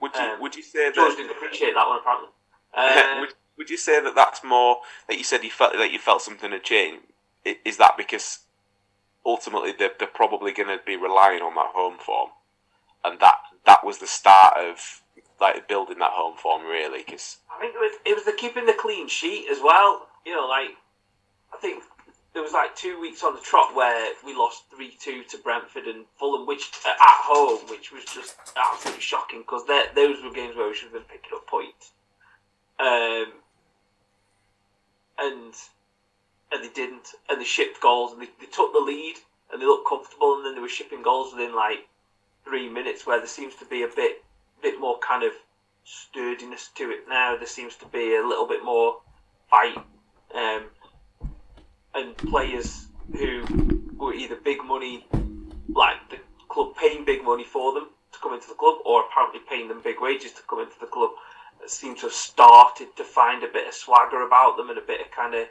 Would 0.01 0.17
you 0.17 0.21
Um, 0.21 0.41
would 0.41 0.57
you 0.57 0.63
say 0.63 0.91
George 0.93 1.13
that 1.13 1.17
didn't 1.19 1.37
appreciate 1.37 1.75
that 1.75 1.87
one 1.87 1.99
apparently. 2.01 2.29
Uh, 2.75 3.19
would, 3.21 3.35
would 3.59 3.69
you 3.69 3.77
say 3.77 4.03
that 4.03 4.15
that's 4.15 4.43
more 4.43 4.79
that 5.07 5.19
you 5.19 5.25
said 5.25 5.45
you 5.45 5.51
felt 5.51 5.75
that 5.75 5.93
you 5.93 5.99
felt 5.99 6.23
something 6.23 6.53
had 6.53 6.65
changed? 6.65 7.05
Is 7.45 7.77
that 7.77 7.99
because 7.99 8.39
ultimately 9.27 9.73
they're, 9.79 9.91
they're 9.99 10.09
probably 10.09 10.53
going 10.53 10.71
to 10.71 10.83
be 10.87 10.97
relying 10.97 11.43
on 11.43 11.55
that 11.57 11.73
home 11.75 11.99
form, 11.99 12.31
and 13.05 13.21
that 13.21 13.37
that 13.67 13.85
was 13.85 13.99
the 13.99 14.07
start 14.07 14.57
of 14.57 15.03
like 15.39 15.69
building 15.69 15.99
that 15.99 16.13
home 16.13 16.39
form 16.39 16.65
really? 16.65 17.03
Because 17.05 17.37
I 17.55 17.61
think 17.61 17.75
it 17.75 17.79
was, 17.79 17.93
it 18.07 18.15
was 18.15 18.25
the 18.25 18.33
keeping 18.33 18.65
the 18.65 18.73
clean 18.73 19.07
sheet 19.07 19.49
as 19.51 19.59
well. 19.63 20.09
You 20.25 20.35
know, 20.35 20.49
like 20.49 20.71
I 21.53 21.59
think 21.61 21.83
there 22.35 22.43
was 22.43 22.53
like 22.53 22.75
two 22.75 22.99
weeks 23.01 23.23
on 23.23 23.35
the 23.35 23.41
trot 23.41 23.75
where 23.75 24.13
we 24.25 24.35
lost 24.35 24.65
three 24.75 24.97
two 24.99 25.23
to 25.25 25.39
Brentford 25.39 25.85
and 25.85 26.07
Fulham, 26.19 26.47
which 26.47 26.71
uh, 26.87 26.91
at 26.91 26.97
home, 27.01 27.61
which 27.69 27.93
was 27.93 28.05
just 28.05 28.37
absolutely 28.57 29.03
shocking 29.03 29.41
because 29.41 29.67
those 29.67 30.23
were 30.23 30.33
games 30.33 30.57
where 30.57 30.69
we 30.69 30.75
should 30.75 30.91
have 30.91 30.95
been 30.95 31.03
picking 31.03 31.33
up 31.35 31.47
points. 31.47 31.93
Um, 32.81 33.33
and 35.19 35.55
and 36.53 36.65
they 36.65 36.69
didn't, 36.75 37.09
and 37.29 37.41
they 37.41 37.45
shipped 37.45 37.81
goals, 37.81 38.13
and 38.13 38.23
they, 38.23 38.29
they 38.41 38.47
took 38.47 38.73
the 38.73 38.81
lead, 38.81 39.17
and 39.53 39.61
they 39.61 39.67
looked 39.67 39.89
comfortable, 39.89 40.37
and 40.37 40.45
then 40.45 40.55
they 40.55 40.61
were 40.61 40.69
shipping 40.69 41.03
goals 41.03 41.33
within 41.33 41.55
like 41.55 41.89
three 42.45 42.69
minutes, 42.69 43.07
where 43.07 43.19
there 43.19 43.27
seems 43.27 43.55
to 43.57 43.65
be 43.67 43.83
a 43.83 43.89
bit 43.89 44.25
bit 44.63 44.81
more 44.81 44.99
kind 44.99 45.23
of 45.23 45.33
sturdiness 45.85 46.71
to 46.77 46.91
it 46.91 47.09
now. 47.09 47.37
There 47.37 47.47
seems 47.47 47.77
to 47.77 47.87
be 47.87 48.17
a 48.17 48.27
little 48.27 48.47
bit 48.47 48.65
more 48.65 49.01
fight, 49.51 49.77
um, 50.35 50.65
and 51.95 52.17
players 52.17 52.87
who 53.13 53.45
were 53.97 54.15
either 54.15 54.37
big 54.37 54.65
money, 54.65 55.07
like 55.69 55.97
the 56.11 56.19
club 56.49 56.75
paying 56.77 57.05
big 57.05 57.25
money 57.25 57.45
for 57.45 57.73
them 57.73 57.89
to 58.13 58.19
come 58.21 58.35
into 58.35 58.49
the 58.49 58.55
club, 58.55 58.79
or 58.85 59.05
apparently 59.05 59.41
paying 59.49 59.69
them 59.69 59.81
big 59.83 60.01
wages 60.01 60.33
to 60.33 60.43
come 60.49 60.61
into 60.61 60.79
the 60.81 60.87
club, 60.87 61.11
seem 61.67 61.95
to 61.95 62.03
have 62.03 62.13
started 62.13 62.89
to 62.97 63.05
find 63.05 63.43
a 63.43 63.49
bit 63.49 63.69
of 63.69 63.75
swagger 63.75 64.27
about 64.27 64.57
them 64.57 64.69
and 64.69 64.79
a 64.79 64.83
bit 64.83 65.01
of 65.01 65.11
kind 65.11 65.35
of, 65.35 65.47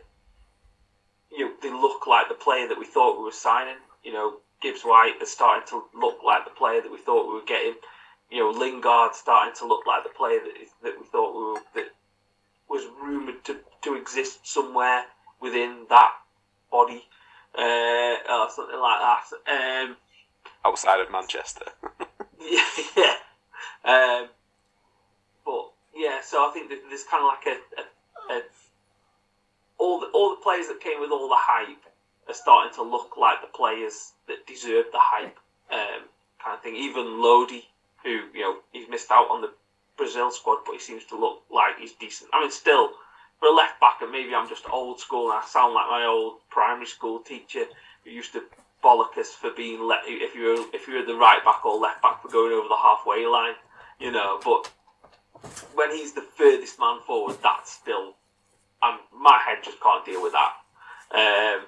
you 1.32 1.46
know, 1.46 1.52
they 1.62 1.72
look 1.72 2.06
like 2.06 2.28
the 2.28 2.36
player 2.36 2.68
that 2.68 2.78
we 2.78 2.86
thought 2.86 3.18
we 3.18 3.24
were 3.24 3.32
signing. 3.32 3.78
You 4.04 4.14
know, 4.14 4.38
Gibbs 4.62 4.82
White 4.82 5.22
is 5.22 5.32
starting 5.32 5.68
to 5.70 5.84
look 5.98 6.20
like 6.26 6.44
the 6.44 6.52
player 6.52 6.82
that 6.82 6.92
we 6.92 6.98
thought 6.98 7.28
we 7.28 7.36
were 7.36 7.46
getting. 7.46 7.76
You 8.30 8.40
know, 8.40 8.60
Lingard 8.60 9.16
starting 9.16 9.56
to 9.56 9.66
look 9.66 9.86
like 9.86 10.04
the 10.04 10.10
player 10.10 10.40
that, 10.40 10.54
that 10.84 11.00
we 11.00 11.06
thought 11.06 11.34
we 11.36 11.54
were, 11.54 11.62
that 11.76 11.92
was 12.70 12.84
rumoured 13.02 13.44
to, 13.46 13.60
to 13.84 13.96
exist 13.96 14.40
somewhere 14.44 15.06
within 15.42 15.86
that 15.90 16.12
body, 16.72 17.04
uh, 17.58 18.16
or 18.30 18.50
something 18.50 18.80
like 18.80 19.00
that. 19.00 19.84
Um, 19.86 19.98
outside 20.66 21.00
of 21.00 21.12
Manchester, 21.12 21.66
yeah, 22.42 22.66
yeah. 22.98 23.16
Um, 23.84 24.30
but 25.46 25.72
yeah, 25.96 26.22
so 26.24 26.48
I 26.48 26.52
think 26.54 26.70
that 26.70 26.80
there's 26.90 27.04
kind 27.04 27.24
of 27.24 27.30
like 27.30 27.58
a, 27.58 28.34
a, 28.34 28.38
a 28.38 28.42
all 29.78 30.00
the 30.00 30.08
all 30.08 30.30
the 30.32 30.42
players 30.42 30.68
that 30.68 30.80
came 30.80 31.00
with 31.00 31.12
all 31.12 31.28
the 31.28 31.36
hype 31.38 31.84
are 32.28 32.34
starting 32.34 32.74
to 32.76 32.84
look 32.84 33.18
like 33.18 33.42
the 33.42 33.48
players 33.48 34.14
that 34.28 34.46
deserve 34.48 34.86
the 34.92 35.00
hype, 35.02 35.38
um, 35.72 36.06
kind 36.44 36.56
of 36.56 36.62
thing. 36.62 36.76
Even 36.76 37.22
Lodi, 37.22 37.64
who 38.04 38.22
you 38.34 38.42
know 38.42 38.58
he's 38.72 38.88
missed 38.90 39.12
out 39.12 39.30
on 39.30 39.42
the 39.42 39.52
Brazil 39.98 40.32
squad, 40.32 40.60
but 40.66 40.74
he 40.74 40.80
seems 40.80 41.06
to 41.06 41.20
look 41.20 41.44
like 41.52 41.78
he's 41.80 41.94
decent. 41.94 42.30
I 42.34 42.42
mean, 42.42 42.52
still 42.52 42.92
for 43.42 43.48
a 43.50 43.54
left 43.54 43.80
back, 43.82 43.98
and 44.02 44.12
maybe 44.12 44.34
I'm 44.36 44.48
just 44.48 44.70
old 44.72 45.00
school 45.00 45.32
and 45.32 45.40
I 45.42 45.46
sound 45.46 45.74
like 45.74 45.88
my 45.90 46.06
old 46.06 46.48
primary 46.52 46.86
school 46.86 47.20
teacher 47.20 47.66
who 48.04 48.12
used 48.12 48.34
to 48.34 48.44
bollock 48.84 49.18
us 49.18 49.32
for 49.32 49.50
being 49.52 49.82
let 49.82 50.02
if 50.06 50.36
you 50.36 50.44
were 50.44 50.66
if 50.74 50.88
you 50.88 50.94
were 50.96 51.06
the 51.06 51.16
right 51.16 51.44
back 51.44 51.66
or 51.66 51.80
left 51.80 52.02
back 52.04 52.22
for 52.22 52.30
going 52.30 52.54
over 52.54 52.68
the 52.68 52.78
halfway 52.78 53.26
line, 53.26 53.56
you 54.00 54.12
know. 54.12 54.40
But 54.44 54.72
when 55.74 55.92
he's 55.92 56.14
the 56.14 56.22
furthest 56.22 56.80
man 56.80 57.00
forward, 57.06 57.38
that's 57.42 57.72
still, 57.72 58.14
um, 58.84 59.00
my 59.12 59.40
head 59.44 59.64
just 59.64 59.82
can't 59.82 60.06
deal 60.06 60.22
with 60.22 60.34
that. 60.34 60.54
Um, 61.14 61.66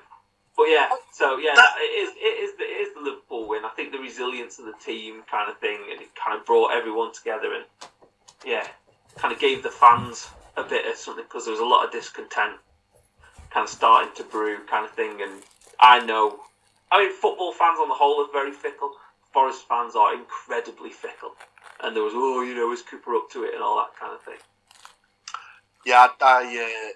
but 0.56 0.66
yeah, 0.66 0.90
so 1.12 1.38
yeah, 1.40 1.56
That- 1.56 1.76
it 1.80 1.90
is 1.90 2.10
it 2.16 2.44
is 2.44 2.58
the, 2.58 2.64
it 2.64 2.88
is 2.88 2.94
the 2.94 3.02
Liverpool 3.02 3.48
win. 3.48 3.66
I 3.66 3.70
think 3.70 3.92
the 3.92 3.98
resilience 3.98 4.60
of 4.60 4.66
the 4.66 4.74
team 4.74 5.24
kind 5.30 5.50
of 5.50 5.58
thing, 5.58 5.80
and 5.92 6.00
it 6.00 6.10
kind 6.14 6.38
of 6.40 6.46
brought 6.46 6.72
everyone 6.72 7.14
together, 7.14 7.52
and 7.56 7.66
yeah, 8.46 8.68
kind 9.18 9.34
of 9.34 9.40
gave 9.40 9.64
the 9.64 9.72
fans 9.72 10.30
a 10.56 10.64
bit 10.64 10.86
of 10.86 10.96
something 10.98 11.24
because 11.24 11.46
there 11.46 11.52
was 11.52 11.62
a 11.62 11.66
lot 11.66 11.86
of 11.86 11.92
discontent, 11.92 12.58
kind 13.50 13.64
of 13.64 13.70
starting 13.70 14.14
to 14.16 14.24
brew, 14.24 14.60
kind 14.70 14.86
of 14.86 14.92
thing. 14.92 15.22
And 15.22 15.42
I 15.80 16.06
know, 16.06 16.40
I 16.92 17.04
mean, 17.04 17.14
football 17.14 17.52
fans 17.54 17.80
on 17.82 17.90
the 17.90 17.96
whole 17.96 18.24
are 18.24 18.32
very 18.32 18.52
fickle. 18.52 18.92
Forest 19.34 19.68
fans 19.68 19.96
are 19.96 20.14
incredibly 20.14 20.92
fickle, 20.92 21.32
and 21.84 21.96
there 21.96 22.04
was 22.04 22.14
oh, 22.16 22.44
you 22.44 22.54
know, 22.54 22.72
is 22.72 22.84
Cooper 22.84 23.16
up 23.16 23.32
to 23.32 23.44
it 23.44 23.56
and 23.56 23.64
all 23.64 23.78
that 23.78 24.00
kind 24.00 24.14
of 24.14 24.22
thing. 24.22 24.38
Yeah, 25.86 26.08
I, 26.22 26.26
I, 26.26 26.94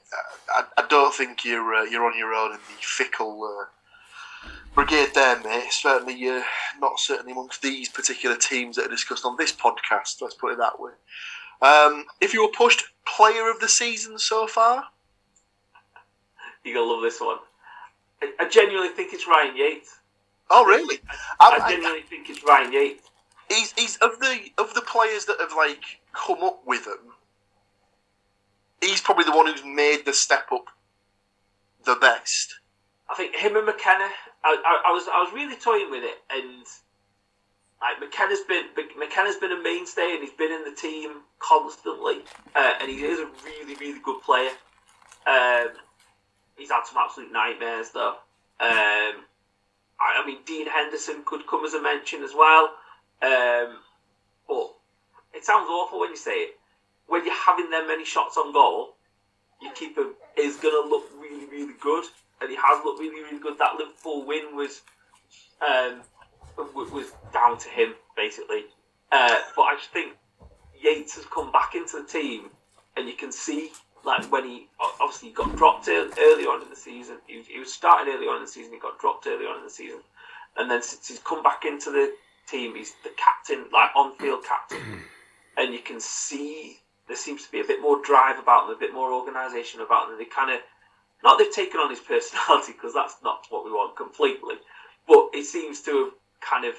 uh, 0.56 0.62
I, 0.78 0.84
I 0.84 0.88
don't 0.88 1.14
think 1.14 1.44
you're 1.44 1.74
uh, 1.74 1.84
you're 1.84 2.06
on 2.06 2.18
your 2.18 2.34
own 2.34 2.52
in 2.52 2.58
the 2.58 2.82
fickle 2.82 3.44
uh, 3.44 3.66
brigade 4.76 5.10
there, 5.16 5.42
mate. 5.42 5.72
Certainly, 5.72 6.30
uh, 6.30 6.44
not 6.80 7.00
certainly 7.00 7.32
amongst 7.32 7.62
these 7.64 7.90
particular 7.90 8.38
teams 8.38 8.76
that 8.76 8.86
are 8.86 8.90
discussed 8.90 9.26
on 9.26 9.36
this 9.36 9.52
podcast. 9.52 10.22
Let's 10.22 10.36
put 10.36 10.54
it 10.54 10.60
that 10.60 10.80
way. 10.80 10.92
Um, 11.62 12.06
if 12.22 12.34
you 12.34 12.44
were 12.44 12.52
pushed 12.52 12.84
player 13.06 13.50
of 13.50 13.60
the 13.60 13.68
season 13.70 14.20
so 14.20 14.48
far, 14.48 14.84
You're 16.64 16.76
gonna 16.76 16.92
love 16.92 17.02
this 17.02 17.20
one. 17.20 17.38
I, 18.22 18.32
I 18.40 18.50
genuinely 18.50 18.90
think 18.90 19.14
it's 19.14 19.28
Ryan 19.28 19.56
Yates. 19.58 19.98
oh 20.50 20.66
really? 20.66 21.00
I, 21.40 21.58
I, 21.60 21.66
I, 21.66 21.70
genuinely 21.70 22.02
think 22.02 22.30
it's 22.30 22.44
Ryan 22.44 22.72
Yates. 22.72 23.04
he's, 23.50 23.72
he's 23.74 23.98
of 23.98 24.20
the 24.20 24.52
of 24.58 24.74
the 24.74 24.82
players 24.82 25.26
that 25.26 25.38
have 25.40 25.54
like 25.56 25.84
come 26.14 26.44
up 26.44 26.62
with 26.66 26.86
him. 26.86 27.14
He's 28.82 29.02
probably 29.02 29.24
the 29.24 29.36
one 29.36 29.48
who's 29.48 29.66
made 29.66 30.06
the 30.06 30.14
step 30.14 30.48
up 30.52 30.66
the 31.86 31.96
best. 31.96 32.60
I 33.10 33.16
think 33.16 33.36
him 33.36 33.56
and 33.56 33.66
McKenna. 33.66 34.10
I, 34.44 34.62
I, 34.66 34.90
I 34.90 34.92
was 34.92 35.08
I 35.12 35.24
was 35.24 35.34
really 35.34 35.56
toying 35.56 35.90
with 35.90 36.04
it, 36.04 36.18
and 36.30 36.66
like 37.82 38.00
McKenna's 38.00 38.42
been 38.48 38.66
McKenna's 38.98 39.38
been 39.38 39.52
a 39.52 39.62
mainstay, 39.62 40.14
and 40.14 40.22
he's 40.22 40.34
been 40.34 40.52
in 40.52 40.64
the 40.64 40.76
team 40.76 41.22
constantly, 41.40 42.20
uh, 42.56 42.74
and 42.82 42.90
he 42.90 43.04
is 43.04 43.20
a 43.20 43.30
really 43.46 43.76
really 43.76 44.00
good 44.04 44.22
player. 44.22 44.52
Um, 45.28 45.70
he's 46.56 46.72
had 46.72 46.84
some 46.86 46.98
absolute 46.98 47.32
nightmares 47.32 47.90
though. 47.92 48.16
Um, 48.60 49.24
I, 50.00 50.22
I 50.22 50.24
mean, 50.26 50.40
Dean 50.46 50.68
Henderson 50.68 51.24
could 51.26 51.46
come 51.48 51.66
as 51.66 51.74
a 51.74 51.82
mention 51.82 52.24
as 52.24 52.32
well, 52.36 52.72
um, 53.22 53.78
but 54.48 54.74
it 55.34 55.44
sounds 55.44 55.70
awful 55.70 56.00
when 56.00 56.10
you 56.10 56.18
say 56.18 56.32
it. 56.32 56.60
When 57.08 57.26
you're 57.26 57.34
having 57.34 57.70
that 57.70 57.88
many 57.88 58.04
shots 58.04 58.38
on 58.38 58.52
goal, 58.52 58.96
your 59.62 59.72
keeper 59.74 60.08
is 60.38 60.58
going 60.58 60.84
to 60.84 60.90
look 60.90 61.06
really, 61.20 61.46
really 61.46 61.74
good, 61.80 62.06
and 62.42 62.50
he 62.50 62.56
has 62.56 62.84
looked 62.84 63.00
really, 63.00 63.22
really 63.22 63.40
good. 63.40 63.58
That 63.60 63.76
Liverpool 63.78 64.26
win 64.26 64.56
was 64.56 64.82
um, 65.62 66.02
w- 66.58 66.92
was 66.94 67.12
down 67.34 67.58
to 67.60 67.70
him 67.70 67.94
basically. 68.16 68.66
Uh, 69.12 69.38
but 69.56 69.64
I 69.64 69.76
just 69.76 69.92
think 69.92 70.14
Yates 70.82 71.16
has 71.16 71.26
come 71.26 71.52
back 71.52 71.76
into 71.76 72.02
the 72.02 72.08
team, 72.08 72.50
and 72.98 73.08
you 73.08 73.14
can 73.16 73.32
see 73.32 73.72
like 74.06 74.26
when 74.32 74.46
he 74.46 74.68
obviously 75.02 75.32
got 75.32 75.56
dropped 75.56 75.88
ear- 75.88 76.10
early 76.20 76.44
on 76.46 76.62
in 76.62 76.70
the 76.70 76.76
season. 76.76 77.18
He, 77.28 77.38
was- 77.38 77.48
he 77.48 77.60
was 77.60 77.74
starting 77.74 78.14
early 78.14 78.28
on 78.28 78.38
in 78.38 78.42
the 78.44 78.48
season. 78.48 78.74
He 78.74 78.80
got 78.80 79.00
dropped 79.00 79.28
early 79.28 79.46
on 79.46 79.58
in 79.58 79.64
the 79.64 79.70
season, 79.70 80.00
and 80.58 80.70
then 80.70 80.82
since 80.82 81.08
he's 81.08 81.20
come 81.20 81.42
back 81.44 81.64
into 81.66 81.92
the 81.92 82.14
team, 82.48 82.76
he's 82.76 82.94
the 83.04 83.12
captain, 83.18 83.66
like 83.74 83.90
on-field 83.96 84.44
captain, 84.46 84.80
and 85.58 85.74
you 85.74 85.80
can 85.80 86.00
see 86.00 86.78
there 87.08 87.18
seems 87.18 87.46
to 87.46 87.52
be 87.52 87.60
a 87.62 87.64
bit 87.64 87.82
more 87.82 88.02
drive 88.04 88.38
about 88.40 88.68
them, 88.68 88.76
a 88.76 88.80
bit 88.80 88.94
more 88.94 89.12
organisation 89.14 89.82
about 89.82 90.10
them. 90.10 90.18
They 90.18 90.26
kind 90.26 90.52
of 90.52 90.60
not 91.24 91.38
they've 91.40 91.52
taken 91.52 91.80
on 91.80 91.90
his 91.90 92.00
personality 92.08 92.74
because 92.74 92.94
that's 92.94 93.16
not 93.24 93.46
what 93.50 93.66
we 93.66 93.72
want 93.72 93.96
completely, 93.96 94.56
but 95.08 95.30
it 95.34 95.46
seems 95.46 95.82
to 95.84 96.04
have 96.06 96.12
kind 96.42 96.66
of 96.66 96.76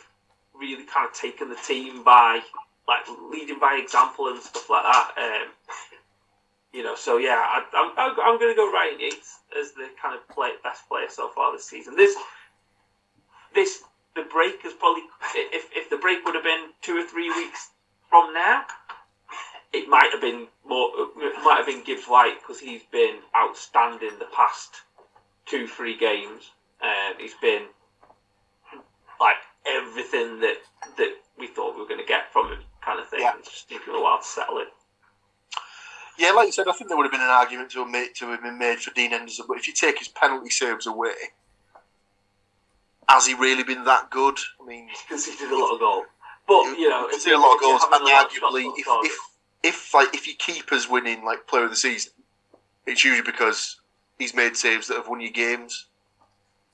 really 0.55 0.85
kind 0.85 1.09
of 1.09 1.15
taken 1.15 1.49
the 1.49 1.57
team 1.57 2.03
by 2.03 2.41
like 2.87 3.05
leading 3.31 3.59
by 3.59 3.79
example 3.83 4.29
and 4.29 4.41
stuff 4.41 4.69
like 4.71 4.83
that. 4.83 5.13
Um, 5.17 5.49
you 6.73 6.83
know, 6.83 6.95
so 6.95 7.19
yeah, 7.19 7.37
I, 7.37 7.65
I'm 7.75 7.93
I'm, 7.97 8.17
I'm 8.21 8.39
going 8.39 8.53
to 8.53 8.57
go 8.57 8.73
Ryan 8.73 9.01
Yates 9.01 9.41
as 9.59 9.73
the 9.73 9.89
kind 10.01 10.17
of 10.17 10.27
play, 10.29 10.53
best 10.63 10.89
player 10.89 11.09
so 11.09 11.29
far 11.29 11.53
this 11.53 11.65
season. 11.65 11.97
This 11.97 12.17
this 13.55 13.83
the 14.15 14.23
break 14.23 14.65
is 14.65 14.73
probably 14.73 15.03
if 15.35 15.67
if 15.75 15.91
the 15.91 15.97
break 15.97 16.25
would 16.25 16.35
have 16.35 16.45
been 16.45 16.71
two 16.83 16.97
or 16.97 17.07
three 17.07 17.31
weeks 17.31 17.71
from 18.11 18.33
now, 18.35 18.65
it 19.73 19.89
might 19.89 20.11
have 20.13 20.21
been 20.21 20.47
more. 20.67 20.91
It 20.97 21.45
might 21.45 21.57
have 21.57 21.67
been 21.67 21.85
Gibbs 21.85 22.07
White 22.07 22.39
because 22.41 22.61
he's 22.61 22.83
been 22.91 23.19
outstanding 23.37 24.19
the 24.19 24.29
past 24.35 24.83
two 25.47 25.67
three 25.67 25.97
games. 25.97 26.51
Um, 26.83 27.15
he's 27.19 27.35
been 27.41 27.65
like 29.21 29.37
everything 29.77 30.41
that 30.41 30.57
that 30.97 31.15
we 31.39 31.47
thought 31.47 31.75
we 31.75 31.83
were 31.83 31.89
going 31.89 32.01
to 32.01 32.07
get 32.07 32.33
from 32.33 32.53
him, 32.53 32.59
kind 32.85 33.01
of 33.01 33.09
thing. 33.09 33.21
Yeah. 33.21 33.33
It's 33.39 33.51
just 33.51 33.69
taken 33.69 33.95
a 33.95 34.03
while 34.03 34.19
to 34.19 34.25
settle 34.25 34.59
in. 34.59 34.67
Yeah, 36.19 36.33
like 36.33 36.47
you 36.47 36.53
said, 36.53 36.67
I 36.67 36.73
think 36.73 36.89
there 36.89 36.97
would 36.97 37.05
have 37.05 37.13
been 37.13 37.21
an 37.21 37.29
argument 37.29 37.71
to 37.71 37.79
have, 37.81 37.89
made, 37.89 38.09
to 38.17 38.27
have 38.31 38.43
been 38.43 38.59
made 38.59 38.81
for 38.81 38.93
Dean 38.93 39.13
Henderson, 39.13 39.45
but 39.47 39.57
if 39.57 39.69
you 39.69 39.73
take 39.73 40.01
his 40.01 40.09
penalty 40.09 40.51
saves 40.51 40.89
away, 40.89 41.13
has 43.09 43.27
he 43.27 43.35
really 43.35 43.63
been 43.63 43.85
that 43.85 44.11
good? 44.11 44.37
I 44.61 44.67
mean, 44.67 44.89
He's 44.91 45.03
conceded 45.09 45.51
a 45.51 45.57
lot 45.57 45.75
of 45.75 45.81
goals, 45.81 46.07
but 46.47 46.63
you 46.77 46.89
know, 46.89 47.07
conceded 47.09 47.39
a 47.39 47.41
lot 47.41 47.55
of 47.55 47.61
goals, 47.61 47.83
and 47.85 47.93
a 47.95 48.05
lot 48.05 48.27
of 48.27 48.33
shots 48.33 48.35
arguably, 48.35 48.73
if, 48.77 48.87
if 49.05 49.19
if 49.63 49.95
like 49.95 50.13
if 50.13 50.27
your 50.27 50.37
keeper's 50.39 50.89
winning 50.89 51.25
like 51.25 51.47
player 51.47 51.65
of 51.65 51.71
the 51.71 51.77
season, 51.77 52.13
it's 52.87 53.05
usually 53.05 53.25
because 53.25 53.81
he's 54.19 54.35
made 54.35 54.57
saves 54.57 54.89
that 54.89 54.97
have 54.97 55.09
won 55.09 55.21
you 55.21 55.31
games. 55.31 55.87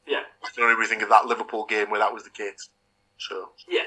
yeah, 0.06 0.22
I 0.42 0.48
can 0.54 0.64
only 0.64 0.74
really 0.74 0.88
think 0.88 1.02
of 1.02 1.10
that 1.10 1.26
Liverpool 1.26 1.66
game 1.66 1.90
where 1.90 2.00
that 2.00 2.12
was 2.12 2.24
the 2.24 2.30
case. 2.30 2.70
So 3.18 3.50
yeah, 3.68 3.82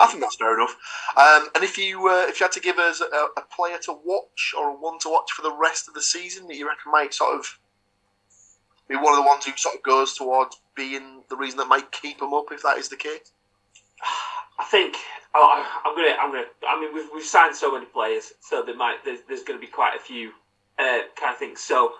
I 0.00 0.06
think 0.06 0.20
that's 0.22 0.36
fair 0.36 0.54
enough. 0.54 0.76
Um, 1.16 1.48
and 1.54 1.64
if 1.64 1.78
you 1.78 2.08
uh, 2.08 2.26
if 2.28 2.40
you 2.40 2.44
had 2.44 2.52
to 2.52 2.60
give 2.60 2.78
us 2.78 3.00
a, 3.00 3.40
a 3.40 3.42
player 3.54 3.78
to 3.84 3.92
watch 4.04 4.54
or 4.58 4.70
a 4.70 4.74
one 4.74 4.98
to 5.00 5.08
watch 5.08 5.32
for 5.32 5.42
the 5.42 5.54
rest 5.54 5.88
of 5.88 5.94
the 5.94 6.02
season 6.02 6.46
that 6.48 6.56
you 6.56 6.66
reckon 6.66 6.90
might 6.92 7.14
sort 7.14 7.38
of 7.38 7.58
be 8.88 8.96
one 8.96 9.12
of 9.12 9.16
the 9.16 9.26
ones 9.26 9.44
who 9.44 9.52
sort 9.56 9.76
of 9.76 9.82
goes 9.82 10.14
towards 10.14 10.60
being 10.74 11.22
the 11.28 11.36
reason 11.36 11.58
that 11.58 11.68
might 11.68 11.90
keep 11.92 12.18
them 12.18 12.34
up, 12.34 12.46
if 12.50 12.62
that 12.62 12.78
is 12.78 12.88
the 12.88 12.96
case. 12.96 13.32
I 14.58 14.64
think 14.64 14.96
oh, 15.34 15.40
I- 15.42 15.88
I'm 15.88 15.96
gonna. 15.96 16.16
I'm 16.20 16.30
gonna. 16.32 16.46
I 16.68 16.80
mean, 16.80 16.94
we've, 16.94 17.08
we've 17.14 17.24
signed 17.24 17.54
so 17.54 17.72
many 17.72 17.86
players, 17.86 18.32
so 18.40 18.62
there 18.62 18.76
might 18.76 19.04
there's, 19.04 19.20
there's 19.28 19.42
going 19.42 19.58
to 19.58 19.64
be 19.64 19.70
quite 19.70 19.96
a 19.96 20.00
few 20.00 20.30
uh, 20.78 21.00
kind 21.18 21.32
of 21.32 21.38
things. 21.38 21.60
So 21.60 21.92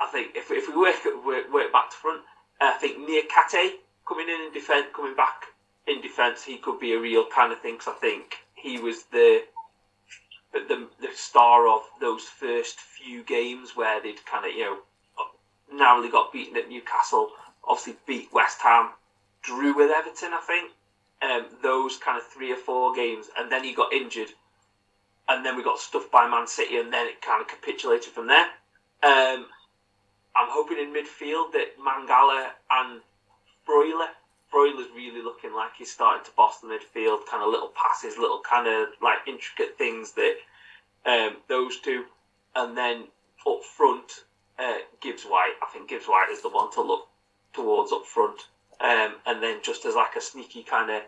I 0.00 0.06
think 0.06 0.32
if, 0.34 0.50
if 0.50 0.68
we 0.68 0.76
work, 0.76 0.96
work 1.24 1.52
work 1.52 1.72
back 1.72 1.90
to 1.90 1.96
front, 1.96 2.22
I 2.60 2.72
think 2.78 2.98
Niakate 2.98 3.72
coming 4.08 4.28
in 4.28 4.46
in 4.46 4.52
defence, 4.52 4.86
coming 4.94 5.14
back 5.16 5.46
in 5.86 6.00
defence, 6.00 6.44
he 6.44 6.56
could 6.58 6.78
be 6.80 6.92
a 6.92 6.98
real 6.98 7.26
kind 7.26 7.52
of 7.52 7.60
thing. 7.60 7.78
'cause 7.78 7.88
I 7.88 7.98
think 7.98 8.38
he 8.54 8.78
was 8.78 9.04
the 9.04 9.44
the 10.52 10.88
the 11.00 11.12
star 11.14 11.66
of 11.66 11.82
those 12.00 12.28
first 12.28 12.80
few 12.80 13.22
games 13.24 13.74
where 13.76 14.00
they'd 14.00 14.24
kind 14.24 14.44
of 14.46 14.52
you 14.52 14.64
know 14.64 14.78
narrowly 15.72 16.08
got 16.08 16.32
beaten 16.32 16.56
at 16.56 16.68
Newcastle, 16.68 17.32
obviously 17.64 17.96
beat 18.06 18.32
West 18.32 18.60
Ham, 18.62 18.90
drew 19.42 19.74
with 19.74 19.90
Everton, 19.90 20.32
I 20.32 20.40
think 20.40 20.70
um, 21.22 21.46
those 21.62 21.96
kind 21.96 22.16
of 22.16 22.26
three 22.26 22.52
or 22.52 22.56
four 22.56 22.92
games, 22.94 23.28
and 23.36 23.50
then 23.50 23.64
he 23.64 23.72
got 23.72 23.92
injured, 23.92 24.30
and 25.28 25.44
then 25.44 25.56
we 25.56 25.62
got 25.62 25.78
stuffed 25.78 26.10
by 26.10 26.28
Man 26.28 26.46
City, 26.46 26.76
and 26.76 26.92
then 26.92 27.06
it 27.06 27.20
kind 27.22 27.40
of 27.40 27.48
capitulated 27.48 28.12
from 28.12 28.26
there. 28.28 28.46
Um, 29.02 29.46
I'm 30.36 30.48
hoping 30.50 30.78
in 30.78 30.92
midfield 30.92 31.52
that 31.52 31.78
Mangala 31.78 32.50
and 32.70 33.00
Freuler. 33.66 34.08
Freuler's 34.54 34.86
really 34.94 35.20
looking 35.20 35.52
like 35.52 35.70
he's 35.76 35.90
starting 35.90 36.24
to 36.24 36.30
boss 36.36 36.60
the 36.60 36.68
midfield, 36.68 37.26
kind 37.28 37.42
of 37.42 37.50
little 37.50 37.72
passes, 37.74 38.16
little 38.16 38.40
kind 38.48 38.68
of 38.68 38.90
like 39.02 39.18
intricate 39.26 39.76
things 39.76 40.12
that 40.12 40.36
um, 41.04 41.38
those 41.48 41.80
two, 41.80 42.04
and 42.54 42.78
then 42.78 43.08
up 43.48 43.64
front, 43.64 44.24
uh, 44.60 44.78
Gibbs 45.00 45.24
White. 45.24 45.54
I 45.60 45.72
think 45.72 45.88
Gibbs 45.88 46.06
White 46.06 46.28
is 46.30 46.40
the 46.40 46.50
one 46.50 46.70
to 46.74 46.82
look 46.82 47.08
towards 47.52 47.90
up 47.90 48.06
front. 48.06 48.42
Um, 48.80 49.16
and 49.26 49.42
then 49.42 49.58
just 49.60 49.84
as 49.86 49.96
like 49.96 50.14
a 50.16 50.20
sneaky 50.20 50.62
kind 50.62 50.88
of, 50.88 51.02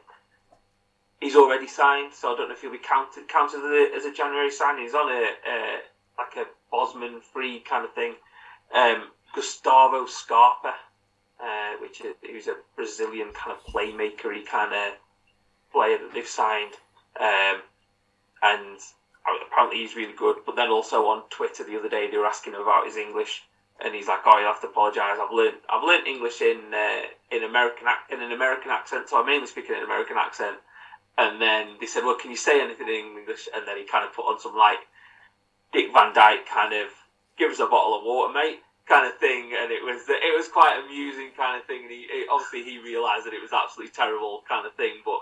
he's 1.20 1.36
already 1.36 1.68
signed, 1.68 2.14
so 2.14 2.34
I 2.34 2.36
don't 2.36 2.48
know 2.48 2.54
if 2.54 2.62
he'll 2.62 2.72
be 2.72 2.78
counted 2.78 3.28
counted 3.28 3.58
as 3.58 3.64
a, 3.64 3.96
as 3.96 4.04
a 4.06 4.12
January 4.12 4.50
signing. 4.50 4.82
He's 4.82 4.94
on 4.94 5.08
a 5.08 5.80
like 6.18 6.36
a 6.36 6.46
Bosman 6.72 7.20
free 7.20 7.60
kind 7.60 7.84
of 7.84 7.94
thing. 7.94 8.14
Um, 8.74 9.10
Gustavo 9.34 10.06
Scarpa, 10.06 10.74
uh, 11.40 11.74
which 11.80 12.00
is 12.00 12.14
who's 12.22 12.48
a 12.48 12.56
Brazilian 12.74 13.32
kind 13.32 13.56
of 13.56 13.72
playmakery 13.72 14.46
kind 14.46 14.72
of 14.72 14.94
player 15.72 15.98
that 15.98 16.12
they've 16.14 16.26
signed, 16.26 16.74
um, 17.20 17.62
and 18.42 18.78
apparently 19.46 19.78
he's 19.78 19.96
really 19.96 20.14
good. 20.14 20.36
But 20.44 20.56
then 20.56 20.68
also 20.70 21.06
on 21.06 21.22
Twitter 21.30 21.64
the 21.64 21.78
other 21.78 21.88
day 21.88 22.10
they 22.10 22.16
were 22.16 22.26
asking 22.26 22.54
him 22.54 22.62
about 22.62 22.86
his 22.86 22.96
English 22.96 23.42
and 23.80 23.94
he's 23.94 24.08
like, 24.08 24.20
"Oh, 24.24 24.38
you 24.38 24.46
have 24.46 24.60
to 24.62 24.68
apologise. 24.68 25.18
I've 25.20 25.32
learned 25.32 25.56
I've 25.68 25.84
learned 25.84 26.06
English 26.06 26.40
in 26.40 26.72
uh, 26.72 27.02
in 27.30 27.42
American 27.44 27.86
in 28.10 28.22
an 28.22 28.32
American 28.32 28.70
accent, 28.70 29.08
so 29.08 29.20
I'm 29.20 29.26
mainly 29.26 29.46
speak 29.46 29.68
in 29.68 29.76
an 29.76 29.84
American 29.84 30.16
accent." 30.16 30.56
And 31.18 31.40
then 31.40 31.76
they 31.80 31.86
said, 31.86 32.04
"Well, 32.04 32.16
can 32.16 32.30
you 32.30 32.36
say 32.36 32.60
anything 32.60 32.88
in 32.88 33.18
English?" 33.18 33.48
And 33.54 33.66
then 33.66 33.76
he 33.76 33.84
kind 33.84 34.04
of 34.04 34.14
put 34.14 34.24
on 34.24 34.40
some 34.40 34.56
like 34.56 34.78
Dick 35.72 35.92
Van 35.92 36.14
Dyke 36.14 36.46
kind 36.46 36.72
of 36.72 36.88
give 37.36 37.50
us 37.50 37.60
a 37.60 37.66
bottle 37.66 37.98
of 37.98 38.04
water, 38.04 38.32
mate, 38.32 38.60
kind 38.88 39.06
of 39.06 39.18
thing. 39.18 39.52
And 39.58 39.70
it 39.70 39.82
was 39.82 40.02
it 40.08 40.34
was 40.36 40.48
quite 40.48 40.80
amusing 40.82 41.30
kind 41.36 41.60
of 41.60 41.66
thing. 41.66 41.82
And 41.82 41.90
he, 41.90 42.06
he 42.10 42.26
obviously 42.30 42.64
he 42.64 42.78
realised 42.78 43.26
that 43.26 43.34
it 43.34 43.42
was 43.42 43.52
absolutely 43.52 43.92
terrible 43.92 44.42
kind 44.48 44.66
of 44.66 44.74
thing, 44.74 45.02
but 45.04 45.20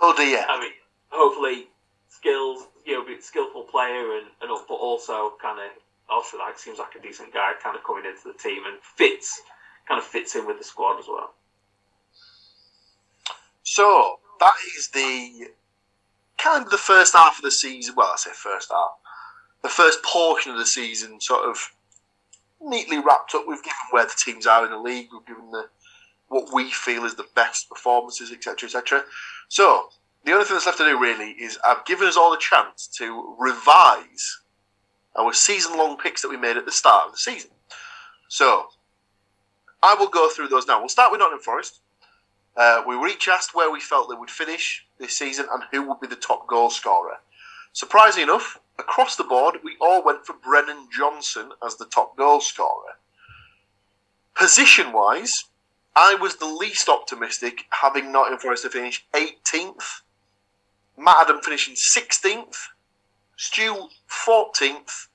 Oh 0.00 0.14
dear. 0.16 0.44
I 0.48 0.60
mean, 0.60 0.72
hopefully 1.08 1.68
skills, 2.08 2.66
you 2.84 2.94
know, 2.94 3.04
be 3.04 3.14
a 3.14 3.22
skillful 3.22 3.62
player 3.62 4.16
and, 4.18 4.26
and 4.42 4.50
but 4.68 4.74
also 4.74 5.34
kind 5.40 5.58
of 5.58 5.70
oh, 6.10 6.16
also 6.16 6.38
like 6.38 6.58
seems 6.58 6.78
like 6.78 6.94
a 6.94 7.00
decent 7.00 7.32
guy, 7.32 7.52
kind 7.62 7.76
of 7.76 7.84
coming 7.84 8.04
into 8.04 8.32
the 8.32 8.38
team 8.38 8.62
and 8.66 8.78
fits, 8.82 9.40
kind 9.88 9.98
of 9.98 10.04
fits 10.04 10.34
in 10.34 10.46
with 10.46 10.58
the 10.58 10.64
squad 10.64 10.98
as 10.98 11.06
well. 11.08 11.34
So 13.62 14.20
that 14.40 14.54
is 14.76 14.88
the 14.88 15.48
kind 16.38 16.64
of 16.64 16.70
the 16.70 16.78
first 16.78 17.14
half 17.14 17.38
of 17.38 17.42
the 17.42 17.50
season. 17.50 17.94
Well, 17.96 18.10
I 18.12 18.16
say 18.16 18.30
first 18.32 18.70
half, 18.70 18.90
the 19.62 19.68
first 19.68 20.02
portion 20.02 20.52
of 20.52 20.58
the 20.58 20.66
season, 20.66 21.20
sort 21.20 21.48
of 21.48 21.72
neatly 22.60 22.98
wrapped 22.98 23.34
up. 23.34 23.44
We've 23.46 23.62
given 23.62 23.76
where 23.90 24.04
the 24.04 24.14
teams 24.16 24.46
are 24.46 24.64
in 24.64 24.70
the 24.70 24.78
league. 24.78 25.08
We've 25.12 25.26
given 25.26 25.50
the 25.50 25.68
what 26.28 26.52
we 26.52 26.70
feel 26.70 27.04
is 27.04 27.14
the 27.14 27.26
best 27.34 27.68
performances, 27.68 28.32
etc., 28.32 28.66
etc. 28.66 29.04
So 29.48 29.90
the 30.24 30.32
only 30.32 30.44
thing 30.44 30.56
that's 30.56 30.66
left 30.66 30.78
to 30.78 30.84
do 30.84 31.00
really 31.00 31.30
is 31.30 31.58
I've 31.64 31.84
given 31.84 32.08
us 32.08 32.16
all 32.16 32.32
a 32.32 32.38
chance 32.38 32.88
to 32.98 33.36
revise 33.38 34.40
our 35.14 35.32
season-long 35.32 35.98
picks 35.98 36.22
that 36.22 36.28
we 36.28 36.36
made 36.36 36.56
at 36.56 36.66
the 36.66 36.72
start 36.72 37.06
of 37.06 37.12
the 37.12 37.18
season. 37.18 37.50
So 38.28 38.66
I 39.82 39.94
will 39.94 40.08
go 40.08 40.28
through 40.28 40.48
those 40.48 40.66
now. 40.66 40.80
We'll 40.80 40.88
start 40.88 41.12
with 41.12 41.20
Nottingham 41.20 41.42
Forest. 41.42 41.80
Uh, 42.56 42.82
we 42.86 42.96
were 42.96 43.08
each 43.08 43.28
asked 43.28 43.54
where 43.54 43.70
we 43.70 43.80
felt 43.80 44.08
they 44.08 44.16
would 44.16 44.30
finish 44.30 44.84
this 44.98 45.16
season 45.16 45.46
and 45.52 45.62
who 45.70 45.86
would 45.86 46.00
be 46.00 46.06
the 46.06 46.16
top 46.16 46.46
goal 46.48 46.70
scorer. 46.70 47.18
Surprisingly 47.72 48.24
enough, 48.24 48.58
across 48.78 49.16
the 49.16 49.24
board, 49.24 49.56
we 49.62 49.76
all 49.80 50.04
went 50.04 50.26
for 50.26 50.34
Brennan 50.34 50.88
Johnson 50.96 51.52
as 51.64 51.76
the 51.76 51.86
top 51.86 52.16
goal 52.16 52.40
scorer. 52.40 52.98
Position 54.34 54.92
wise, 54.92 55.44
I 55.94 56.14
was 56.14 56.36
the 56.36 56.46
least 56.46 56.88
optimistic, 56.88 57.64
having 57.70 58.12
Nottingham 58.12 58.40
Forest 58.40 58.64
to 58.64 58.70
finish 58.70 59.06
18th, 59.14 60.02
Matt 60.98 61.28
Adam 61.28 61.40
finishing 61.40 61.74
16th, 61.74 62.56
Stu 63.36 63.88
14th, 64.08 65.06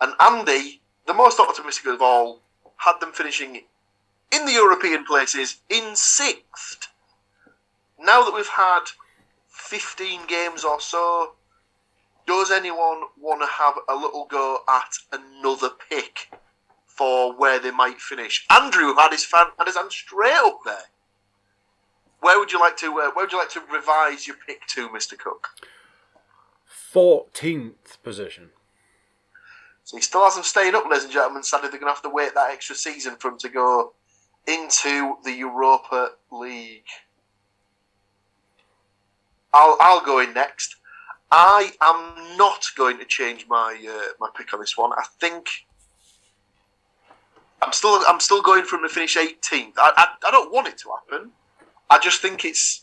and 0.00 0.14
Andy, 0.20 0.80
the 1.06 1.14
most 1.14 1.40
optimistic 1.40 1.86
of 1.86 2.02
all, 2.02 2.40
had 2.76 2.98
them 3.00 3.12
finishing 3.12 3.62
in 4.32 4.46
the 4.46 4.52
European 4.52 5.04
places 5.04 5.60
in 5.68 5.94
sixth. 5.94 6.88
Now 8.00 8.24
that 8.24 8.34
we've 8.34 8.46
had 8.46 8.84
15 9.48 10.26
games 10.26 10.64
or 10.64 10.80
so, 10.80 11.34
does 12.40 12.50
anyone 12.50 13.02
want 13.20 13.40
to 13.42 13.46
have 13.48 13.74
a 13.88 13.94
little 13.94 14.26
go 14.30 14.58
at 14.68 14.92
another 15.12 15.70
pick 15.90 16.30
for 16.86 17.34
where 17.36 17.58
they 17.58 17.70
might 17.70 18.00
finish? 18.00 18.46
Andrew 18.50 18.94
had 18.94 19.12
his 19.12 19.24
fan 19.24 19.46
had 19.58 19.66
his 19.66 19.76
hand 19.76 19.92
straight 19.92 20.32
up 20.34 20.60
there. 20.64 20.84
where 22.20 22.38
would 22.38 22.52
you 22.52 22.60
like 22.60 22.76
to 22.78 22.86
uh, 22.86 23.10
where 23.12 23.24
would 23.24 23.32
you 23.32 23.38
like 23.38 23.50
to 23.50 23.60
revise 23.72 24.26
your 24.26 24.36
pick 24.46 24.66
to, 24.68 24.92
Mister 24.92 25.16
Cook? 25.16 25.48
14th 26.94 28.02
position. 28.02 28.50
So 29.84 29.96
he 29.96 30.02
still 30.02 30.22
has 30.24 30.34
them 30.34 30.44
staying 30.44 30.74
up, 30.74 30.84
ladies 30.84 31.04
and 31.04 31.12
gentlemen. 31.12 31.42
Sadly, 31.42 31.68
they're 31.70 31.80
going 31.80 31.90
to 31.90 31.94
have 31.94 32.02
to 32.02 32.10
wait 32.10 32.34
that 32.34 32.50
extra 32.52 32.76
season 32.76 33.16
for 33.16 33.28
him 33.28 33.38
to 33.38 33.48
go 33.48 33.94
into 34.46 35.16
the 35.24 35.32
Europa 35.32 36.10
League. 36.30 36.84
I'll 39.52 39.76
I'll 39.80 40.04
go 40.04 40.20
in 40.20 40.32
next. 40.34 40.76
I 41.34 41.72
am 41.80 42.36
not 42.36 42.66
going 42.76 42.98
to 42.98 43.06
change 43.06 43.46
my 43.48 43.74
uh, 43.88 44.12
my 44.20 44.28
pick 44.36 44.52
on 44.52 44.60
this 44.60 44.76
one. 44.76 44.92
I 44.92 45.04
think 45.18 45.48
I'm 47.62 47.72
still 47.72 48.02
I'm 48.06 48.20
still 48.20 48.42
going 48.42 48.64
from 48.64 48.82
to 48.82 48.88
finish 48.90 49.16
18th. 49.16 49.72
I, 49.78 49.92
I 49.96 50.06
I 50.28 50.30
don't 50.30 50.52
want 50.52 50.68
it 50.68 50.76
to 50.78 50.90
happen. 50.90 51.30
I 51.88 51.98
just 51.98 52.20
think 52.20 52.44
it's 52.44 52.82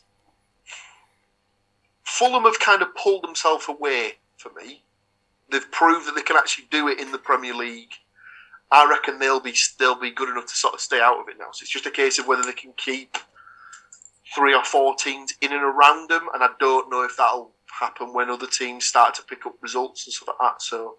Fulham 2.04 2.43
have 2.43 2.60
kind 2.60 2.82
of 2.82 2.95
pulled 2.95 3.24
themselves 3.24 3.66
away 3.70 4.14
for 4.38 4.52
me. 4.60 4.82
They've 5.52 5.72
proved 5.72 6.08
that 6.08 6.16
they 6.16 6.24
can 6.24 6.36
actually 6.36 6.66
do 6.72 6.88
it 6.88 7.00
in 7.00 7.12
the 7.12 7.20
Premier 7.20 7.54
League. 7.54 7.93
I 8.72 8.89
reckon 8.89 9.20
they'll 9.20 9.39
be 9.39 9.54
they'll 9.78 10.00
be 10.00 10.10
good 10.10 10.30
enough 10.30 10.47
to 10.47 10.56
sort 10.56 10.74
of 10.74 10.80
stay 10.80 11.00
out 11.00 11.20
of 11.20 11.30
it 11.30 11.38
now. 11.38 11.52
So 11.52 11.62
it's 11.62 11.72
just 11.72 11.86
a 11.86 11.91
case 11.91 12.18
of 12.18 12.28
whether 12.28 12.41
they 12.41 12.54
can 12.54 12.74
keep 12.78 13.16
three 14.36 14.56
or 14.56 14.64
four 14.64 14.95
teams 14.95 15.36
in 15.39 15.52
and 15.52 15.62
around 15.62 16.10
them, 16.10 16.28
and 16.34 16.43
I 16.43 16.50
don't 16.60 16.89
know 16.89 17.04
if 17.04 17.16
that'll 17.16 17.52
happen 17.80 18.13
when 18.13 18.30
other 18.30 18.47
teams 18.47 18.86
start 18.86 19.13
to 19.15 19.24
pick 19.24 19.45
up 19.45 19.55
results 19.61 20.05
and 20.05 20.13
stuff 20.13 20.30
like 20.30 20.38
that. 20.41 20.61
So 20.61 20.95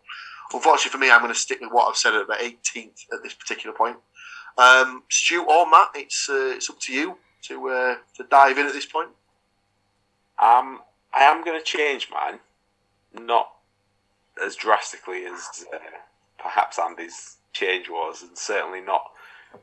unfortunately 0.53 0.91
for 0.91 0.99
me, 0.99 1.11
I'm 1.11 1.21
going 1.21 1.33
to 1.33 1.39
stick 1.39 1.61
with 1.61 1.73
what 1.73 1.89
I've 1.89 1.97
said 1.97 2.15
at 2.15 2.23
about 2.23 2.41
18th 2.41 3.07
at 3.13 3.23
this 3.23 3.35
particular 3.35 3.75
point. 3.77 3.97
Um, 4.59 5.05
Stu 5.09 5.45
or 5.45 5.69
Matt, 5.71 5.91
it's 5.95 6.29
uh, 6.29 6.53
it's 6.55 6.69
up 6.69 6.81
to 6.81 6.93
you 6.93 7.17
to 7.43 7.69
uh, 7.69 7.95
to 8.17 8.25
dive 8.31 8.59
in 8.59 8.67
at 8.67 8.73
this 8.73 8.87
point. 8.87 9.11
Um, 10.39 10.81
I 11.13 11.23
am 11.23 11.45
going 11.45 11.59
to 11.59 11.65
change 11.65 12.09
mine, 12.11 12.41
not 13.15 13.49
as 14.45 14.57
drastically 14.57 15.25
as 15.25 15.65
uh, 15.73 15.79
perhaps 16.39 16.79
Andy's 16.79 17.37
change 17.53 17.89
was, 17.89 18.23
and 18.23 18.37
certainly 18.37 18.81
not 18.81 19.03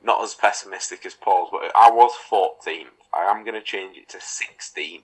not 0.04 0.24
as 0.24 0.36
pessimistic 0.36 1.06
as 1.06 1.14
Paul's. 1.14 1.50
But 1.52 1.72
I 1.76 1.90
was 1.92 2.12
14th. 2.30 2.86
I 3.14 3.24
am 3.24 3.44
going 3.44 3.56
to 3.56 3.62
change 3.62 3.98
it 3.98 4.10
to 4.10 4.18
16th. 4.18 5.04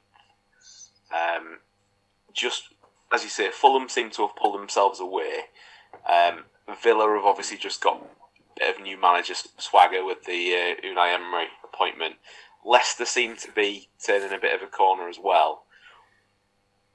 Um, 1.14 1.60
just 2.34 2.74
as 3.14 3.24
you 3.24 3.30
say, 3.30 3.52
Fulham 3.52 3.88
seem 3.88 4.10
to 4.12 4.24
have 4.24 4.36
pulled 4.36 4.60
themselves 4.60 5.00
away. 5.00 5.46
Um, 6.10 6.46
Villa 6.82 7.08
have 7.16 7.26
obviously 7.26 7.58
just 7.58 7.82
got 7.82 8.02
a 8.02 8.60
bit 8.60 8.76
of 8.76 8.82
new 8.82 9.00
manager 9.00 9.36
swagger 9.58 10.04
with 10.04 10.24
the 10.26 10.54
uh, 10.54 10.86
Unai 10.86 11.14
Emery 11.14 11.48
appointment. 11.64 12.16
Leicester 12.66 13.06
seem 13.06 13.36
to 13.38 13.52
be 13.52 13.90
turning 14.04 14.34
a 14.34 14.42
bit 14.42 14.56
of 14.56 14.68
a 14.68 14.72
corner 14.72 15.08
as 15.08 15.20
well. 15.22 15.64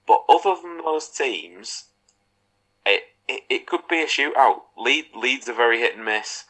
But 0.06 0.24
other 0.28 0.56
than 0.60 0.78
those 0.78 1.08
teams, 1.08 1.84
it, 2.84 3.02
it, 3.28 3.42
it 3.48 3.66
could 3.66 3.86
be 3.88 4.02
a 4.02 4.06
shootout. 4.06 4.62
Lead, 4.76 5.06
Leeds 5.14 5.48
are 5.48 5.54
very 5.54 5.78
hit 5.78 5.94
and 5.94 6.04
miss. 6.04 6.44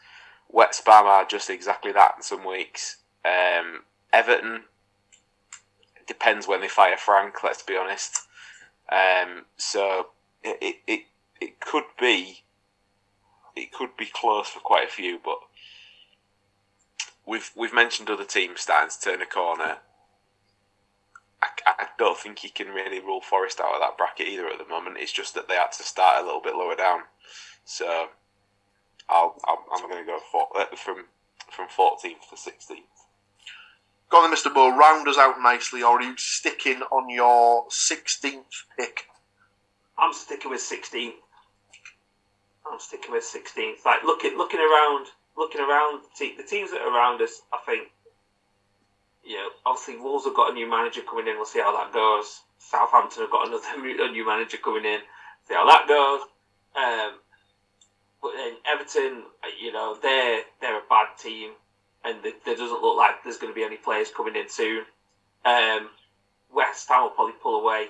West 0.49 0.87
Ham 0.87 1.07
are 1.07 1.27
just 1.27 1.51
exactly 1.51 1.93
that 1.93 2.15
in 2.17 2.23
some 2.23 2.47
weeks. 2.47 2.99
Um, 3.25 3.83
Everton 4.13 4.63
depends 6.07 6.47
when 6.49 6.61
they 6.61 6.69
fire 6.69 6.97
Frank. 6.97 7.43
Let's 7.43 7.63
be 7.63 7.77
honest. 7.77 8.28
Um, 8.91 9.45
so 9.57 10.09
it, 10.43 10.77
it 10.87 11.03
it 11.41 11.61
could 11.61 11.85
be 12.01 12.45
it 13.55 13.73
could 13.73 13.97
be 13.97 14.07
close 14.07 14.49
for 14.49 14.61
quite 14.61 14.89
a 14.89 14.91
few, 14.91 15.19
but 15.23 15.39
we've 17.27 17.51
we've 17.57 17.75
mentioned 17.75 18.11
other 18.11 18.25
teams 18.25 18.63
starting 18.63 18.91
to 18.91 19.01
turn 19.01 19.23
a 19.23 19.27
corner. 19.27 19.79
I, 21.41 21.49
I 21.67 21.87
don't 21.99 22.19
think 22.19 22.43
you 22.43 22.51
can 22.51 22.69
really 22.69 22.99
rule 22.99 23.21
Forest 23.21 23.61
out 23.61 23.75
of 23.75 23.81
that 23.81 23.97
bracket 23.97 24.27
either 24.27 24.49
at 24.49 24.59
the 24.59 24.67
moment. 24.67 24.97
It's 24.99 25.13
just 25.13 25.35
that 25.35 25.49
they 25.49 25.55
had 25.55 25.73
to 25.73 25.83
start 25.83 26.21
a 26.21 26.27
little 26.27 26.41
bit 26.41 26.57
lower 26.57 26.75
down. 26.75 27.03
So 27.65 28.09
I'll, 29.09 29.37
I'll 29.45 29.65
I'm 29.73 29.89
going 29.89 30.05
to 30.05 30.11
go 30.11 30.19
for, 30.33 30.49
uh, 30.57 30.75
from 30.77 31.05
from 31.51 31.69
14th 31.69 32.29
to 32.31 32.37
16th. 32.37 32.98
Go 34.11 34.19
on 34.19 34.31
then, 34.31 34.39
Mr. 34.39 34.53
Moore, 34.55 34.77
round 34.77 35.07
us 35.07 35.19
out 35.19 35.41
nicely, 35.41 35.83
or 35.83 35.99
are 35.99 36.03
you 36.03 36.17
sticking 36.17 36.81
on 36.91 37.11
your 37.11 37.67
16th 37.69 38.65
pick? 38.79 39.05
I'm 39.99 40.15
sticking 40.15 40.51
with 40.51 40.61
16th. 40.61 41.13
I'm 42.71 42.79
sticking 42.79 43.13
with 43.13 43.25
16th. 43.25 43.85
Like 43.85 44.03
looking 44.05 44.37
looking 44.37 44.61
around, 44.61 45.07
looking 45.37 45.61
around 45.61 46.03
the, 46.19 46.35
the 46.37 46.43
teams 46.43 46.71
that 46.71 46.81
are 46.81 46.95
around 46.95 47.21
us. 47.21 47.43
I 47.53 47.59
think, 47.67 47.89
you 49.25 49.37
know, 49.37 49.49
obviously 49.67 49.99
Wolves 49.99 50.25
have 50.25 50.35
got 50.37 50.53
a 50.53 50.55
new 50.55 50.69
manager 50.71 51.03
coming 51.03 51.27
in. 51.27 51.37
We'll 51.37 51.47
see 51.47 51.61
how 51.61 51.77
that 51.77 51.93
goes. 51.93 52.43
Southampton 52.59 53.23
have 53.23 53.31
got 53.31 53.49
another 53.49 53.65
new 54.13 54.27
manager 54.27 54.59
coming 54.59 54.85
in. 54.85 55.01
See 55.49 55.55
how 55.55 55.67
that 55.67 55.89
goes. 55.89 56.21
Um, 56.77 57.19
but 58.23 58.33
then 58.37 58.55
Everton, 58.67 59.25
uh, 59.45 59.49
you 59.61 59.73
know, 59.73 59.97
they're 60.01 60.43
they're 60.61 60.79
a 60.79 60.89
bad 60.89 61.17
team, 61.19 61.53
and 62.05 62.23
th- 62.23 62.37
there 62.45 62.57
doesn't 62.57 62.83
look 62.83 62.97
like 62.97 63.23
there's 63.23 63.39
going 63.39 63.53
to 63.53 63.55
be 63.55 63.65
any 63.65 63.77
players 63.77 64.11
coming 64.15 64.37
in 64.37 64.49
soon. 64.49 64.85
Um, 65.45 65.91
West 66.53 66.89
Ham 66.89 67.03
will 67.03 67.11
probably 67.11 67.35
pull 67.43 67.61
away, 67.61 67.89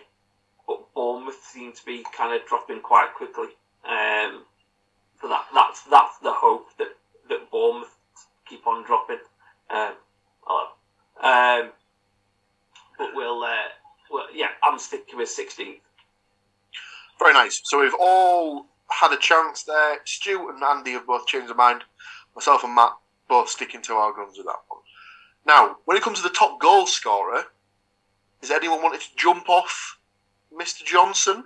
but 0.67 0.93
Bournemouth 0.95 1.43
seem 1.43 1.73
to 1.73 1.85
be 1.85 2.05
kind 2.17 2.35
of 2.35 2.47
dropping 2.47 2.81
quite 2.81 3.15
quickly. 3.17 3.49
Um, 3.85 4.45
so 5.21 5.29
that 5.29 5.47
that's 5.55 5.83
that's 5.85 6.19
the 6.19 6.33
hope 6.33 6.69
that 6.79 6.89
that 7.29 7.51
Bournemouth 7.51 7.95
keep 8.47 8.67
on 8.67 8.85
dropping. 8.85 9.19
Um, 9.71 9.95
um, 11.23 11.71
but 12.97 13.11
we'll, 13.15 13.43
uh, 13.43 13.69
well, 14.11 14.27
yeah, 14.35 14.49
I'm 14.63 14.79
sticking 14.79 15.19
with 15.19 15.29
16th. 15.29 15.81
Very 17.19 17.33
nice. 17.33 17.61
So 17.65 17.81
we've 17.81 17.95
all 17.99 18.67
had 18.91 19.13
a 19.13 19.19
chance 19.19 19.65
there. 19.65 19.99
Stu 20.05 20.49
and 20.51 20.63
Andy 20.63 20.93
have 20.93 21.07
both 21.07 21.27
changed 21.27 21.49
their 21.49 21.57
mind. 21.57 21.83
Myself 22.35 22.63
and 22.65 22.75
Matt 22.75 22.93
both 23.29 23.49
sticking 23.49 23.83
to 23.83 23.95
our 23.95 24.13
guns 24.13 24.37
with 24.37 24.47
that 24.47 24.63
one. 24.69 24.81
Now, 25.47 25.77
when 25.85 25.97
it 25.97 26.03
comes 26.03 26.19
to 26.19 26.29
the 26.29 26.35
top 26.35 26.61
goal 26.61 26.87
scorer, 26.87 27.45
is 28.43 28.51
anyone 28.51 28.83
wanting 28.83 29.01
to 29.01 29.17
jump 29.17 29.49
off 29.49 29.99
Mr. 30.53 30.85
Johnson? 30.85 31.45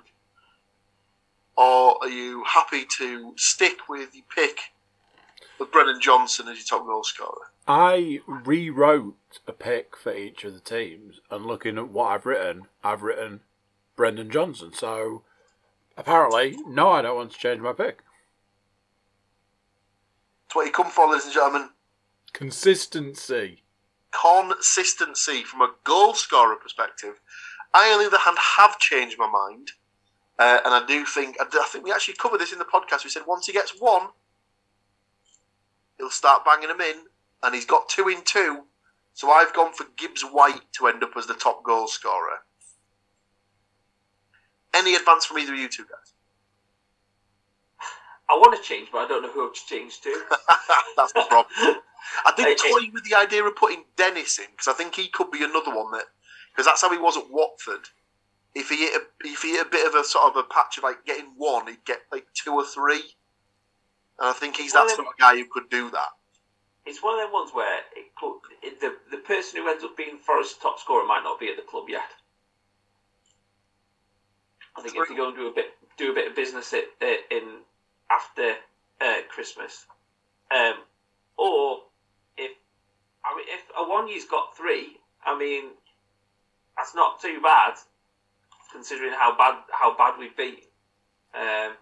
Or 1.56 1.98
are 2.02 2.08
you 2.08 2.44
happy 2.44 2.86
to 2.98 3.34
stick 3.36 3.88
with 3.88 4.14
your 4.14 4.24
pick 4.34 4.58
of 5.60 5.70
Brennan 5.70 6.00
Johnson 6.00 6.48
as 6.48 6.56
your 6.58 6.78
top 6.78 6.86
goal 6.86 7.04
scorer? 7.04 7.52
I 7.68 8.20
rewrote 8.26 9.38
a 9.46 9.52
pick 9.52 9.96
for 9.96 10.14
each 10.14 10.44
of 10.44 10.54
the 10.54 10.60
teams, 10.60 11.20
and 11.30 11.46
looking 11.46 11.78
at 11.78 11.90
what 11.90 12.06
I've 12.10 12.26
written, 12.26 12.62
I've 12.82 13.02
written 13.02 13.40
Brendan 13.94 14.30
Johnson. 14.30 14.72
So 14.72 15.22
apparently, 15.96 16.56
no, 16.66 16.90
I 16.90 17.02
don't 17.02 17.16
want 17.16 17.32
to 17.32 17.38
change 17.38 17.60
my 17.60 17.72
pick. 17.72 18.02
That's 20.52 20.56
what 20.56 20.66
you 20.66 20.72
come 20.72 20.90
for, 20.90 21.08
ladies 21.08 21.24
and 21.24 21.32
gentlemen. 21.32 21.70
Consistency. 22.34 23.62
Consistency 24.10 25.44
from 25.44 25.62
a 25.62 25.72
goal 25.84 26.12
scorer 26.12 26.56
perspective. 26.56 27.22
I, 27.72 27.90
on 27.94 28.00
the 28.00 28.06
other 28.06 28.18
hand, 28.18 28.36
have 28.58 28.78
changed 28.78 29.16
my 29.18 29.30
mind. 29.30 29.70
Uh, 30.38 30.58
and 30.62 30.74
I 30.74 30.84
do 30.86 31.06
think, 31.06 31.38
I, 31.40 31.46
do- 31.50 31.58
I 31.58 31.66
think 31.72 31.86
we 31.86 31.90
actually 31.90 32.16
covered 32.20 32.38
this 32.38 32.52
in 32.52 32.58
the 32.58 32.66
podcast. 32.66 33.02
We 33.02 33.08
said 33.08 33.22
once 33.26 33.46
he 33.46 33.54
gets 33.54 33.72
one, 33.78 34.08
he'll 35.96 36.10
start 36.10 36.44
banging 36.44 36.68
them 36.68 36.82
in. 36.82 36.96
And 37.42 37.54
he's 37.54 37.64
got 37.64 37.88
two 37.88 38.08
in 38.08 38.20
two. 38.22 38.64
So 39.14 39.30
I've 39.30 39.54
gone 39.54 39.72
for 39.72 39.86
Gibbs 39.96 40.20
White 40.20 40.70
to 40.72 40.86
end 40.86 41.02
up 41.02 41.12
as 41.16 41.26
the 41.26 41.32
top 41.32 41.64
goal 41.64 41.88
scorer. 41.88 42.40
Any 44.74 44.96
advance 44.96 45.24
from 45.24 45.38
either 45.38 45.54
of 45.54 45.58
you 45.58 45.70
two 45.70 45.84
guys? 45.84 46.11
I 48.32 48.36
want 48.36 48.56
to 48.56 48.66
change, 48.66 48.88
but 48.90 48.98
I 48.98 49.08
don't 49.08 49.22
know 49.22 49.30
who 49.30 49.52
to 49.52 49.60
change 49.66 50.00
to. 50.00 50.22
That's 50.96 51.12
the 51.12 51.24
problem. 51.28 51.76
I 52.24 52.32
did 52.36 52.56
toy 52.56 52.90
with 52.90 53.04
the 53.04 53.14
idea 53.14 53.44
of 53.44 53.54
putting 53.54 53.84
Dennis 53.96 54.38
in 54.38 54.46
because 54.52 54.68
I 54.68 54.72
think 54.72 54.94
he 54.94 55.08
could 55.08 55.30
be 55.30 55.44
another 55.44 55.74
one 55.74 55.92
that 55.92 56.06
because 56.50 56.66
that's 56.66 56.82
how 56.82 56.90
he 56.90 56.98
was 56.98 57.16
at 57.16 57.30
Watford. 57.30 57.88
If 58.54 58.68
he 58.70 58.76
hit 58.76 58.94
a, 58.94 59.26
if 59.26 59.42
he 59.42 59.52
hit 59.52 59.66
a 59.66 59.70
bit 59.70 59.86
of 59.86 59.94
a 59.94 60.04
sort 60.04 60.30
of 60.30 60.36
a 60.36 60.42
patch 60.42 60.78
of 60.78 60.84
like 60.84 61.04
getting 61.04 61.32
one, 61.36 61.66
he'd 61.66 61.84
get 61.84 62.00
like 62.10 62.26
two 62.34 62.52
or 62.52 62.64
three. 62.64 63.02
And 64.18 64.28
I 64.28 64.32
think 64.32 64.56
he's 64.56 64.72
that 64.72 64.90
sort 64.90 65.08
of 65.08 65.18
guy 65.18 65.36
who 65.36 65.46
could 65.50 65.68
do 65.70 65.90
that. 65.90 66.08
it's 66.86 67.02
one 67.02 67.18
of 67.18 67.26
them 67.26 67.32
ones 67.32 67.50
where 67.52 67.80
it 67.96 68.14
could, 68.16 68.40
the 68.80 68.96
the 69.10 69.18
person 69.18 69.60
who 69.60 69.68
ends 69.68 69.84
up 69.84 69.96
being 69.96 70.18
Forest's 70.18 70.58
top 70.58 70.78
scorer 70.78 71.06
might 71.06 71.22
not 71.22 71.38
be 71.38 71.48
at 71.48 71.56
the 71.56 71.62
club 71.62 71.84
yet. 71.88 72.10
I 74.76 74.80
think 74.80 74.96
if 74.96 75.10
you 75.10 75.16
go 75.16 75.28
and 75.28 75.36
do 75.36 75.48
a 75.48 75.52
bit 75.52 75.66
do 75.98 76.12
a 76.12 76.14
bit 76.14 76.28
of 76.28 76.36
business 76.36 76.72
it, 76.72 76.88
uh, 77.02 77.06
in 77.30 77.60
after 78.12 78.54
uh, 79.00 79.22
Christmas, 79.28 79.86
um, 80.54 80.74
or 81.36 81.78
if 82.36 82.52
I 83.24 83.36
mean 83.36 83.46
if 83.48 83.74
Awoniyi's 83.74 84.28
got 84.28 84.56
three, 84.56 84.98
I 85.24 85.38
mean 85.38 85.70
that's 86.76 86.94
not 86.94 87.20
too 87.20 87.40
bad 87.42 87.74
considering 88.72 89.12
how 89.12 89.36
bad 89.36 89.58
how 89.70 89.96
bad 89.96 90.18
we've 90.18 90.36
been. 90.36 90.56
Um, 91.34 91.72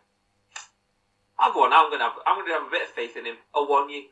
I'll 1.38 1.52
go 1.52 1.64
on. 1.64 1.72
I'm 1.72 1.90
gonna 1.90 2.04
have 2.04 2.12
I'm 2.26 2.40
gonna 2.40 2.54
have 2.54 2.68
a 2.68 2.70
bit 2.70 2.82
of 2.82 2.94
faith 2.94 3.16
in 3.16 3.26
him. 3.26 3.36
Awanyi. 3.54 4.08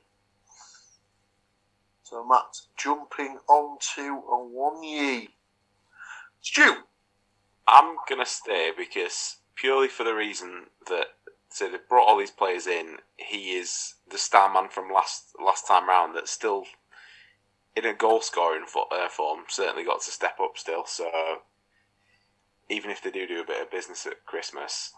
So 2.03 2.27
Matt 2.27 2.57
jumping 2.77 3.39
onto 3.49 4.23
Awoniyi. 4.23 5.29
Stu, 6.41 6.75
I'm 7.67 7.97
gonna 8.09 8.25
stay 8.25 8.73
because 8.77 9.37
purely 9.55 9.89
for 9.89 10.05
the 10.05 10.15
reason 10.15 10.67
that 10.89 11.07
so 11.51 11.69
they've 11.69 11.89
brought 11.89 12.07
all 12.07 12.19
these 12.19 12.31
players 12.31 12.67
in. 12.67 12.99
He 13.17 13.53
is 13.53 13.95
the 14.11 14.19
star 14.19 14.53
man 14.53 14.69
from 14.69 14.93
last 14.93 15.35
last 15.43 15.67
time 15.67 15.89
round. 15.89 16.15
That's 16.15 16.31
still 16.31 16.65
in 17.77 17.85
a 17.85 17.95
goal 17.95 18.21
scoring 18.21 18.65
uh, 18.65 19.09
form. 19.09 19.45
Certainly 19.49 19.85
got 19.85 20.03
to 20.03 20.11
step 20.11 20.39
up 20.43 20.57
still. 20.57 20.85
So 20.87 21.11
even 22.69 22.91
if 22.91 23.03
they 23.03 23.11
do 23.11 23.27
do 23.27 23.41
a 23.41 23.47
bit 23.47 23.63
of 23.63 23.71
business 23.71 24.07
at 24.07 24.27
Christmas, 24.27 24.93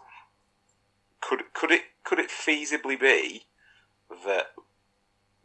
could 1.21 1.53
could 1.53 1.71
it 1.71 1.83
could 2.03 2.19
it 2.19 2.29
feasibly 2.29 2.99
be 2.99 3.45
that 4.25 4.47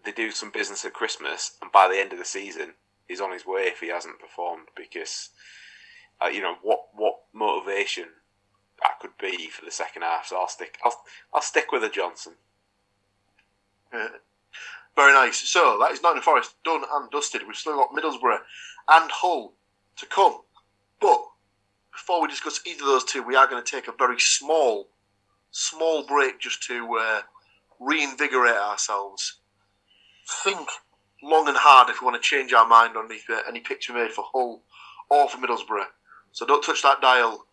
they 0.05 0.13
do 0.13 0.31
some 0.31 0.51
business 0.51 0.85
at 0.85 0.93
Christmas 0.93 1.57
and 1.63 1.71
by 1.71 1.89
the 1.89 2.01
end 2.01 2.13
of 2.13 2.19
the 2.19 2.25
season 2.25 2.75
he's 3.07 3.21
on 3.21 3.33
his 3.33 3.47
way 3.47 3.63
if 3.63 3.81
he 3.81 3.89
hasn't 3.89 4.19
performed 4.19 4.69
because 4.77 5.31
uh, 6.21 6.29
you 6.29 6.41
know 6.41 6.57
what 6.63 6.87
what 6.95 7.15
motivation 7.33 8.07
that 8.83 9.01
could 9.01 9.17
be 9.21 9.49
for 9.49 9.65
the 9.65 9.71
second 9.71 10.03
half. 10.03 10.27
So 10.27 10.39
I'll 10.39 10.49
stick 10.49 10.79
I'll 10.85 10.97
I'll 11.33 11.43
stick 11.43 11.73
with 11.73 11.85
a 11.85 11.89
Johnson. 11.89 12.35
uh, 13.93 14.09
very 14.97 15.13
nice. 15.13 15.39
So 15.49 15.79
that 15.81 15.93
is 15.93 16.03
Nottingham 16.03 16.23
Forest 16.23 16.55
done 16.65 16.83
and 16.93 17.11
dusted. 17.11 17.43
We've 17.47 17.57
still 17.57 17.77
got 17.77 17.91
Middlesbrough 17.93 18.39
and 18.89 19.11
Hull 19.11 19.53
to 19.97 20.07
come. 20.07 20.41
But 21.01 21.23
before 21.93 22.23
we 22.23 22.29
discuss 22.29 22.61
either 22.67 22.83
of 22.83 22.89
those 22.89 23.05
two, 23.05 23.23
we 23.23 23.37
are 23.37 23.47
going 23.47 23.63
to 23.63 23.71
take 23.71 23.89
a 23.89 23.93
very 23.99 24.19
small, 24.21 24.89
small 25.51 26.07
break 26.07 26.41
just 26.41 26.63
to 26.65 26.99
uh, 27.01 27.21
reinvigorate 27.81 28.57
ourselves. 28.57 29.39
Think 30.45 30.69
long 31.23 31.49
and 31.49 31.57
hard 31.57 31.89
if 31.91 32.01
we 32.01 32.07
want 32.07 32.21
to 32.23 32.27
change 32.29 32.53
our 32.53 32.67
mind 32.67 32.97
on 32.97 33.07
any, 33.07 33.21
uh, 33.31 33.41
any 33.49 33.61
picks 33.61 33.89
we 33.89 33.95
made 33.95 34.13
for 34.13 34.25
Hull 34.33 34.63
or 35.11 35.29
for 35.29 35.39
Middlesbrough. 35.39 35.85
So 36.33 36.47
don't 36.47 36.63
touch 36.63 36.83
that 36.83 37.01
dial. 37.01 37.46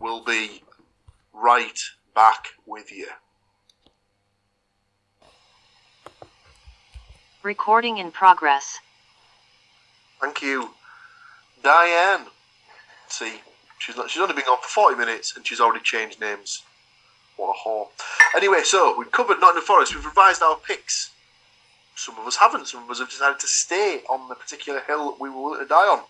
We'll 0.00 0.24
be 0.24 0.62
right 1.34 1.78
back 2.14 2.48
with 2.66 2.90
you. 2.90 3.06
Recording 7.42 7.98
in 7.98 8.10
progress. 8.10 8.78
Thank 10.20 10.42
you, 10.42 10.70
Diane. 11.62 12.26
See, 13.08 13.40
she's 13.78 13.96
not, 13.96 14.10
she's 14.10 14.20
only 14.22 14.34
been 14.34 14.44
on 14.44 14.58
for 14.62 14.68
forty 14.68 14.96
minutes 14.96 15.36
and 15.36 15.46
she's 15.46 15.60
already 15.60 15.82
changed 15.82 16.20
names. 16.20 16.62
What 17.36 17.56
a 17.56 17.68
whore. 17.68 17.88
Anyway, 18.34 18.60
so 18.64 18.94
we've 18.98 19.10
covered 19.12 19.40
Nottingham 19.40 19.64
Forest. 19.64 19.94
We've 19.94 20.04
revised 20.04 20.42
our 20.42 20.56
picks. 20.56 21.10
Some 21.94 22.18
of 22.18 22.26
us 22.26 22.36
haven't. 22.36 22.68
Some 22.68 22.84
of 22.84 22.90
us 22.90 22.98
have 22.98 23.10
decided 23.10 23.38
to 23.40 23.46
stay 23.46 24.00
on 24.08 24.28
the 24.28 24.34
particular 24.34 24.80
hill 24.80 25.16
we 25.20 25.28
were 25.30 25.42
willing 25.42 25.60
to 25.60 25.66
die 25.66 25.86
on. 25.86 26.02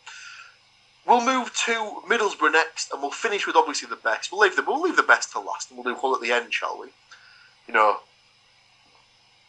We'll 1.11 1.27
move 1.27 1.53
to 1.67 2.03
Middlesbrough 2.09 2.53
next, 2.53 2.93
and 2.93 3.03
we'll 3.03 3.11
finish 3.11 3.45
with 3.45 3.57
obviously 3.57 3.89
the 3.89 3.97
best. 3.97 4.31
We'll 4.31 4.43
leave 4.43 4.55
the 4.55 4.63
we'll 4.63 4.81
leave 4.81 4.95
the 4.95 5.03
best 5.03 5.33
to 5.33 5.41
last, 5.41 5.69
and 5.69 5.77
we'll 5.77 5.93
do 5.93 6.01
Hull 6.01 6.15
at 6.15 6.21
the 6.21 6.31
end, 6.31 6.55
shall 6.55 6.79
we? 6.81 6.87
You 7.67 7.75
know, 7.75 7.97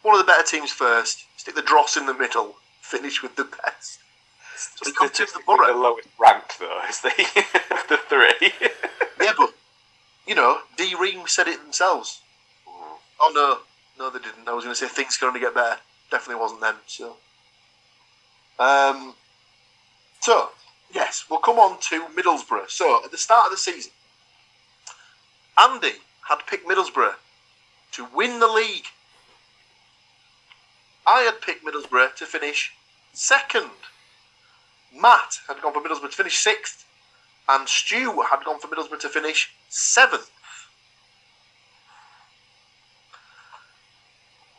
one 0.02 0.16
of 0.16 0.18
the 0.18 0.26
better 0.26 0.44
teams 0.44 0.72
first. 0.72 1.24
Stick 1.36 1.54
the 1.54 1.62
dross 1.62 1.96
in 1.96 2.06
the 2.06 2.14
middle. 2.14 2.56
Finish 2.80 3.22
with 3.22 3.36
the 3.36 3.44
best. 3.44 4.00
So 4.56 4.82
we 4.86 4.92
come 4.92 5.10
to 5.10 5.24
the 5.24 5.40
Borough. 5.46 5.72
the 5.72 5.78
lowest 5.78 6.08
ranked 6.18 6.58
though 6.58 6.80
is 6.88 7.00
the 7.00 7.10
the 7.88 7.96
three. 8.08 8.52
Yeah, 9.24 9.32
but 9.38 9.54
you 10.26 10.34
know, 10.34 10.62
D 10.76 10.96
Ream 11.00 11.28
said 11.28 11.46
it 11.46 11.62
themselves. 11.62 12.22
Oh 12.66 13.30
no, 13.32 13.60
no, 14.04 14.10
they 14.10 14.18
didn't. 14.18 14.48
I 14.48 14.52
was 14.52 14.64
going 14.64 14.74
to 14.74 14.80
say 14.80 14.88
things 14.88 15.16
can 15.16 15.28
only 15.28 15.38
get 15.38 15.54
better. 15.54 15.78
Definitely 16.10 16.42
wasn't 16.42 16.60
them. 16.60 16.76
So, 16.88 17.16
um, 18.58 19.14
so 20.18 20.50
yes, 20.92 21.24
we'll 21.30 21.40
come 21.40 21.58
on 21.58 21.78
to 21.80 22.04
Middlesbrough. 22.16 22.70
So 22.70 23.04
at 23.04 23.10
the 23.10 23.18
start 23.18 23.46
of 23.46 23.52
the 23.52 23.56
season, 23.56 23.92
Andy 25.58 25.94
had 26.28 26.46
picked 26.46 26.68
Middlesbrough 26.68 27.14
to 27.92 28.06
win 28.14 28.40
the 28.40 28.48
league. 28.48 28.86
I 31.06 31.22
had 31.22 31.40
picked 31.40 31.64
Middlesbrough 31.64 32.14
to 32.16 32.26
finish 32.26 32.72
second. 33.12 33.70
Matt 34.94 35.40
had 35.48 35.60
gone 35.60 35.72
for 35.72 35.80
Middlesbrough 35.80 36.10
to 36.10 36.16
finish 36.16 36.38
sixth 36.38 36.82
and 37.48 37.68
Stu 37.68 38.22
had 38.30 38.44
gone 38.44 38.60
for 38.60 38.68
Middlesbrough 38.68 39.00
to 39.00 39.08
finish 39.08 39.52
seventh. 39.68 40.30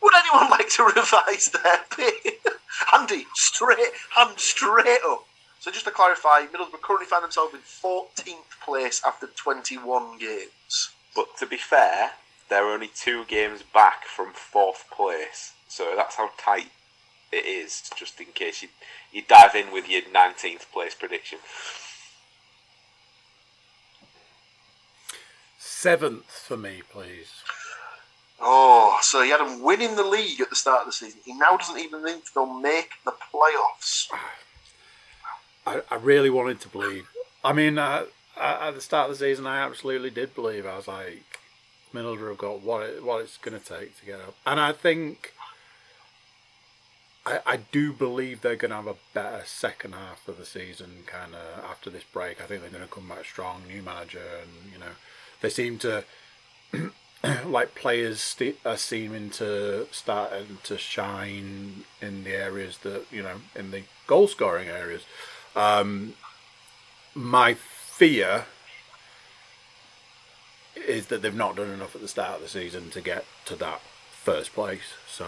Would 0.01 0.13
anyone 0.15 0.51
like 0.51 0.69
to 0.71 0.83
revise 0.83 1.49
their 1.49 1.79
pick? 1.89 2.41
Andy, 2.93 3.25
straight, 3.33 3.91
hand 4.15 4.37
straight 4.37 4.99
up. 5.05 5.25
So 5.63 5.71
just 5.71 5.85
to 5.85 5.91
clarify, 5.91 6.41
Middlesbrough 6.41 6.81
currently 6.81 7.05
find 7.05 7.23
themselves 7.23 7.53
in 7.53 7.61
14th 7.61 8.59
place 8.65 9.01
after 9.07 9.27
21 9.27 10.17
games. 10.17 10.89
But 11.15 11.37
to 11.39 11.45
be 11.45 11.55
fair, 11.55 12.11
they're 12.49 12.69
only 12.69 12.89
two 12.93 13.23
games 13.29 13.63
back 13.73 14.03
from 14.03 14.33
fourth 14.33 14.83
place, 14.91 15.53
so 15.69 15.93
that's 15.95 16.15
how 16.15 16.31
tight 16.37 16.67
it 17.31 17.45
is. 17.45 17.89
Just 17.95 18.19
in 18.19 18.25
case 18.33 18.61
you 18.61 18.67
you 19.13 19.21
dive 19.25 19.55
in 19.55 19.71
with 19.71 19.87
your 19.87 20.01
nineteenth 20.11 20.69
place 20.73 20.95
prediction. 20.95 21.39
Seventh 25.57 26.29
for 26.29 26.57
me, 26.57 26.81
please. 26.91 27.31
Oh, 28.41 28.99
so 29.01 29.23
he 29.23 29.29
had 29.29 29.39
him 29.39 29.63
winning 29.63 29.95
the 29.95 30.03
league 30.03 30.41
at 30.41 30.49
the 30.49 30.57
start 30.57 30.81
of 30.81 30.87
the 30.87 30.91
season. 30.91 31.21
He 31.23 31.33
now 31.33 31.55
doesn't 31.55 31.79
even 31.79 32.03
think 32.03 32.25
they'll 32.33 32.59
make 32.59 32.89
the 33.05 33.13
playoffs. 33.33 34.09
I, 35.65 35.81
I 35.89 35.95
really 35.95 36.29
wanted 36.29 36.59
to 36.61 36.69
believe. 36.69 37.07
I 37.43 37.53
mean, 37.53 37.77
uh, 37.77 38.05
at 38.39 38.71
the 38.71 38.81
start 38.81 39.09
of 39.09 39.17
the 39.17 39.25
season, 39.25 39.45
I 39.47 39.59
absolutely 39.59 40.09
did 40.09 40.33
believe. 40.35 40.65
I 40.65 40.77
was 40.77 40.87
like, 40.87 41.39
Middlesbrough 41.93 42.29
have 42.29 42.37
got 42.37 42.61
what 42.61 42.83
it, 42.83 43.03
what 43.03 43.21
it's 43.21 43.37
going 43.37 43.59
to 43.59 43.65
take 43.65 43.99
to 43.99 44.05
get 44.05 44.19
up, 44.19 44.35
and 44.45 44.59
I 44.59 44.71
think 44.71 45.33
I, 47.25 47.39
I 47.45 47.57
do 47.57 47.93
believe 47.93 48.41
they're 48.41 48.55
going 48.55 48.71
to 48.71 48.77
have 48.77 48.87
a 48.87 48.95
better 49.13 49.43
second 49.45 49.93
half 49.93 50.27
of 50.27 50.37
the 50.37 50.45
season. 50.45 51.03
Kind 51.05 51.33
of 51.35 51.63
after 51.63 51.89
this 51.89 52.03
break, 52.03 52.41
I 52.41 52.45
think 52.45 52.61
they're 52.61 52.71
going 52.71 52.83
to 52.83 52.89
come 52.89 53.09
back 53.09 53.25
strong. 53.25 53.63
New 53.67 53.81
manager, 53.81 54.21
and 54.41 54.71
you 54.71 54.79
know, 54.79 54.93
they 55.41 55.49
seem 55.49 55.77
to. 55.79 56.03
like 57.45 57.73
players 57.73 58.19
st- 58.19 58.57
are 58.65 58.75
seeming 58.75 59.29
to 59.29 59.87
starting 59.91 60.57
to 60.63 60.77
shine 60.77 61.83
in 62.01 62.25
the 62.25 62.33
areas 62.33 62.79
that 62.79 63.05
you 63.11 63.23
know 63.23 63.35
in 63.55 63.71
the 63.71 63.83
goal 64.07 64.27
scoring 64.27 64.67
areas. 64.67 65.03
Um, 65.55 66.13
my 67.13 67.53
fear 67.53 68.45
is 70.75 71.07
that 71.07 71.21
they've 71.21 71.35
not 71.35 71.55
done 71.55 71.69
enough 71.69 71.95
at 71.95 72.01
the 72.01 72.07
start 72.07 72.37
of 72.37 72.41
the 72.41 72.49
season 72.49 72.89
to 72.91 73.01
get 73.01 73.25
to 73.45 73.55
that 73.57 73.81
first 74.11 74.53
place. 74.53 74.93
So 75.07 75.27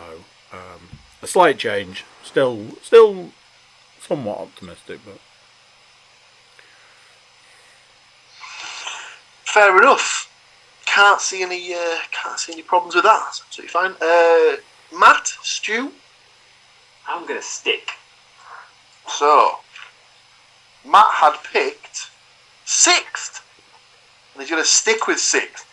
um, 0.52 1.00
a 1.22 1.28
slight 1.28 1.58
change, 1.58 2.04
still 2.24 2.78
still 2.82 3.32
somewhat 4.00 4.40
optimistic, 4.40 5.00
but 5.06 5.20
Fair 9.56 9.78
enough. 9.78 10.30
Can't 10.86 11.22
see 11.22 11.42
any 11.42 11.74
uh, 11.74 12.00
can't 12.12 12.38
see 12.38 12.52
any 12.52 12.62
problems 12.62 12.94
with 12.94 13.06
that. 13.06 13.22
That's 13.24 13.42
absolutely 13.46 13.72
fine. 13.72 13.94
Uh, 14.02 14.58
Matt, 15.00 15.28
Stu. 15.42 15.94
I'm 17.08 17.26
going 17.26 17.40
to 17.40 17.46
stick. 17.46 17.92
So 19.08 19.60
Matt 20.86 21.08
had 21.12 21.38
picked 21.52 22.10
sixth, 22.66 23.44
and 24.34 24.42
he's 24.42 24.50
going 24.50 24.62
to 24.62 24.68
stick 24.68 25.08
with 25.08 25.20
sixth. 25.20 25.66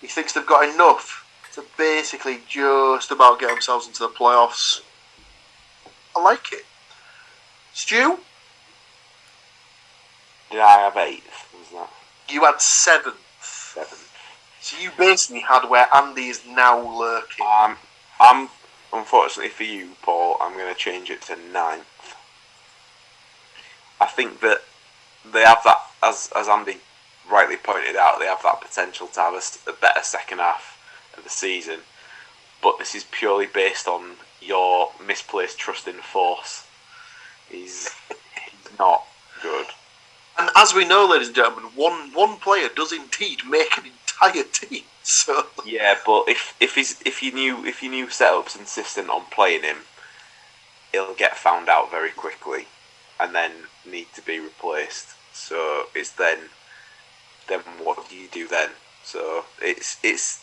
He 0.00 0.06
thinks 0.06 0.32
they've 0.32 0.46
got 0.46 0.68
enough 0.72 1.24
to 1.54 1.64
basically 1.76 2.38
just 2.48 3.10
about 3.10 3.40
get 3.40 3.48
themselves 3.48 3.86
into 3.86 4.00
the 4.00 4.08
playoffs. 4.08 4.80
I 6.16 6.22
like 6.22 6.52
it. 6.52 6.64
Stu, 7.72 8.18
Did 10.50 10.60
I 10.60 10.78
have 10.78 10.96
eighth? 10.96 11.54
Was 11.58 11.70
that 11.72 11.90
you 12.32 12.44
had 12.44 12.60
seventh. 12.60 13.16
seventh? 13.40 14.10
So 14.60 14.76
you 14.82 14.90
basically 14.98 15.40
had 15.40 15.68
where 15.68 15.86
Andy 15.94 16.28
is 16.28 16.42
now 16.46 16.78
lurking. 16.78 17.46
Um, 17.46 17.76
I'm 18.20 18.48
unfortunately 18.92 19.50
for 19.50 19.62
you, 19.64 19.90
Paul. 20.02 20.36
I'm 20.40 20.54
going 20.54 20.72
to 20.72 20.78
change 20.78 21.10
it 21.10 21.22
to 21.22 21.36
ninth. 21.52 21.86
I 24.00 24.06
think 24.06 24.40
that 24.40 24.62
they 25.30 25.42
have 25.42 25.62
that, 25.64 25.78
as 26.02 26.30
as 26.36 26.48
Andy 26.48 26.78
rightly 27.30 27.56
pointed 27.56 27.96
out, 27.96 28.18
they 28.18 28.26
have 28.26 28.42
that 28.42 28.60
potential 28.60 29.06
to 29.08 29.20
have 29.20 29.34
a 29.66 29.72
better 29.72 30.02
second 30.02 30.38
half 30.38 30.78
of 31.16 31.24
the 31.24 31.30
season. 31.30 31.80
But 32.62 32.78
this 32.78 32.94
is 32.94 33.04
purely 33.10 33.46
based 33.46 33.86
on 33.86 34.16
your 34.40 34.90
misplaced 35.04 35.58
trust 35.58 35.86
in 35.86 35.96
Forss. 35.96 36.66
He's 37.48 37.90
he's 38.08 38.78
not 38.78 39.04
good. 39.42 39.66
And 40.38 40.50
as 40.56 40.72
we 40.72 40.84
know, 40.84 41.06
ladies 41.06 41.28
and 41.28 41.36
gentlemen, 41.36 41.70
one 41.74 42.12
one 42.14 42.36
player 42.36 42.68
does 42.74 42.92
indeed 42.92 43.40
make 43.48 43.76
an 43.76 43.84
entire 43.86 44.44
team. 44.44 44.82
So 45.08 45.46
Yeah, 45.64 45.94
but 46.04 46.24
if 46.28 46.54
if 46.60 46.74
he's 46.74 47.00
if 47.06 47.22
you 47.22 47.32
knew 47.32 47.64
if 47.64 47.82
you 47.82 47.88
knew 47.88 48.08
setups 48.08 48.58
insistent 48.58 49.08
on 49.08 49.22
playing 49.30 49.62
him, 49.62 49.78
he'll 50.92 51.14
get 51.14 51.38
found 51.38 51.70
out 51.70 51.90
very 51.90 52.10
quickly, 52.10 52.66
and 53.20 53.34
then 53.34 53.52
need 53.84 54.06
to 54.14 54.22
be 54.22 54.38
replaced. 54.40 55.08
So 55.32 55.86
it's 55.94 56.12
then, 56.12 56.38
then 57.48 57.60
what 57.82 58.08
do 58.08 58.16
you 58.16 58.28
do 58.28 58.46
then? 58.48 58.70
So 59.04 59.44
it's 59.62 59.96
it's 60.02 60.42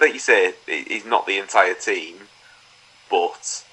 like 0.00 0.12
you 0.12 0.18
say, 0.18 0.54
it- 0.66 0.88
he's 0.88 1.04
not 1.06 1.26
the 1.26 1.38
entire 1.38 1.74
team, 1.74 2.28
but 3.10 3.64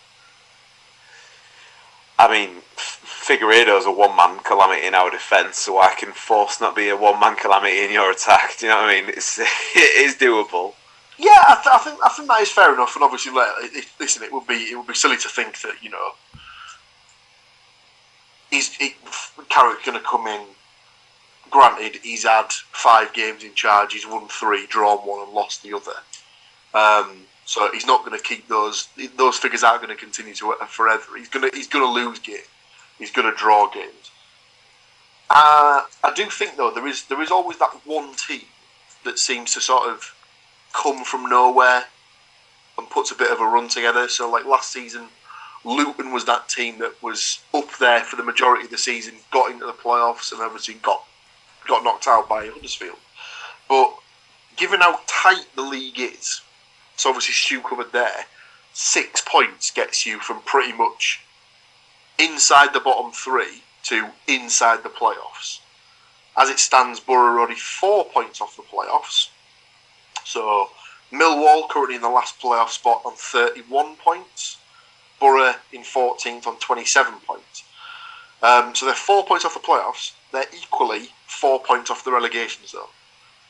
I 2.20 2.30
mean, 2.32 2.62
Figueiredo's 2.78 3.86
a 3.86 3.92
one 3.92 4.16
man 4.16 4.40
calamity 4.40 4.86
in 4.86 4.94
our 4.96 5.10
defence, 5.10 5.58
so 5.58 5.80
I 5.80 5.96
can 5.96 6.12
Forss 6.12 6.62
not 6.62 6.76
be 6.76 6.90
a 6.90 6.96
one 6.96 7.20
man 7.20 7.36
calamity 7.36 7.84
in 7.84 7.92
your 7.92 8.12
attack. 8.12 8.56
Do 8.60 8.68
you 8.68 8.72
know 8.72 8.82
what 8.82 8.90
I 8.90 9.02
mean? 9.02 9.10
It's 9.10 9.40
it 9.76 10.06
is 10.06 10.16
doable. 10.16 10.74
Yeah, 11.18 11.30
I, 11.48 11.56
th- 11.62 11.76
I 11.76 11.78
think 11.80 12.00
I 12.04 12.10
think 12.10 12.28
that 12.30 12.42
is 12.42 12.50
fair 12.52 12.74
enough. 12.74 12.96
And 12.96 13.04
obviously, 13.04 13.32
like, 13.34 13.50
it- 13.64 13.88
listen, 14.00 14.24
it 14.24 14.32
would 14.32 14.48
be 14.48 14.56
it 14.72 14.76
would 14.78 14.88
be 14.88 14.94
silly 14.94 15.18
to 15.18 15.30
think 15.30 15.60
that 15.62 15.76
you 15.82 15.90
know, 15.90 16.12
he's 18.52 18.78
it, 18.80 18.94
Carrick's 19.50 19.86
going 19.86 19.98
to 19.98 20.06
come 20.06 20.28
in. 20.28 20.42
Granted, 21.50 22.00
he's 22.04 22.24
had 22.24 22.52
five 22.52 23.14
games 23.14 23.44
in 23.44 23.54
charge. 23.56 23.94
He's 23.94 24.08
won 24.08 24.28
three, 24.28 24.68
drawn 24.68 25.00
one, 25.00 25.24
and 25.24 25.34
lost 25.34 25.64
the 25.64 25.74
other. 25.74 25.92
Um, 26.74 27.24
so 27.46 27.70
he's 27.74 27.86
not 27.86 28.06
going 28.06 28.18
to 28.18 28.24
keep 28.24 28.48
those. 28.48 28.88
Those 29.18 29.38
figures 29.38 29.64
aren't 29.64 29.82
going 29.82 29.96
to 29.96 30.02
continue 30.02 30.34
to 30.36 30.54
uh, 30.54 30.66
forever. 30.66 31.18
He's 31.18 31.30
going 31.30 31.50
to 31.50 31.58
he's 31.58 31.68
going 31.68 31.86
to 31.86 31.92
lose 31.92 32.20
games. 32.20 32.48
He's 33.00 33.12
going 33.12 33.30
to 33.30 33.38
draw 33.38 33.70
games. 33.70 34.12
Uh, 35.30 35.84
I 36.04 36.14
do 36.14 36.26
think 36.30 36.58
though 36.58 36.72
there 36.72 36.88
is 36.88 37.06
there 37.06 37.22
is 37.22 37.32
always 37.32 37.58
that 37.58 37.82
one 37.86 38.14
team 38.16 38.44
that 39.04 39.18
seems 39.18 39.54
to 39.54 39.62
sort 39.62 39.90
of 39.90 40.14
come 40.74 41.04
from 41.04 41.30
nowhere 41.30 41.86
and 42.78 42.90
puts 42.90 43.12
a 43.12 43.16
bit 43.16 43.32
of 43.32 43.40
a 43.40 43.46
run 43.46 43.68
together. 43.68 44.08
So, 44.08 44.30
like 44.30 44.46
last 44.46 44.72
season, 44.72 45.08
Luton 45.64 46.12
was 46.12 46.26
that 46.26 46.50
team 46.50 46.80
that 46.80 47.02
was 47.04 47.40
up 47.54 47.78
there 47.80 48.02
for 48.02 48.16
the 48.16 48.24
majority 48.24 48.66
of 48.66 48.72
the 48.72 48.78
season, 48.78 49.16
got 49.32 49.52
into 49.52 49.66
the 49.66 49.74
playoffs, 49.74 50.32
and 50.32 50.42
obviously 50.42 50.76
got 50.76 51.04
got 51.68 51.84
knocked 51.84 52.08
out 52.08 52.28
by 52.28 52.48
Huddersfield. 52.48 52.98
But 53.70 53.94
given 54.58 54.82
how 54.82 55.00
tight 55.08 55.46
the 55.56 55.62
league 55.62 56.00
is, 56.00 56.42
so 56.98 57.10
obviously 57.10 57.34
Stu 57.34 57.62
covered 57.62 57.92
there, 57.92 58.26
six 58.74 59.22
points 59.22 59.70
gets 59.72 60.06
you 60.06 60.20
from 60.20 60.42
pretty 60.42 60.74
much 60.74 61.22
inside 62.18 62.74
the 62.74 62.80
bottom 62.80 63.12
three 63.12 63.64
to 63.84 64.10
inside 64.28 64.84
the 64.84 64.90
playoffs. 64.90 65.60
As 66.38 66.50
it 66.50 66.60
stands, 66.60 67.00
Borough 67.00 67.36
are 67.36 67.40
only 67.40 67.56
four 67.56 68.06
points 68.06 68.42
off 68.42 68.56
the 68.56 68.64
playoffs. 68.64 69.30
So 70.24 70.70
Millwall 71.12 71.70
currently 71.70 71.96
in 71.96 72.02
the 72.02 72.10
last 72.10 72.40
playoff 72.40 72.70
spot 72.70 73.02
on 73.06 73.14
31 73.16 73.96
points. 73.98 74.58
Borough 75.22 75.54
in 75.72 75.82
14th 75.84 76.48
on 76.48 76.58
27 76.58 77.14
points. 77.26 77.64
Um, 78.44 78.74
so 78.76 78.88
they're 78.88 78.96
four 78.96 79.24
points 79.24 79.46
off 79.46 79.54
the 79.54 79.60
playoffs. 79.60 80.14
They're 80.34 80.46
equally 80.54 81.10
four 81.28 81.62
points 81.62 81.92
off 81.92 82.04
the 82.04 82.12
relegation 82.12 82.66
zone. 82.66 82.90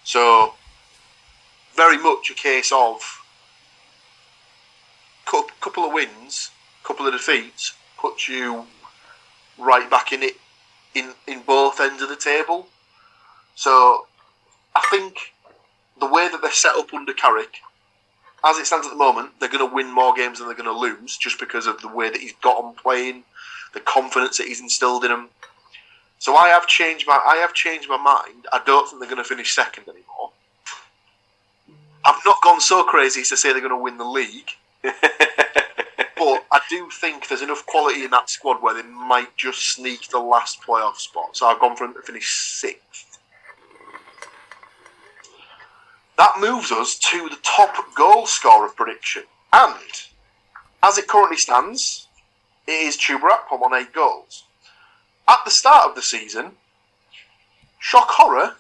So 0.04 0.54
very 1.76 1.98
much 1.98 2.30
a 2.30 2.34
case 2.34 2.72
of 2.72 3.02
cou- 5.26 5.48
couple 5.62 5.86
of 5.86 5.94
wins, 5.94 6.52
couple 6.84 7.08
of 7.08 7.14
defeats 7.14 7.74
puts 7.98 8.28
you 8.28 8.66
right 9.58 9.90
back 9.90 10.12
in 10.12 10.24
it 10.24 10.36
in 10.96 11.14
in 11.28 11.42
both 11.42 11.80
ends 11.80 12.02
of 12.02 12.10
the 12.10 12.16
table. 12.16 12.68
So 13.56 14.08
I 14.76 14.82
think 14.90 15.34
the 16.00 16.08
way 16.08 16.28
that 16.28 16.42
they're 16.42 16.52
set 16.52 16.76
up 16.76 16.94
under 16.94 17.14
Carrick, 17.14 17.60
as 18.44 18.58
it 18.58 18.66
stands 18.66 18.88
at 18.88 18.92
the 18.92 18.98
moment, 18.98 19.32
they're 19.40 19.50
going 19.50 19.68
to 19.68 19.74
win 19.74 19.92
more 19.92 20.14
games 20.14 20.40
than 20.40 20.48
they're 20.48 20.58
going 20.58 20.66
to 20.66 20.78
lose 20.78 21.18
just 21.18 21.40
because 21.40 21.68
of 21.68 21.82
the 21.82 21.88
way 21.88 22.10
that 22.10 22.22
he's 22.22 22.34
got 22.42 22.64
on 22.64 22.74
playing, 22.76 23.24
the 23.74 23.80
confidence 23.80 24.38
that 24.38 24.48
he's 24.48 24.62
instilled 24.62 25.04
in 25.04 25.12
them. 25.12 25.30
So 26.20 26.36
I 26.36 26.50
have 26.50 26.68
changed 26.68 27.08
my 27.08 27.20
I 27.26 27.38
have 27.38 27.54
changed 27.54 27.90
my 27.90 27.98
mind. 27.98 28.46
I 28.54 28.62
don't 28.66 28.88
think 28.88 29.00
they're 29.00 29.10
going 29.10 29.24
to 29.24 29.28
finish 29.28 29.56
second 29.56 29.86
anymore. 29.88 30.32
I've 32.06 32.22
not 32.26 32.42
gone 32.44 32.62
so 32.62 32.84
crazy 32.84 33.22
as 33.22 33.30
to 33.30 33.38
say 33.38 33.52
they're 33.52 33.60
going 33.60 33.72
to 33.72 33.78
win 33.78 33.98
the 33.98 34.06
league, 34.06 34.52
but 34.84 34.94
I 36.52 36.60
do 36.70 36.90
think 36.92 37.28
there's 37.28 37.42
enough 37.42 37.66
quality 37.66 38.04
in 38.04 38.12
that 38.12 38.30
squad 38.30 38.62
where 38.62 38.74
they 38.74 38.88
might 38.88 39.36
just 39.38 39.74
sneak 39.74 40.10
the 40.10 40.20
last 40.20 40.62
playoff 40.62 40.98
spot. 40.98 41.38
So 41.38 41.48
I've 41.48 41.60
gone 41.60 41.76
for 41.76 41.86
them 41.86 41.96
to 41.96 42.02
finish 42.02 42.30
sixth. 42.30 43.11
That 46.22 46.40
moves 46.40 46.72
us 46.72 47.00
to 47.10 47.30
the 47.30 47.40
top 47.42 47.76
goal 47.96 48.28
scorer 48.28 48.68
of 48.68 48.76
prediction. 48.76 49.24
And 49.52 50.04
as 50.84 51.00
it 51.00 51.08
currently 51.08 51.38
stands, 51.38 52.06
it 52.68 52.74
is 52.74 52.96
Chuba 52.96 53.52
on 53.52 53.74
eight 53.74 53.92
goals. 53.92 54.44
At 55.28 55.40
the 55.46 55.50
start 55.50 55.90
of 55.90 55.96
the 55.96 56.04
season, 56.04 56.52
shock 57.80 58.10
horror, 58.10 58.54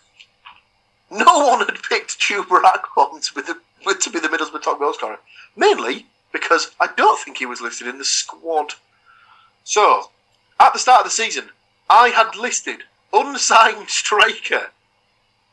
no 1.11 1.45
one 1.49 1.59
had 1.59 1.83
picked 1.83 2.19
Chuba 2.19 2.63
Akpom 2.63 3.23
to 3.27 3.33
be 3.35 3.41
the 3.43 3.93
to 3.93 4.09
be 4.09 4.19
the 4.19 4.27
Middlesbrough 4.27 4.63
top 4.63 4.79
goal 4.79 4.95
scorer. 4.95 5.19
Mainly 5.55 6.07
because 6.31 6.71
I 6.79 6.87
don't 6.97 7.19
think 7.19 7.37
he 7.37 7.45
was 7.45 7.61
listed 7.61 7.85
in 7.85 7.99
the 7.99 8.05
squad. 8.05 8.73
So, 9.63 10.09
at 10.59 10.73
the 10.73 10.79
start 10.79 11.01
of 11.01 11.05
the 11.05 11.11
season, 11.11 11.51
I 11.91 12.07
had 12.07 12.35
listed 12.35 12.85
unsigned 13.13 13.89
striker 13.91 14.71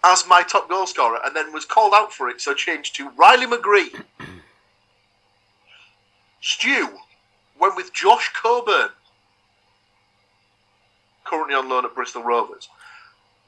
as 0.04 0.24
my 0.28 0.42
top 0.42 0.68
goal 0.68 0.86
scorer 0.86 1.18
and 1.24 1.34
then 1.34 1.52
was 1.52 1.64
called 1.64 1.92
out 1.94 2.12
for 2.12 2.28
it, 2.28 2.40
so 2.40 2.54
changed 2.54 2.94
to 2.96 3.10
Riley 3.10 3.46
McGree. 3.46 4.04
Stu 6.40 6.88
went 7.60 7.76
with 7.76 7.92
Josh 7.92 8.32
Coburn, 8.32 8.90
currently 11.24 11.54
on 11.54 11.68
loan 11.68 11.84
at 11.84 11.94
Bristol 11.94 12.22
Rovers. 12.22 12.68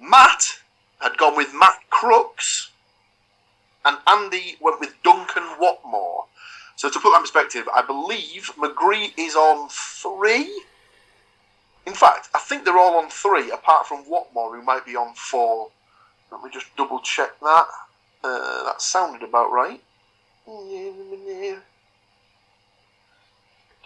Matt 0.00 0.60
had 1.00 1.16
gone 1.16 1.36
with 1.36 1.54
Matt 1.54 1.78
Crooks, 1.90 2.70
and 3.84 3.96
Andy 4.06 4.56
went 4.60 4.80
with 4.80 4.94
Duncan 5.02 5.44
Watmore. 5.60 6.24
So 6.76 6.90
to 6.90 6.98
put 6.98 7.10
that 7.10 7.16
in 7.16 7.22
perspective, 7.22 7.68
I 7.74 7.82
believe 7.82 8.50
McGree 8.56 9.12
is 9.16 9.34
on 9.34 9.68
three. 9.70 10.62
In 11.86 11.94
fact, 11.94 12.28
I 12.34 12.38
think 12.40 12.64
they're 12.64 12.78
all 12.78 12.96
on 12.96 13.08
three, 13.08 13.50
apart 13.50 13.86
from 13.86 14.04
Watmore, 14.04 14.56
who 14.56 14.62
might 14.62 14.84
be 14.84 14.96
on 14.96 15.14
four. 15.14 15.70
Let 16.30 16.42
me 16.42 16.50
just 16.50 16.74
double 16.76 17.00
check 17.00 17.38
that. 17.40 17.66
Uh, 18.22 18.64
that 18.64 18.82
sounded 18.82 19.22
about 19.22 19.50
right. 19.52 19.82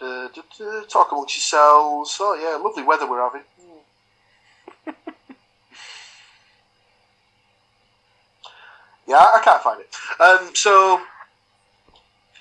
Da, 0.01 0.28
da, 0.28 0.42
da, 0.59 0.82
talk 0.88 1.12
amongst 1.12 1.36
yourselves. 1.36 2.16
Oh 2.20 2.34
yeah, 2.34 2.57
lovely 2.62 2.82
weather 2.82 3.09
we're 3.09 3.22
having. 3.22 3.42
Yeah, 9.07 9.16
I 9.16 9.40
can't 9.45 9.62
find 9.62 9.80
it. 9.80 9.95
Um, 10.20 10.55
so, 10.55 11.01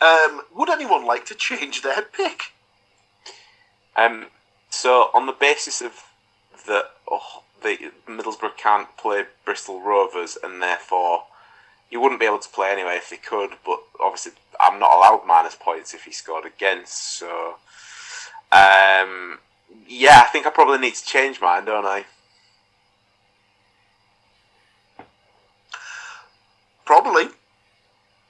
um, 0.01 0.41
would 0.55 0.69
anyone 0.69 1.05
like 1.05 1.25
to 1.25 1.35
change 1.35 1.81
their 1.81 2.01
pick? 2.01 2.53
Um, 3.95 4.27
so 4.69 5.09
on 5.13 5.25
the 5.25 5.33
basis 5.33 5.81
of 5.81 6.03
that, 6.67 6.85
oh, 7.09 7.43
the 7.63 7.91
Middlesbrough 8.07 8.57
can't 8.57 8.95
play 8.97 9.23
Bristol 9.45 9.81
Rovers, 9.81 10.37
and 10.41 10.61
therefore 10.61 11.23
he 11.89 11.97
wouldn't 11.97 12.19
be 12.19 12.25
able 12.25 12.39
to 12.39 12.49
play 12.49 12.71
anyway 12.71 12.95
if 12.97 13.09
he 13.09 13.17
could. 13.17 13.51
But 13.65 13.79
obviously, 13.99 14.33
I'm 14.59 14.79
not 14.79 14.95
allowed 14.95 15.25
minus 15.25 15.55
points 15.55 15.93
if 15.93 16.03
he 16.03 16.11
scored 16.11 16.45
against. 16.45 17.17
So, 17.17 17.55
um, 18.51 19.39
yeah, 19.87 20.21
I 20.21 20.29
think 20.31 20.45
I 20.45 20.49
probably 20.51 20.79
need 20.79 20.95
to 20.95 21.05
change 21.05 21.41
mine, 21.41 21.65
don't 21.65 21.85
I? 21.85 22.05
Probably. 26.85 27.29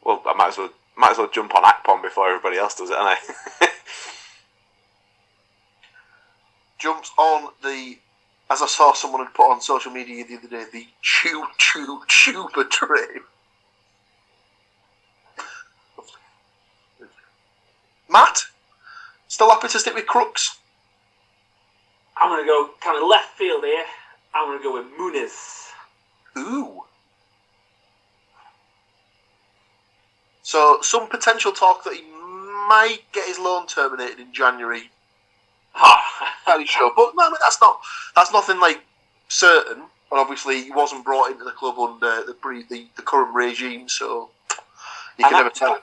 Well, 0.03 0.21
I 0.25 0.33
might 0.33 0.49
as 0.49 0.57
well 0.57 0.69
might 0.95 1.11
as 1.11 1.17
well 1.17 1.29
jump 1.29 1.55
on 1.55 1.63
Akpom 1.63 2.01
before 2.01 2.27
everybody 2.27 2.57
else 2.57 2.75
does 2.75 2.89
it, 2.89 2.97
and 2.97 3.07
I. 3.07 3.17
Jumps 6.77 7.11
on 7.17 7.49
the, 7.63 7.97
as 8.53 8.61
I 8.61 8.67
saw 8.67 8.93
someone 8.93 9.25
had 9.25 9.33
put 9.33 9.51
on 9.51 9.61
social 9.61 9.91
media 9.91 10.23
the 10.23 10.37
other 10.37 10.47
day, 10.47 10.65
the 10.71 10.87
choo 11.01 11.45
choo 11.57 12.01
chuba 12.07 12.69
train. 12.69 13.21
Matt, 18.07 18.43
still 19.27 19.49
happy 19.49 19.69
to 19.69 19.79
stick 19.79 19.95
with 19.95 20.05
Crooks? 20.05 20.59
I'm 22.15 22.29
going 22.29 22.43
to 22.43 22.47
go 22.47 22.69
kind 22.79 23.01
of 23.01 23.09
left 23.09 23.35
field 23.35 23.63
here. 23.63 23.85
I'm 24.35 24.47
going 24.47 24.59
to 24.59 24.63
go 24.63 24.73
with 24.75 24.85
Muniz. 24.99 25.71
Ooh. 26.37 26.83
So 30.43 30.77
some 30.83 31.09
potential 31.09 31.51
talk 31.51 31.83
that 31.85 31.95
he 31.95 32.03
might 32.69 32.99
get 33.13 33.27
his 33.27 33.39
loan 33.39 33.65
terminated 33.65 34.19
in 34.19 34.31
January. 34.31 34.91
Fairly 36.45 36.65
sure, 36.65 36.91
but 36.95 37.11
no, 37.15 37.25
I 37.25 37.29
mean, 37.29 37.37
that's 37.41 37.59
not 37.61 37.79
that's 38.15 38.31
nothing 38.33 38.59
like 38.59 38.81
certain. 39.27 39.83
And 40.11 40.19
obviously, 40.19 40.63
he 40.63 40.71
wasn't 40.71 41.03
brought 41.05 41.31
into 41.31 41.43
the 41.43 41.51
club 41.51 41.79
under 41.79 42.23
the 42.25 42.33
pre 42.33 42.63
the, 42.63 42.87
the 42.95 43.01
current 43.01 43.33
regime, 43.33 43.89
so 43.89 44.29
you 45.17 45.25
can 45.25 45.33
And 45.33 45.37
never 45.37 45.49
tell. 45.49 45.79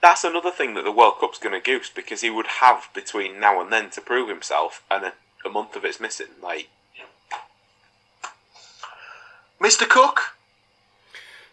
that's 0.00 0.24
another 0.24 0.50
thing 0.50 0.74
that 0.74 0.84
the 0.84 0.92
World 0.92 1.14
Cup's 1.20 1.38
going 1.38 1.52
to 1.54 1.60
goose 1.60 1.90
because 1.90 2.20
he 2.22 2.30
would 2.30 2.46
have 2.46 2.88
between 2.94 3.40
now 3.40 3.60
and 3.60 3.72
then 3.72 3.90
to 3.90 4.00
prove 4.00 4.28
himself, 4.28 4.82
and 4.90 5.04
a, 5.06 5.12
a 5.44 5.50
month 5.50 5.76
of 5.76 5.84
it's 5.84 6.00
missing. 6.00 6.28
Like, 6.42 6.68
Mr. 9.60 9.88
Cook, 9.88 10.20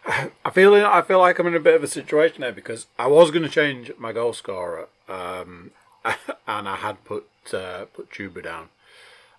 I 0.06 0.50
feel 0.52 0.74
I 0.74 1.02
feel 1.02 1.18
like 1.18 1.38
I'm 1.38 1.46
in 1.46 1.54
a 1.54 1.60
bit 1.60 1.74
of 1.74 1.82
a 1.82 1.88
situation 1.88 2.42
there 2.42 2.52
because 2.52 2.86
I 2.98 3.06
was 3.06 3.30
going 3.30 3.42
to 3.42 3.48
change 3.48 3.90
my 3.98 4.12
goal 4.12 4.32
scorer, 4.34 4.88
um, 5.08 5.70
and 6.46 6.68
I 6.68 6.76
had 6.76 7.04
put 7.04 7.26
uh, 7.52 7.86
put 7.86 8.10
Chuba 8.10 8.42
down. 8.42 8.68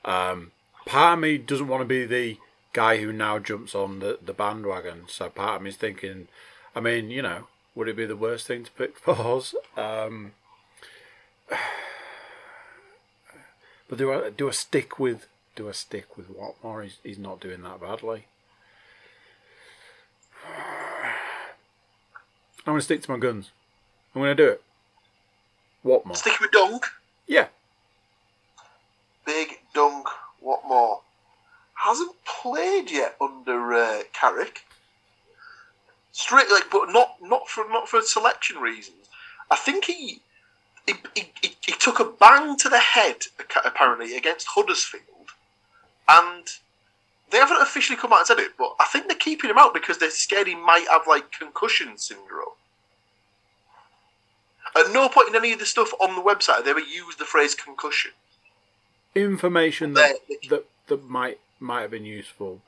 Um, 0.04 0.52
part 0.86 1.14
of 1.18 1.20
me 1.20 1.38
doesn't 1.38 1.68
want 1.68 1.82
to 1.82 1.86
be 1.86 2.06
the 2.06 2.38
guy 2.74 2.98
who 2.98 3.14
now 3.14 3.40
jumps 3.40 3.74
on 3.74 4.00
the, 4.00 4.20
the 4.24 4.34
bandwagon. 4.34 5.04
So 5.08 5.30
part 5.30 5.56
of 5.58 5.62
me 5.62 5.70
is 5.70 5.78
thinking, 5.78 6.28
I 6.76 6.82
mean, 6.82 7.10
you 7.10 7.22
know, 7.22 7.48
would 7.74 7.88
it 7.88 7.96
be 7.96 8.06
the 8.06 8.18
worst 8.18 8.48
thing 8.48 8.64
to 8.66 8.72
pick 8.72 8.98
for 9.00 9.16
Oz? 9.16 9.56
Um, 9.78 10.34
but 13.88 13.98
do 13.98 14.12
I 14.12 14.30
do 14.30 14.48
I 14.48 14.52
stick 14.52 15.00
with 15.00 15.28
do 15.56 15.70
I 15.70 15.72
stick 15.72 16.18
with 16.18 16.30
Watmore? 16.30 16.84
He's 16.84 16.98
he's 17.04 17.20
not 17.20 17.40
doing 17.40 17.62
that 17.64 17.80
badly. 17.82 18.26
I'm 22.68 22.76
to 22.76 22.82
stick 22.82 23.04
to 23.04 23.12
my 23.12 23.18
guns. 23.18 23.52
I'm 24.16 24.24
to 24.24 24.34
do 24.34 24.48
it. 24.48 24.64
Watmore. 25.86 26.18
stick 26.18 26.40
with 26.40 26.52
Dunk. 26.52 26.86
Yeah. 27.28 27.48
Big 29.26 29.60
Dunk, 29.74 30.08
what 30.40 30.62
more? 30.68 31.02
Hasn't 31.76 32.16
played 32.26 32.90
yet 32.92 33.16
under 33.22 33.74
uh, 33.74 34.04
Carrick. 34.14 34.66
Straight 36.12 36.50
like, 36.50 36.72
but 36.72 36.92
not 36.92 37.18
not 37.22 37.48
for 37.50 37.66
not 37.70 37.90
for 37.90 38.02
selection 38.02 38.58
reasons. 38.58 39.10
I 39.52 39.56
think 39.58 39.86
he 39.86 40.22
he, 40.88 40.94
he, 41.14 41.32
he, 41.42 41.56
he 41.62 41.72
took 41.74 42.00
a 42.00 42.06
bang 42.06 42.58
to 42.58 42.70
the 42.70 42.80
head 42.80 43.18
apparently 43.66 44.16
against 44.16 44.48
Huddersfield, 44.52 45.32
and 46.08 46.48
they 47.32 47.38
haven't 47.38 47.62
officially 47.62 47.98
come 47.98 48.14
out 48.14 48.20
and 48.20 48.28
said 48.28 48.40
it, 48.40 48.52
but 48.58 48.76
I 48.80 48.86
think 48.86 49.08
they're 49.08 49.18
keeping 49.18 49.50
him 49.50 49.58
out 49.58 49.74
because 49.74 49.98
they're 49.98 50.10
scared 50.10 50.48
he 50.48 50.56
might 50.56 50.88
have 50.90 51.02
like 51.08 51.32
concussion 51.32 51.98
syndrome. 51.98 52.56
At 54.78 54.92
no 54.92 55.08
point 55.08 55.30
in 55.30 55.36
any 55.36 55.54
of 55.54 55.60
the 55.60 55.66
stuff 55.66 55.92
on 56.02 56.16
the 56.16 56.22
website 56.22 56.56
have 56.56 56.66
they 56.66 56.72
ever 56.72 56.80
used 56.80 57.18
the 57.20 57.26
phrase 57.26 57.56
concussion. 57.56 58.12
Information 59.16 59.94
that, 59.94 60.18
that 60.50 60.66
that 60.88 61.10
might 61.10 61.40
might 61.60 61.82
have 61.82 61.92
been 61.92 62.06
useful 62.06 62.62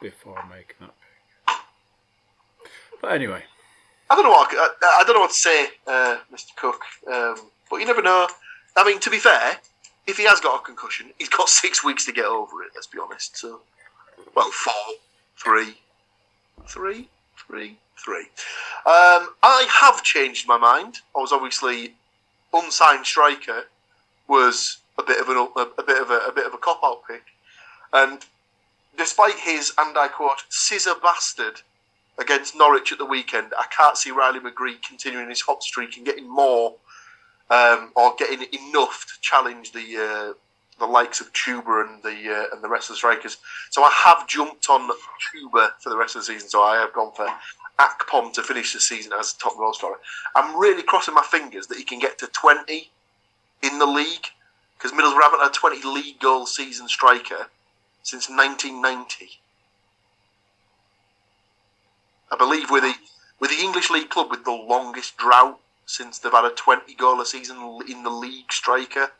before 0.00 0.42
making 0.50 0.76
that 0.80 0.94
pick. 1.00 1.60
But 3.00 3.12
anyway, 3.12 3.44
I 4.08 4.16
don't 4.16 4.24
know 4.24 4.30
what 4.30 4.50
I, 4.52 4.68
I, 5.00 5.04
don't 5.04 5.14
know 5.14 5.20
what 5.20 5.30
to 5.30 5.36
say, 5.36 5.68
uh, 5.86 6.18
Mr. 6.32 6.56
Cook. 6.56 6.82
Um, 7.06 7.36
but 7.70 7.76
you 7.76 7.86
never 7.86 8.02
know. 8.02 8.26
I 8.76 8.84
mean, 8.84 8.98
to 9.00 9.10
be 9.10 9.18
fair, 9.18 9.58
if 10.06 10.16
he 10.16 10.24
has 10.24 10.40
got 10.40 10.60
a 10.60 10.64
concussion, 10.64 11.10
he's 11.18 11.28
got 11.28 11.48
six 11.62 11.84
weeks 11.84 12.04
to 12.06 12.12
get 12.12 12.24
over 12.24 12.62
it. 12.62 12.70
Let's 12.74 12.88
be 12.88 12.98
honest. 12.98 13.36
So, 13.36 13.60
well, 14.34 14.50
four, 14.50 14.74
three, 15.36 15.76
three, 16.66 17.08
three, 17.36 17.78
three. 18.04 18.26
Um, 18.86 19.34
I 19.42 19.66
have 19.70 20.02
changed 20.02 20.48
my 20.48 20.58
mind. 20.58 21.00
I 21.16 21.20
was 21.20 21.32
obviously 21.32 21.94
unsigned 22.52 23.06
striker 23.06 23.64
was 24.28 24.78
a 24.98 25.02
bit 25.02 25.20
of 25.20 25.28
an, 25.28 25.36
a, 25.36 25.80
a 25.80 25.84
bit 25.84 26.00
of 26.00 26.10
a, 26.10 26.18
a 26.28 26.32
bit 26.32 26.46
of 26.46 26.54
a 26.54 26.58
cop 26.58 26.80
out 26.84 27.02
pick, 27.06 27.22
and 27.92 28.24
despite 28.96 29.34
his 29.34 29.72
and 29.78 29.96
I 29.96 30.08
quote 30.08 30.42
scissor 30.48 30.94
bastard 31.02 31.62
against 32.18 32.56
Norwich 32.56 32.92
at 32.92 32.98
the 32.98 33.04
weekend, 33.06 33.52
I 33.58 33.64
can't 33.76 33.96
see 33.96 34.10
Riley 34.10 34.40
McGree 34.40 34.82
continuing 34.86 35.28
his 35.28 35.40
hot 35.40 35.62
streak 35.62 35.96
and 35.96 36.04
getting 36.04 36.28
more 36.28 36.74
um, 37.50 37.90
or 37.96 38.14
getting 38.18 38.46
enough 38.52 39.06
to 39.08 39.20
challenge 39.20 39.72
the 39.72 39.96
uh, 39.96 40.32
the 40.78 40.86
likes 40.86 41.20
of 41.20 41.32
Chuba 41.32 41.86
and 41.86 42.02
the 42.02 42.32
uh, 42.32 42.54
and 42.54 42.62
the 42.62 42.68
rest 42.68 42.88
of 42.88 42.94
the 42.94 42.98
strikers. 42.98 43.38
So 43.70 43.82
I 43.82 43.90
have 44.04 44.26
jumped 44.26 44.68
on 44.70 44.88
Chuba 44.88 45.70
for 45.80 45.90
the 45.90 45.96
rest 45.96 46.16
of 46.16 46.22
the 46.22 46.26
season. 46.26 46.48
So 46.48 46.62
I 46.62 46.76
have 46.76 46.92
gone 46.92 47.12
for 47.12 47.28
Akpom 47.80 48.32
to 48.34 48.42
finish 48.42 48.74
the 48.74 48.80
season 48.80 49.12
as 49.18 49.32
top 49.32 49.56
goal 49.56 49.72
scorer. 49.72 49.98
I'm 50.36 50.58
really 50.60 50.82
crossing 50.82 51.14
my 51.14 51.22
fingers 51.22 51.66
that 51.68 51.78
he 51.78 51.84
can 51.84 51.98
get 51.98 52.18
to 52.18 52.26
20 52.26 52.90
in 53.62 53.78
the 53.78 53.86
league 53.86 54.26
because 54.76 54.92
Middlesbrough 54.92 55.22
haven't 55.22 55.40
had 55.40 55.50
a 55.50 55.52
20 55.52 55.82
league 55.88 56.20
goal 56.20 56.46
season 56.46 56.88
striker 56.88 57.48
since 58.02 58.28
1990. 58.28 59.40
I 62.30 62.36
believe 62.36 62.70
we're 62.70 62.80
the 62.82 62.94
we're 63.40 63.48
the 63.48 63.62
English 63.62 63.90
league 63.90 64.10
club 64.10 64.30
with 64.30 64.44
the 64.44 64.52
longest 64.52 65.16
drought 65.16 65.58
since 65.86 66.18
they've 66.18 66.32
had 66.32 66.44
a 66.44 66.50
20 66.50 66.94
goal 66.94 67.20
a 67.20 67.26
season 67.26 67.56
in 67.88 68.02
the 68.02 68.10
league 68.10 68.52
striker. 68.52 69.10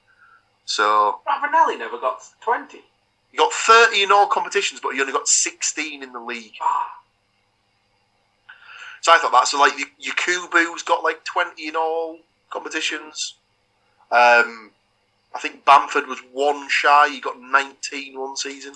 So 0.66 1.20
Ravanelli 1.26 1.78
never 1.78 1.98
got 1.98 2.22
20. 2.42 2.82
he 3.30 3.36
got 3.36 3.52
30 3.52 4.02
in 4.02 4.12
all 4.12 4.26
competitions, 4.26 4.80
but 4.80 4.94
he 4.94 5.00
only 5.00 5.12
got 5.12 5.26
16 5.26 6.02
in 6.02 6.12
the 6.12 6.20
league. 6.20 6.54
Ah. 6.60 6.99
So 9.00 9.12
I 9.12 9.18
thought 9.18 9.32
that. 9.32 9.48
So 9.48 9.58
like 9.58 9.72
Yakubu's 10.00 10.82
got 10.82 11.02
like 11.02 11.24
20 11.24 11.68
in 11.68 11.76
all 11.76 12.18
competitions. 12.50 13.34
Um, 14.10 14.70
I 15.34 15.38
think 15.38 15.64
Bamford 15.64 16.06
was 16.06 16.18
one 16.32 16.68
shy. 16.68 17.08
He 17.10 17.20
got 17.20 17.40
19 17.40 18.18
one 18.18 18.36
season. 18.36 18.74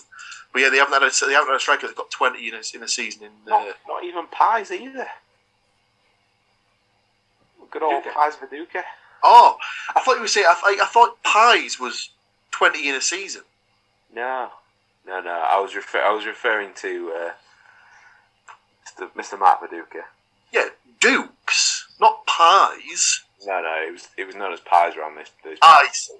But 0.52 0.62
yeah, 0.62 0.70
they 0.70 0.78
haven't 0.78 0.94
had 0.94 1.02
a 1.02 1.26
they 1.26 1.32
haven't 1.32 1.48
had 1.48 1.56
a 1.56 1.60
striker 1.60 1.86
that 1.88 1.96
got 1.96 2.10
20 2.10 2.48
in 2.48 2.54
a, 2.54 2.62
in 2.74 2.82
a 2.82 2.88
season. 2.88 3.24
In 3.24 3.30
not, 3.46 3.68
uh, 3.68 3.72
not 3.88 4.04
even 4.04 4.26
Pies 4.28 4.70
either. 4.70 5.08
Good 7.70 7.82
old 7.82 8.04
Viduka. 8.04 8.14
Pies 8.14 8.36
Viduka. 8.36 8.82
oh, 9.24 9.56
I 9.96 10.00
thought 10.00 10.14
you 10.14 10.20
were 10.20 10.28
saying. 10.28 10.46
I, 10.48 10.54
th- 10.68 10.80
I 10.80 10.86
thought 10.86 11.20
Pies 11.24 11.80
was 11.80 12.10
20 12.52 12.88
in 12.88 12.94
a 12.94 13.00
season. 13.00 13.42
No, 14.14 14.50
no, 15.04 15.20
no. 15.20 15.30
I 15.32 15.58
was 15.58 15.74
refer- 15.74 16.02
I 16.04 16.12
was 16.12 16.24
referring 16.24 16.70
to 16.76 17.12
uh, 17.16 17.30
Mr. 18.86 19.10
Mr. 19.10 19.40
Matt 19.40 19.60
Viduka. 19.60 20.04
Yeah, 20.54 20.68
Dukes, 21.00 21.88
not 22.00 22.24
Pies. 22.26 23.24
No, 23.44 23.60
no. 23.60 23.86
It 23.88 23.92
was 23.92 24.08
it 24.16 24.24
was 24.24 24.36
known 24.36 24.52
as 24.52 24.60
Pies 24.60 24.96
around 24.96 25.16
this. 25.16 25.30
this 25.42 25.58
ah, 25.60 25.80
I 25.80 25.88
see. 25.92 26.14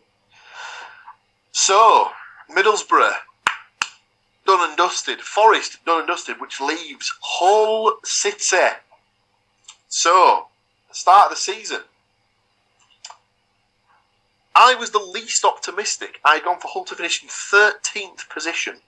So, 1.52 2.10
Middlesbrough, 2.50 3.14
done 4.44 4.68
and 4.68 4.76
dusted. 4.76 5.20
Forest, 5.20 5.84
done 5.86 6.00
and 6.00 6.08
dusted, 6.08 6.40
which 6.40 6.60
leaves 6.60 7.12
Hull 7.20 7.94
City. 8.02 8.74
So, 9.88 10.48
the 10.88 10.94
start 10.94 11.26
of 11.26 11.30
the 11.30 11.40
season. 11.40 11.82
I 14.56 14.74
was 14.74 14.90
the 14.90 14.98
least 14.98 15.44
optimistic. 15.44 16.20
I 16.24 16.34
had 16.34 16.44
gone 16.44 16.58
for 16.58 16.68
Hull 16.68 16.84
to 16.86 16.96
finish 16.96 17.22
in 17.22 17.28
13th 17.28 18.28
position. 18.28 18.80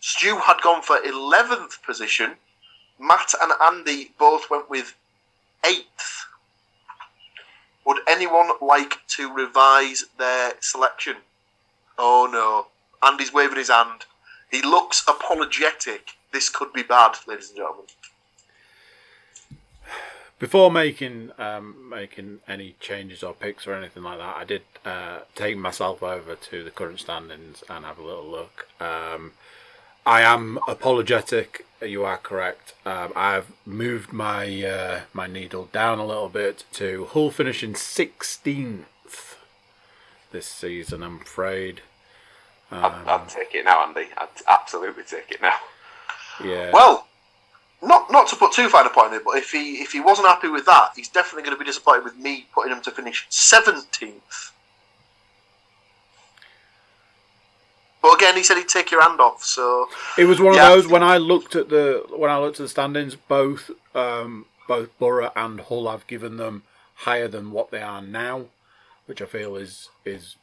Stu 0.00 0.38
had 0.38 0.60
gone 0.60 0.82
for 0.82 0.98
11th 0.98 1.82
position. 1.82 2.36
Matt 2.98 3.32
and 3.40 3.52
Andy 3.62 4.10
both 4.18 4.50
went 4.50 4.68
with 4.68 4.94
8th. 5.62 6.24
Would 7.84 7.98
anyone 8.08 8.50
like 8.60 8.98
to 9.08 9.32
revise 9.32 10.04
their 10.18 10.54
selection? 10.60 11.16
Oh 11.96 12.28
no. 12.30 12.66
Andy's 13.06 13.32
waving 13.32 13.56
his 13.56 13.70
hand. 13.70 14.04
He 14.50 14.62
looks 14.62 15.04
apologetic. 15.08 16.10
This 16.32 16.48
could 16.48 16.72
be 16.72 16.82
bad, 16.82 17.16
ladies 17.26 17.48
and 17.48 17.56
gentlemen. 17.58 17.84
before 20.38 20.70
making 20.70 21.32
um, 21.38 21.88
making 21.90 22.40
any 22.46 22.76
changes 22.80 23.22
or 23.22 23.34
picks 23.34 23.66
or 23.66 23.74
anything 23.74 24.02
like 24.02 24.18
that, 24.18 24.36
I 24.36 24.44
did 24.44 24.62
uh, 24.84 25.20
take 25.34 25.56
myself 25.56 26.02
over 26.02 26.34
to 26.34 26.64
the 26.64 26.70
current 26.70 27.00
standings 27.00 27.64
and 27.68 27.84
have 27.84 27.98
a 27.98 28.04
little 28.04 28.26
look. 28.26 28.68
Um, 28.80 29.32
I 30.06 30.22
am 30.22 30.58
apologetic. 30.68 31.66
You 31.80 32.04
are 32.04 32.16
correct. 32.16 32.74
Um, 32.84 33.12
I've 33.14 33.52
moved 33.64 34.12
my 34.12 34.64
uh, 34.64 35.00
my 35.12 35.28
needle 35.28 35.68
down 35.72 36.00
a 36.00 36.06
little 36.06 36.28
bit 36.28 36.64
to 36.72 37.06
Hull 37.06 37.30
finishing 37.30 37.76
sixteenth 37.76 39.36
this 40.32 40.46
season. 40.46 41.02
I'm 41.02 41.20
afraid. 41.20 41.82
I'd, 42.70 42.92
I'd 43.06 43.28
take 43.28 43.54
it 43.54 43.64
now, 43.64 43.86
Andy. 43.86 44.08
I'd 44.16 44.28
absolutely 44.48 45.04
take 45.04 45.30
it 45.30 45.40
now. 45.40 45.54
Yeah. 46.44 46.70
Well, 46.72 47.06
not 47.80 48.10
not 48.10 48.26
to 48.28 48.36
put 48.36 48.52
too 48.52 48.68
fine 48.68 48.86
a 48.86 48.90
point 48.90 49.08
on 49.08 49.14
it, 49.14 49.22
but 49.24 49.38
if 49.38 49.52
he 49.52 49.74
if 49.76 49.92
he 49.92 50.00
wasn't 50.00 50.28
happy 50.28 50.48
with 50.48 50.66
that, 50.66 50.90
he's 50.96 51.08
definitely 51.08 51.42
going 51.42 51.56
to 51.56 51.58
be 51.58 51.64
disappointed 51.64 52.04
with 52.04 52.16
me 52.16 52.46
putting 52.52 52.72
him 52.72 52.82
to 52.82 52.90
finish 52.90 53.26
seventeenth. 53.28 54.52
But 58.02 58.14
again, 58.14 58.36
he 58.36 58.42
said 58.42 58.56
he'd 58.56 58.68
take 58.68 58.90
your 58.90 59.02
hand 59.02 59.20
off. 59.20 59.42
So 59.44 59.88
It 60.16 60.24
was 60.26 60.40
one 60.40 60.54
Yeah. 60.54 60.68
of 60.68 60.82
those 60.82 60.86
when 60.90 61.02
I 61.02 61.16
looked 61.16 61.56
at 61.56 61.68
the 61.68 62.04
when 62.10 62.30
I 62.30 62.38
looked 62.38 62.60
at 62.60 62.64
the 62.64 62.68
standings. 62.68 63.16
Both 63.16 63.70
um, 63.94 64.46
both 64.66 64.96
Borough 64.98 65.32
and 65.34 65.60
Hull 65.60 65.90
have 65.90 66.06
given 66.06 66.36
them 66.36 66.62
higher 66.96 67.28
than 67.28 67.50
what 67.52 67.70
they 67.70 67.82
are 67.82 68.02
now, 68.02 68.46
which 69.06 69.20
I 69.22 69.26
feel 69.26 69.56
is 69.56 69.88
is 70.04 70.36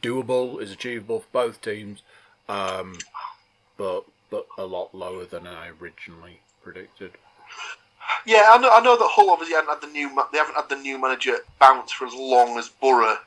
doable, 0.00 0.60
is 0.60 0.70
achievable 0.70 1.20
for 1.20 1.28
both 1.32 1.60
teams, 1.62 2.02
um, 2.48 2.98
but 3.76 4.04
but 4.30 4.46
a 4.58 4.64
lot 4.64 4.94
lower 4.94 5.24
than 5.24 5.46
I 5.46 5.68
originally 5.80 6.40
predicted. 6.62 7.12
Yeah, 8.26 8.50
I 8.50 8.58
know. 8.58 8.70
I 8.70 8.80
know 8.80 8.96
that 8.98 9.08
Hull 9.12 9.30
obviously 9.30 9.54
haven't 9.54 9.70
had 9.70 9.80
the 9.80 9.86
new. 9.92 10.10
They 10.32 10.38
haven't 10.38 10.56
had 10.56 10.68
the 10.68 10.76
new 10.76 10.98
manager 11.00 11.38
bounce 11.58 11.92
for 11.92 12.06
as 12.06 12.14
long 12.14 12.58
as 12.58 12.68
Borough 12.68 13.18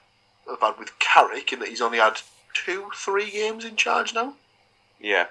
have 0.47 0.61
had 0.61 0.77
with 0.77 0.97
Carrick, 0.99 1.53
in 1.53 1.59
that 1.59 1.69
he's 1.69 1.81
only 1.81 1.97
had 1.97 2.21
two, 2.53 2.89
three 2.95 3.31
games 3.31 3.65
in 3.65 3.75
charge 3.75 4.13
now. 4.13 4.33
Yeah. 4.99 5.27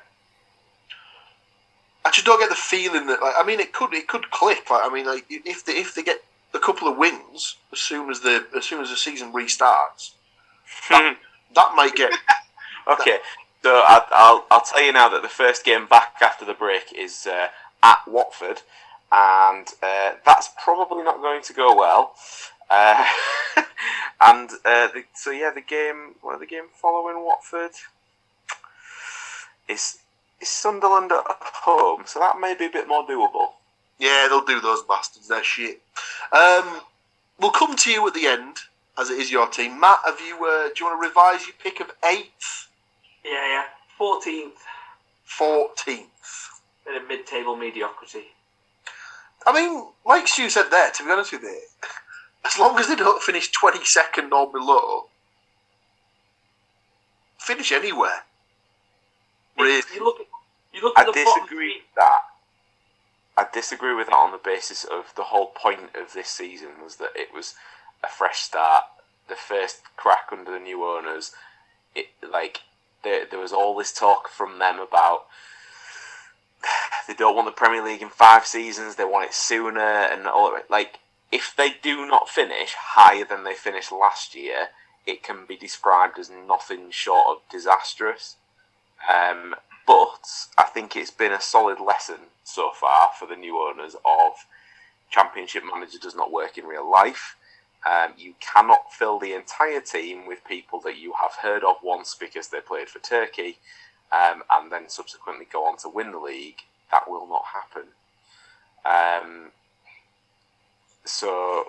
I 2.05 2.11
just 2.11 2.27
don't 2.27 2.41
get 2.41 2.49
the 2.49 2.57
feeling 2.57 3.07
that. 3.07 3.21
Like, 3.21 3.35
I 3.37 3.45
mean, 3.45 3.61
it 3.61 3.73
could 3.73 3.93
it 3.93 4.09
could 4.09 4.31
click. 4.31 4.71
Like, 4.71 4.83
I 4.85 4.93
mean, 4.93 5.07
like 5.07 5.27
if 5.29 5.65
they 5.65 5.75
if 5.75 5.95
they 5.95 6.03
get 6.03 6.25
a 6.55 6.59
couple 6.59 6.89
of 6.89 6.97
wins 6.97 7.57
as 7.73 7.79
soon 7.79 8.11
as 8.11 8.21
the 8.21 8.47
as 8.57 8.65
soon 8.65 8.81
as 8.81 8.91
the 8.91 8.97
season 8.97 9.33
restarts, 9.33 10.13
that 10.89 11.17
might 11.77 11.95
get. 11.95 12.13
Okay, 12.91 13.19
so 13.63 13.71
I, 13.87 14.03
I'll 14.11 14.47
I'll 14.51 14.63
tell 14.63 14.83
you 14.83 14.91
now 14.91 15.09
that 15.11 15.23
the 15.23 15.29
first 15.29 15.65
game 15.65 15.87
back 15.87 16.15
after 16.23 16.45
the 16.45 16.55
break 16.55 16.93
is 16.97 17.27
uh, 17.27 17.49
at 17.83 17.99
Watford, 18.09 18.63
and 19.13 19.67
uh, 19.83 20.13
that's 20.25 20.49
probably 20.65 21.05
not 21.05 21.21
going 21.21 21.43
to 21.43 21.53
go 21.53 21.77
well. 21.77 22.15
Uh, 22.71 23.05
and 24.21 24.51
uh, 24.65 24.89
the, 24.89 25.05
so 25.15 25.31
yeah, 25.31 25.51
the 25.55 25.61
game 25.61 26.15
well, 26.23 26.39
the 26.39 26.47
game 26.47 26.65
following 26.81 27.25
Watford 27.25 27.73
is 29.69 29.99
is 30.41 30.49
Sunderland 30.49 31.13
at 31.13 31.25
home, 31.29 32.03
so 32.07 32.19
that 32.21 32.41
may 32.41 32.55
be 32.55 32.67
a 32.67 32.71
bit 32.71 32.89
more 32.89 33.07
doable. 33.07 33.49
Yeah, 33.99 34.27
they'll 34.29 34.45
do 34.45 34.61
those 34.61 34.83
bastards. 34.85 35.29
They're 35.29 35.45
shit. 35.45 35.81
Um, 36.33 36.81
we'll 37.39 37.51
come 37.51 37.77
to 37.77 37.91
you 37.91 38.07
at 38.07 38.15
the 38.15 38.27
end, 38.27 38.57
as 38.99 39.11
it 39.11 39.19
is 39.19 39.31
your 39.31 39.49
team. 39.49 39.79
Matt, 39.79 39.99
have 40.07 40.21
you? 40.21 40.37
Uh, 40.37 40.69
do 40.69 40.75
you 40.81 40.87
want 40.87 41.03
to 41.03 41.09
revise 41.09 41.47
your 41.47 41.57
pick 41.63 41.81
of 41.81 41.91
eighth, 42.11 42.69
Yeah, 43.25 43.33
yeah. 43.49 43.65
Fourteenth 43.99 44.59
fourteenth? 45.25 46.07
in 46.89 46.97
a 46.97 47.07
mid-table 47.07 47.55
mediocrity. 47.57 48.25
I 49.47 49.53
mean, 49.53 49.87
like 50.05 50.27
Stu 50.27 50.49
said 50.51 50.71
there. 50.71 50.91
To 50.91 51.05
be 51.05 51.11
honest 51.11 51.33
with 51.33 51.43
you, 51.43 51.61
as 52.45 52.59
long 52.59 52.79
as 52.79 52.89
they 52.89 52.97
don't 52.97 53.23
finish 53.23 53.51
twenty 53.51 53.85
second 53.85 54.33
or 54.33 54.51
below, 54.51 55.07
finish 57.39 57.73
anywhere. 57.73 58.25
Really? 59.59 59.83
You 59.95 60.05
look 60.05 60.21
at 60.21 60.27
you 60.73 60.83
look 60.83 60.95
I 60.97 61.05
the 61.05 61.13
disagree 61.13 61.75
with 61.75 61.95
that. 61.97 62.21
I 63.37 63.47
disagree 63.53 63.95
with 63.95 64.07
that 64.09 64.15
on 64.15 64.33
the 64.33 64.39
basis 64.39 64.85
of 64.85 65.13
the 65.17 65.25
whole 65.25 65.47
point 65.47 65.95
of 65.95 66.13
this 66.13 66.29
season 66.29 66.69
was 66.83 66.97
that 66.97 67.11
it 67.15 67.29
was 67.35 67.55
a 68.05 68.09
fresh 68.09 68.41
start, 68.41 68.85
the 69.29 69.35
first 69.35 69.81
crack 69.97 70.29
under 70.33 70.51
the 70.51 70.59
new 70.59 70.85
owners. 70.85 71.33
It 71.95 72.07
like 72.23 72.61
there, 73.03 73.25
there 73.31 73.41
was 73.41 73.53
all 73.53 73.77
this 73.77 73.93
talk 73.93 74.29
from 74.29 74.59
them 74.59 74.79
about 74.79 75.27
they 77.09 77.15
don't 77.15 77.35
want 77.35 77.47
the 77.47 77.53
Premier 77.53 77.83
League 77.83 78.03
in 78.03 78.09
five 78.09 78.47
seasons, 78.47 78.97
they 78.97 79.05
want 79.05 79.27
it 79.27 79.35
sooner, 79.35 79.81
and 79.81 80.27
all 80.27 80.53
of 80.53 80.59
it. 80.59 80.71
Like 80.71 80.99
if 81.33 81.55
they 81.57 81.75
do 81.83 82.07
not 82.07 82.29
finish 82.29 82.75
higher 82.75 83.25
than 83.25 83.45
they 83.45 83.55
finished 83.55 83.93
last 83.93 84.35
year, 84.35 84.69
it 85.07 85.23
can 85.23 85.47
be 85.47 85.57
described 85.57 86.19
as 86.19 86.31
nothing 86.31 86.91
short 86.91 87.27
of 87.29 87.37
disastrous. 87.51 88.37
Um, 89.09 89.55
but 89.87 90.49
I 90.59 90.65
think 90.65 90.95
it's 90.95 91.11
been 91.11 91.33
a 91.33 91.41
solid 91.41 91.81
lesson 91.81 92.31
so 92.45 92.71
far 92.73 93.11
for 93.19 93.27
the 93.27 93.37
new 93.37 93.59
owners 93.59 93.95
of 94.05 94.47
Championship 95.11 95.65
manager 95.65 95.99
does 95.99 96.15
not 96.15 96.33
work 96.33 96.57
in 96.59 96.65
real 96.65 96.89
life. 96.89 97.37
Um, 97.85 98.13
you 98.17 98.35
cannot 98.41 98.93
fill 98.93 99.19
the 99.19 99.33
entire 99.33 99.81
team 99.81 100.27
with 100.27 100.45
people 100.45 100.81
that 100.81 100.99
you 100.99 101.15
have 101.21 101.33
heard 101.43 101.65
of 101.65 101.77
once 101.83 102.15
because 102.15 102.49
they 102.49 102.61
played 102.61 102.89
for 102.89 102.99
Turkey 102.99 103.59
um, 104.13 104.43
and 104.53 104.71
then 104.71 104.89
subsequently 104.89 105.47
go 105.51 105.65
on 105.65 105.79
to 105.79 105.89
win 105.89 106.13
the 106.13 106.19
league. 106.19 106.63
That 106.91 107.09
will 107.09 107.27
not 107.27 107.45
happen. 107.55 107.89
Um, 108.85 109.53
so, 111.05 111.67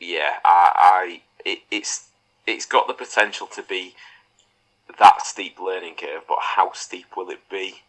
yeah, 0.00 0.38
I, 0.44 0.72
I 0.74 1.22
it, 1.44 1.60
it's 1.70 2.08
it's 2.46 2.66
got 2.66 2.88
the 2.88 2.94
potential 2.94 3.46
to 3.48 3.62
be 3.62 3.94
that 4.98 5.22
steep 5.22 5.58
learning 5.60 5.94
curve, 5.94 6.22
but 6.28 6.38
how 6.56 6.72
steep 6.72 7.16
will 7.16 7.30
it 7.30 7.48
be? 7.50 7.82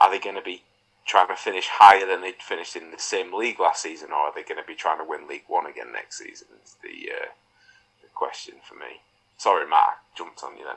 Are 0.00 0.10
they 0.10 0.18
going 0.18 0.36
to 0.36 0.42
be 0.42 0.62
trying 1.04 1.28
to 1.28 1.34
finish 1.34 1.68
higher 1.68 2.06
than 2.06 2.20
they 2.20 2.32
finished 2.38 2.76
in 2.76 2.90
the 2.90 2.98
same 2.98 3.32
league 3.32 3.58
last 3.58 3.82
season, 3.82 4.10
or 4.12 4.28
are 4.28 4.34
they 4.34 4.42
going 4.42 4.60
to 4.60 4.66
be 4.66 4.74
trying 4.74 4.98
to 4.98 5.04
win 5.04 5.26
League 5.26 5.44
One 5.48 5.66
again 5.66 5.92
next 5.92 6.18
season? 6.18 6.48
Is 6.64 6.76
the 6.82 7.10
uh, 7.10 7.28
the 8.02 8.08
question 8.14 8.54
for 8.62 8.74
me. 8.74 9.00
Sorry, 9.38 9.64
I 9.70 9.94
jumped 10.16 10.42
on 10.44 10.56
you 10.56 10.64
then. 10.64 10.76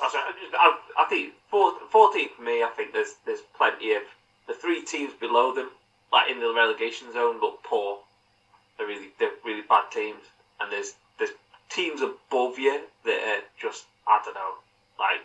I, 0.00 1.06
think 1.08 1.34
four- 1.50 1.74
14th 1.92 2.36
for 2.36 2.42
me. 2.42 2.62
I 2.62 2.70
think 2.76 2.92
there's 2.92 3.14
there's 3.26 3.40
plenty 3.56 3.94
of 3.94 4.02
the 4.46 4.54
three 4.54 4.84
teams 4.84 5.12
below 5.14 5.54
them, 5.54 5.70
like 6.12 6.30
in 6.30 6.40
the 6.40 6.52
relegation 6.54 7.12
zone, 7.12 7.40
look 7.40 7.62
poor. 7.64 7.98
They're 8.78 8.86
really 8.86 9.08
they're 9.18 9.30
really 9.44 9.62
bad 9.68 9.90
teams, 9.92 10.22
and 10.60 10.72
there's 10.72 10.94
there's 11.18 11.32
teams 11.68 12.00
above 12.00 12.58
you 12.58 12.82
that 13.04 13.20
are 13.28 13.42
just 13.60 13.84
I 14.06 14.20
don't 14.24 14.34
know, 14.34 14.54
like 14.98 15.20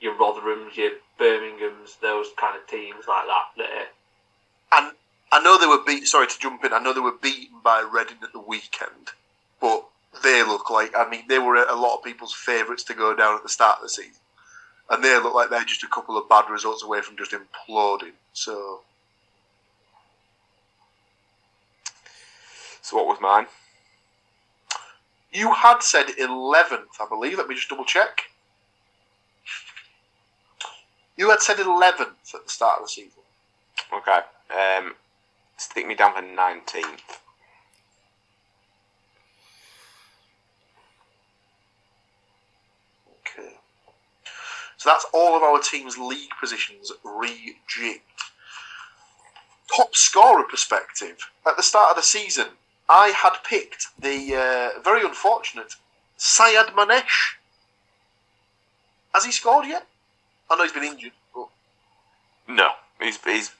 your 0.00 0.14
Rotherhams, 0.14 0.76
your 0.76 0.92
Birmingham's, 1.18 1.96
those 2.02 2.28
kind 2.36 2.56
of 2.56 2.66
teams 2.66 3.04
like 3.06 3.26
that 3.26 3.46
that 3.56 3.70
are 3.70 4.78
And 4.84 4.94
I 5.32 5.40
know 5.42 5.58
they 5.58 5.66
were 5.66 5.84
beat. 5.84 6.06
Sorry 6.06 6.26
to 6.26 6.38
jump 6.38 6.64
in. 6.64 6.72
I 6.72 6.78
know 6.78 6.92
they 6.92 7.00
were 7.00 7.12
beaten 7.12 7.58
by 7.62 7.80
Reading 7.80 8.18
at 8.22 8.32
the 8.32 8.40
weekend, 8.40 9.10
but 9.60 9.86
they 10.22 10.42
look 10.42 10.70
like. 10.70 10.92
I 10.96 11.08
mean, 11.08 11.24
they 11.28 11.38
were 11.38 11.56
a 11.56 11.74
lot 11.74 11.96
of 11.96 12.04
people's 12.04 12.34
favourites 12.34 12.84
to 12.84 12.94
go 12.94 13.14
down 13.14 13.36
at 13.36 13.42
the 13.42 13.48
start 13.48 13.78
of 13.78 13.82
the 13.82 13.88
season, 13.88 14.20
and 14.90 15.02
they 15.02 15.14
look 15.18 15.34
like 15.34 15.50
they're 15.50 15.64
just 15.64 15.84
a 15.84 15.88
couple 15.88 16.16
of 16.16 16.28
bad 16.28 16.50
results 16.50 16.82
away 16.82 17.00
from 17.00 17.16
just 17.16 17.32
imploding. 17.32 18.12
So 18.32 18.80
So 22.84 22.96
what 22.96 23.06
was 23.06 23.18
mine? 23.18 23.46
you 25.34 25.52
had 25.52 25.82
said 25.82 26.06
eleventh, 26.18 27.00
I 27.00 27.08
believe. 27.08 27.38
Let 27.38 27.48
me 27.48 27.54
just 27.54 27.68
double 27.68 27.84
check. 27.84 28.22
You 31.16 31.30
had 31.30 31.40
said 31.40 31.58
eleventh 31.58 32.34
at 32.34 32.44
the 32.44 32.50
start 32.50 32.80
of 32.80 32.86
the 32.86 32.90
season. 32.90 33.22
Okay, 33.92 34.20
um, 34.50 34.94
stick 35.56 35.86
me 35.86 35.94
down 35.94 36.14
for 36.14 36.22
nineteenth. 36.22 37.20
Okay. 43.20 43.54
So 44.76 44.90
that's 44.90 45.06
all 45.14 45.34
of 45.36 45.42
our 45.42 45.60
team's 45.60 45.96
league 45.96 46.30
positions 46.38 46.92
rejigged. 47.02 48.02
Top 49.74 49.96
scorer 49.96 50.44
perspective. 50.44 51.16
At 51.46 51.56
the 51.56 51.62
start 51.62 51.90
of 51.90 51.96
the 51.96 52.02
season, 52.02 52.48
I 52.88 53.08
had 53.08 53.38
picked 53.44 53.86
the 53.98 54.34
uh, 54.76 54.80
very 54.82 55.04
unfortunate 55.04 55.74
Sayyadmanesh. 56.18 57.34
Has 59.14 59.24
he 59.24 59.32
scored 59.32 59.66
yet? 59.66 59.86
I 60.50 60.56
know 60.56 60.62
he's 60.64 60.72
been 60.72 60.84
injured, 60.84 61.12
but 61.34 61.48
No, 62.48 62.70
he's 63.00 63.18
he's 63.24 63.52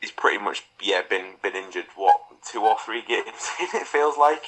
he's 0.00 0.10
pretty 0.10 0.38
much 0.42 0.64
yeah 0.80 1.02
been 1.08 1.34
been 1.42 1.54
injured. 1.56 1.86
What 1.96 2.20
two 2.50 2.60
or 2.60 2.76
three 2.84 3.02
games 3.02 3.50
in? 3.60 3.68
It 3.80 3.86
feels 3.86 4.16
like. 4.18 4.42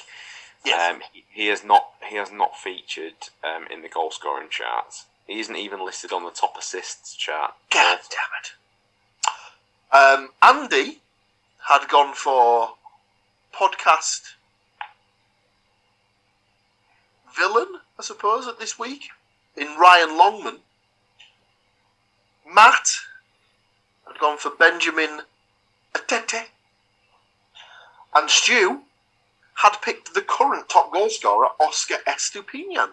yes. 0.65 0.93
Um, 0.95 1.01
he, 1.13 1.23
he 1.31 1.47
has 1.47 1.63
not 1.63 1.85
he 2.07 2.15
has 2.17 2.31
not 2.31 2.57
featured 2.57 3.15
um, 3.43 3.65
in 3.71 3.81
the 3.81 3.89
goal 3.89 4.11
scoring 4.11 4.49
charts. 4.49 5.05
He 5.25 5.39
isn't 5.39 5.55
even 5.55 5.83
listed 5.85 6.11
on 6.11 6.23
the 6.23 6.31
top 6.31 6.55
assists 6.57 7.15
chart. 7.15 7.53
God 7.71 7.99
damn 8.09 8.33
it. 8.41 8.51
Um, 9.91 10.29
Andy 10.43 10.99
had 11.67 11.87
gone 11.87 12.13
for 12.15 12.73
podcast 13.53 14.33
villain, 17.35 17.79
I 17.97 18.03
suppose, 18.03 18.47
at 18.47 18.59
this 18.59 18.77
week 18.77 19.09
in 19.55 19.75
Ryan 19.77 20.17
Longman. 20.17 20.59
Matt 22.51 22.89
had 24.07 24.19
gone 24.19 24.37
for 24.37 24.51
Benjamin 24.51 25.21
Tetteh. 25.93 26.45
And 28.13 28.29
Stu 28.29 28.81
had 29.55 29.81
picked 29.81 30.13
the 30.13 30.21
current 30.21 30.67
top 30.69 30.91
goal 30.91 31.09
scorer, 31.09 31.49
Oscar 31.59 31.97
Estupinan. 32.07 32.89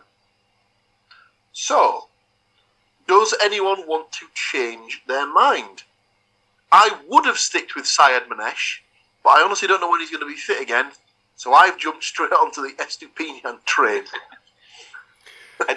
So, 1.53 2.09
does 3.09 3.35
anyone 3.43 3.87
want 3.87 4.13
to 4.13 4.27
change 4.35 5.03
their 5.07 5.27
mind? 5.27 5.85
I 6.71 6.99
would 7.09 7.25
have 7.25 7.39
sticked 7.39 7.75
with 7.75 7.87
Sayyadmanesh, 7.87 8.81
but 9.27 9.33
I 9.33 9.43
honestly 9.43 9.67
don't 9.67 9.81
know 9.81 9.91
when 9.91 9.99
he's 9.99 10.11
going 10.11 10.21
to 10.21 10.27
be 10.27 10.37
fit 10.37 10.63
again. 10.63 10.93
So 11.35 11.53
I've 11.53 11.77
jumped 11.79 12.05
straight 12.05 12.31
onto 12.33 12.63
the 12.63 12.75
Estupinan 12.79 13.59
train. 13.65 14.05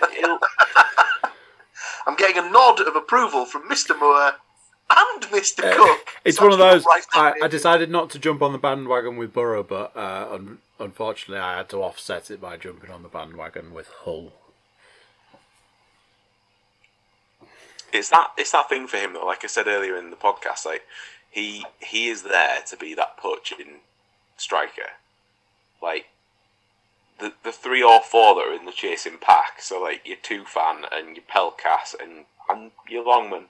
I'm 2.05 2.15
getting 2.15 2.37
a 2.37 2.49
nod 2.49 2.79
of 2.81 2.95
approval 2.95 3.45
from 3.45 3.67
Mr. 3.67 3.97
Moore 3.99 4.33
and 4.91 5.23
Mr. 5.23 5.63
Uh, 5.63 5.75
Cook. 5.75 6.07
It's 6.23 6.37
So 6.37 6.43
one 6.43 6.53
of 6.53 6.59
those. 6.59 6.85
right 6.85 7.03
I, 7.13 7.33
I 7.43 7.47
decided 7.47 7.89
not 7.89 8.11
to 8.11 8.19
jump 8.19 8.43
on 8.43 8.51
the 8.51 8.59
bandwagon 8.59 9.17
with 9.17 9.33
Borough, 9.33 9.63
but 9.63 9.95
uh, 9.97 10.27
un- 10.31 10.59
unfortunately, 10.79 11.41
I 11.41 11.57
had 11.57 11.69
to 11.69 11.77
offset 11.77 12.29
it 12.29 12.39
by 12.39 12.55
jumping 12.57 12.91
on 12.91 13.01
the 13.01 13.09
bandwagon 13.09 13.73
with 13.73 13.87
Hull. 14.03 14.33
it's 17.91 18.09
that 18.09 18.27
it's 18.37 18.51
that 18.51 18.69
thing 18.69 18.85
for 18.85 18.97
him 18.97 19.13
though. 19.13 19.25
Like 19.25 19.43
I 19.43 19.47
said 19.47 19.65
earlier 19.67 19.97
in 19.97 20.11
the 20.11 20.15
podcast, 20.15 20.65
like 20.65 20.83
he 21.29 21.65
he 21.79 22.07
is 22.07 22.23
there 22.23 22.61
to 22.67 22.77
be 22.77 22.93
that 22.95 23.17
punching 23.17 23.81
striker. 24.37 24.91
Like 25.81 26.07
the 27.19 27.33
the 27.43 27.51
three 27.51 27.83
or 27.83 28.01
four 28.01 28.35
that 28.35 28.47
are 28.47 28.53
in 28.53 28.65
the 28.65 28.71
chasing 28.71 29.17
pack, 29.19 29.61
so 29.61 29.81
like 29.81 30.01
your 30.05 30.17
Tufan 30.17 30.85
and 30.91 31.15
your 31.15 31.25
Pelkas 31.25 31.95
and 31.99 32.25
and 32.49 32.71
your 32.87 33.05
Longman, 33.05 33.45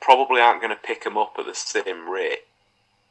probably 0.00 0.40
aren't 0.40 0.60
going 0.60 0.74
to 0.74 0.80
pick 0.80 1.04
him 1.04 1.16
up 1.16 1.34
at 1.38 1.46
the 1.46 1.54
same 1.54 2.08
rate 2.08 2.44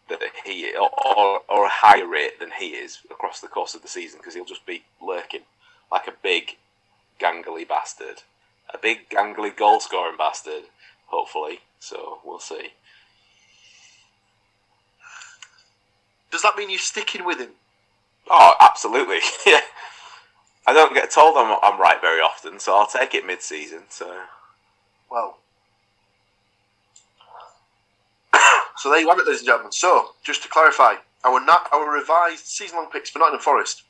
that 0.10 0.20
he 0.46 0.74
or, 0.76 0.90
or, 1.06 1.42
or 1.50 1.66
a 1.66 1.70
higher 1.70 2.08
rate 2.08 2.40
than 2.40 2.52
he 2.60 2.68
is 2.68 3.00
across 3.10 3.40
the 3.40 3.48
course 3.48 3.74
of 3.74 3.82
the 3.82 3.88
season 3.88 4.20
because 4.20 4.36
he'll 4.36 4.46
just 4.46 4.66
be 4.66 4.84
lurking 5.02 5.42
like 5.92 6.08
a 6.08 6.14
big 6.22 6.58
gangly 7.20 7.68
bastard, 7.68 8.24
a 8.74 8.78
big 8.78 9.10
gangly 9.10 9.56
goal 9.56 9.80
scoring 9.80 10.18
bastard. 10.18 10.64
Hopefully, 11.08 11.60
so 11.80 12.20
we'll 12.24 12.40
see. 12.40 12.70
Does 16.32 16.42
that 16.44 16.56
mean 16.58 16.70
you're 16.70 16.80
sticking 16.80 17.26
with 17.26 17.40
him? 17.40 17.52
Oh, 18.30 18.56
absolutely. 18.60 19.20
yeah. 19.46 19.62
I 20.66 20.74
don't 20.74 20.94
get 20.94 21.12
told 21.12 21.38
I'm, 21.38 21.58
I'm 21.62 21.80
right 21.80 22.00
very 22.00 22.22
often, 22.22 22.60
so 22.60 22.78
I'll 22.78 22.88
take 22.88 23.14
it 23.14 23.26
mid-season. 23.26 23.84
So 23.90 24.22
Well. 25.10 25.38
so 28.78 28.90
there 28.90 29.00
you 29.00 29.10
have 29.10 29.20
it, 29.20 29.26
ladies 29.26 29.42
and 29.42 29.48
gentlemen. 29.48 29.72
So, 29.72 30.12
just 30.24 30.44
to 30.44 30.50
clarify, 30.50 30.96
our 31.24 31.44
na- 31.44 31.68
our 31.72 31.92
revised 31.92 32.46
season-long 32.46 32.90
picks 32.92 33.10
for 33.10 33.20
Nottingham 33.20 33.42
Forest. 33.42 33.84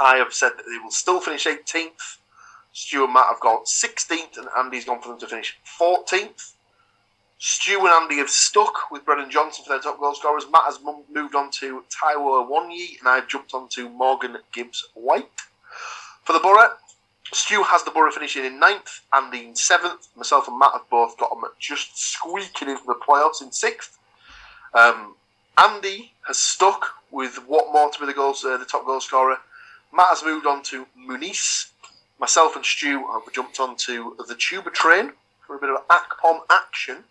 I 0.00 0.16
have 0.16 0.32
said 0.32 0.52
that 0.56 0.64
they 0.66 0.78
will 0.78 0.90
still 0.90 1.20
finish 1.20 1.44
18th. 1.46 2.18
Stu 2.72 3.04
and 3.04 3.12
Matt 3.12 3.26
have 3.28 3.40
got 3.40 3.64
16th, 3.64 4.36
and 4.36 4.48
Andy's 4.56 4.84
gone 4.84 5.00
for 5.00 5.08
them 5.08 5.18
to 5.18 5.26
finish 5.26 5.58
14th. 5.80 6.52
Stu 7.40 7.78
and 7.78 7.88
Andy 7.88 8.16
have 8.16 8.28
stuck 8.28 8.90
with 8.90 9.04
Brennan 9.04 9.30
Johnson 9.30 9.64
for 9.64 9.70
their 9.70 9.80
top 9.80 10.00
goal 10.00 10.14
scorers. 10.14 10.44
Matt 10.50 10.64
has 10.64 10.82
mo- 10.82 11.04
moved 11.12 11.36
on 11.36 11.50
to 11.52 11.84
Taiwo 11.88 12.48
Awoniyi, 12.48 12.98
and 12.98 13.08
I've 13.08 13.28
jumped 13.28 13.54
on 13.54 13.68
to 13.70 13.88
Morgan 13.88 14.38
Gibbs 14.52 14.88
White. 14.94 15.28
For 16.24 16.32
the 16.32 16.40
Borough, 16.40 16.72
Stu 17.32 17.62
has 17.62 17.84
the 17.84 17.92
Borough 17.92 18.10
finishing 18.10 18.44
in 18.44 18.58
ninth, 18.58 19.00
Andy 19.12 19.46
in 19.46 19.54
seventh. 19.54 20.08
Myself 20.16 20.48
and 20.48 20.58
Matt 20.58 20.72
have 20.72 20.90
both 20.90 21.16
got 21.16 21.30
them 21.30 21.48
just 21.60 21.96
squeaking 21.96 22.70
into 22.70 22.84
the 22.86 22.94
playoffs 22.94 23.40
in 23.40 23.52
sixth. 23.52 23.98
Um, 24.74 25.14
Andy 25.56 26.12
has 26.26 26.38
stuck 26.38 26.94
with 27.10 27.36
Watmore 27.48 27.92
to 27.92 28.00
be 28.00 28.06
the 28.06 28.14
goals, 28.14 28.44
uh, 28.44 28.56
the 28.56 28.64
top 28.64 28.84
goal 28.84 29.00
scorer. 29.00 29.38
Matt 29.92 30.08
has 30.08 30.24
moved 30.24 30.46
on 30.46 30.62
to 30.64 30.86
Muniz. 30.98 31.70
Myself 32.18 32.56
and 32.56 32.64
Stu 32.64 33.06
have 33.12 33.32
jumped 33.32 33.60
on 33.60 33.76
to 33.76 34.16
the 34.26 34.34
Chuba 34.34 34.72
train 34.72 35.12
for 35.46 35.54
a 35.54 35.58
bit 35.58 35.70
of 35.70 35.86
Akpom 35.88 36.40
action. 36.50 37.04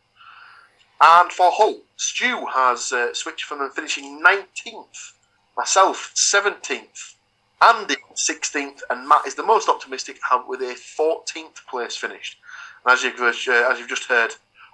And 1.00 1.32
for 1.32 1.52
Hull, 1.52 1.82
Stu 1.96 2.48
has 2.48 2.92
uh, 2.92 3.14
switched 3.14 3.46
from 3.46 3.60
them 3.60 3.70
finishing 3.70 4.24
19th. 4.24 5.14
Myself, 5.56 6.12
17th. 6.16 7.14
Andy, 7.62 7.96
16th. 8.16 8.82
And 8.90 9.08
Matt 9.08 9.28
is 9.28 9.36
the 9.36 9.44
most 9.44 9.70
optimistic 9.70 10.20
with 10.48 10.62
a 10.62 10.76
14th 10.76 11.66
place 11.70 11.96
finished. 11.96 12.38
And 12.84 12.94
as 12.94 13.04
you've, 13.04 13.20
uh, 13.20 13.72
as 13.72 13.80
you've 13.80 13.90
just 13.90 14.06
heard, 14.06 14.32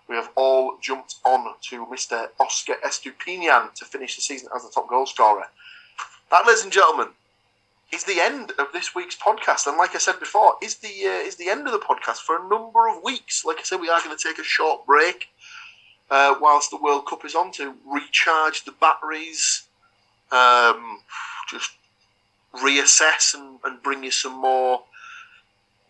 we 0.08 0.16
have 0.16 0.30
all 0.36 0.78
jumped 0.82 1.16
on 1.26 1.56
to 1.70 1.86
Mr. 1.86 2.28
Oscar 2.40 2.76
Estupinan 2.86 3.74
to 3.74 3.86
finish 3.86 4.16
the 4.16 4.22
season 4.22 4.50
as 4.56 4.64
the 4.64 4.70
top 4.70 4.90
goal 4.90 5.06
scorer. 5.06 5.48
That, 6.32 6.46
ladies 6.46 6.64
and 6.64 6.74
gentlemen, 6.74 7.10
is 7.94 8.04
the 8.04 8.20
end 8.20 8.52
of 8.60 8.68
this 8.74 8.96
week's 8.96 9.16
podcast. 9.16 9.68
And 9.68 9.78
like 9.78 9.96
I 9.96 10.00
said 10.00 10.20
before, 10.20 10.56
is 10.62 10.76
the 10.76 10.88
uh, 10.88 11.28
is 11.28 11.36
the 11.36 11.50
end 11.50 11.68
of 11.68 11.74
the 11.74 11.80
podcast 11.80 12.18
for 12.18 12.38
a 12.38 12.50
number 12.50 12.88
of 12.88 13.04
weeks. 13.04 13.46
Like 13.46 13.60
I 13.60 13.64
said, 13.64 13.80
we 13.80 13.90
are 13.90 14.02
going 14.04 14.18
to 14.18 14.24
take 14.24 14.40
a 14.40 14.44
short 14.44 14.86
break 14.86 15.28
uh, 16.14 16.36
whilst 16.40 16.70
the 16.70 16.78
World 16.78 17.08
Cup 17.08 17.26
is 17.26 17.34
on 17.34 17.52
to 17.54 17.74
recharge 17.92 18.66
the 18.66 18.72
batteries, 18.72 19.64
um, 20.32 21.00
just 21.50 21.72
reassess 22.54 23.34
and, 23.34 23.58
and 23.64 23.82
bring 23.82 24.04
you 24.04 24.12
some 24.12 24.40
more 24.40 24.84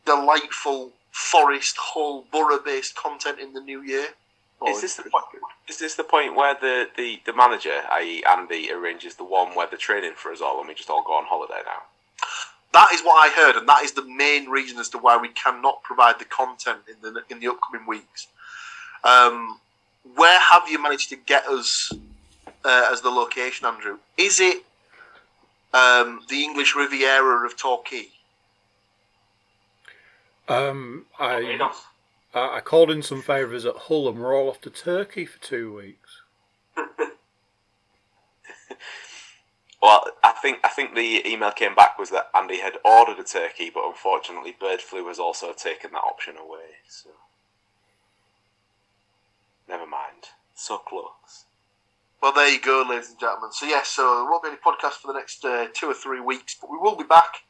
delightful 0.06 0.94
Forest 1.12 1.76
Hull 1.78 2.24
Borough 2.32 2.64
based 2.64 2.95
content 2.95 3.38
in 3.40 3.52
the 3.52 3.60
new 3.60 3.82
year. 3.82 4.08
is 4.66 4.80
this 4.80 4.95
the 4.95 5.04
point? 5.04 5.26
Is 5.68 5.80
this 5.80 5.95
the 5.95 6.06
point 6.06 6.38
where 6.38 6.56
the, 6.56 6.88
the, 6.95 7.20
the 7.26 7.34
manager, 7.34 7.82
i.e. 7.91 8.24
Andy, 8.26 8.72
arranges 8.72 9.16
the 9.16 9.26
one 9.26 9.50
where 9.50 9.68
they're 9.68 9.78
training 9.78 10.14
for 10.16 10.32
us 10.32 10.40
all 10.40 10.58
and 10.60 10.70
we 10.70 10.74
just 10.74 10.90
all 10.90 11.04
go 11.04 11.14
on 11.14 11.26
holiday 11.26 11.62
now? 11.66 11.82
That 12.72 12.94
is 12.94 13.02
what 13.02 13.28
I 13.28 13.30
heard, 13.30 13.58
and 13.58 13.68
that 13.68 13.84
is 13.84 13.91
the 13.91 14.06
main 14.06 14.48
reason 14.50 14.80
as 14.80 14.88
to 14.90 14.98
why 14.98 15.18
we 15.18 15.28
cannot 15.28 15.84
provide 15.84 16.18
the 16.18 16.26
content 16.26 16.80
in 16.88 16.95
the 17.02 17.24
in 17.30 17.41
the 17.41 17.50
upcoming 17.50 17.86
weeks. 17.86 18.28
Um, 19.04 19.60
where 20.16 20.40
have 20.40 20.68
you 20.68 20.82
managed 20.82 21.10
to 21.10 21.16
get 21.16 21.48
us 21.48 21.92
uh, 22.64 22.90
as 22.92 23.02
the 23.02 23.10
location, 23.10 23.66
Andrew? 23.66 24.00
Is 24.18 24.40
it 24.40 24.64
um, 25.74 26.22
the 26.30 26.44
English 26.44 26.76
Riviera 26.76 27.46
of 27.46 27.58
Torquay? 27.58 28.08
Um, 30.48 31.06
I 31.20 31.72
I 32.34 32.58
I 32.58 32.60
called 32.60 32.92
in 32.92 33.02
some 33.02 33.22
favours 33.22 33.66
at 33.66 33.76
Hull, 33.76 34.10
and 34.10 34.20
we're 34.20 34.36
all 34.36 34.50
off 34.50 34.60
to 34.62 34.70
Turkey 34.70 35.26
for 35.26 35.42
two 35.42 35.74
weeks. 35.74 36.22
Well, 39.84 40.06
I 40.24 40.32
think 40.32 40.60
I 40.64 40.70
think 40.70 40.96
the 40.96 41.28
email 41.28 41.52
came 41.52 41.76
back 41.76 42.00
was 42.00 42.10
that 42.12 42.30
Andy 42.34 42.62
had 42.62 42.78
ordered 42.86 43.20
a 43.20 43.24
turkey, 43.26 43.70
but 43.70 43.86
unfortunately, 43.86 44.56
bird 44.58 44.80
flu 44.80 45.10
has 45.10 45.20
also 45.20 45.52
taken 45.52 45.92
that 45.92 45.98
option 45.98 46.38
away. 46.38 46.80
So, 46.88 47.10
never 49.68 49.85
mind. 49.85 50.30
So 50.56 50.77
close. 50.77 51.45
Well, 52.22 52.31
there 52.31 52.49
you 52.49 52.61
go, 52.61 52.85
ladies 52.90 53.10
and 53.10 53.19
gentlemen. 53.19 53.52
So 53.52 53.65
yes, 53.65 53.90
so 53.90 54.03
there 54.03 54.31
won't 54.31 54.44
be 54.44 54.49
any 54.49 54.57
podcast 54.57 55.02
for 55.02 55.07
the 55.07 55.19
next 55.19 55.44
uh, 55.44 55.68
two 55.73 55.88
or 55.88 55.94
three 55.94 56.22
weeks, 56.22 56.56
but 56.60 56.72
we 56.72 56.77
will 56.77 56.95
be 56.95 57.03
back 57.03 57.44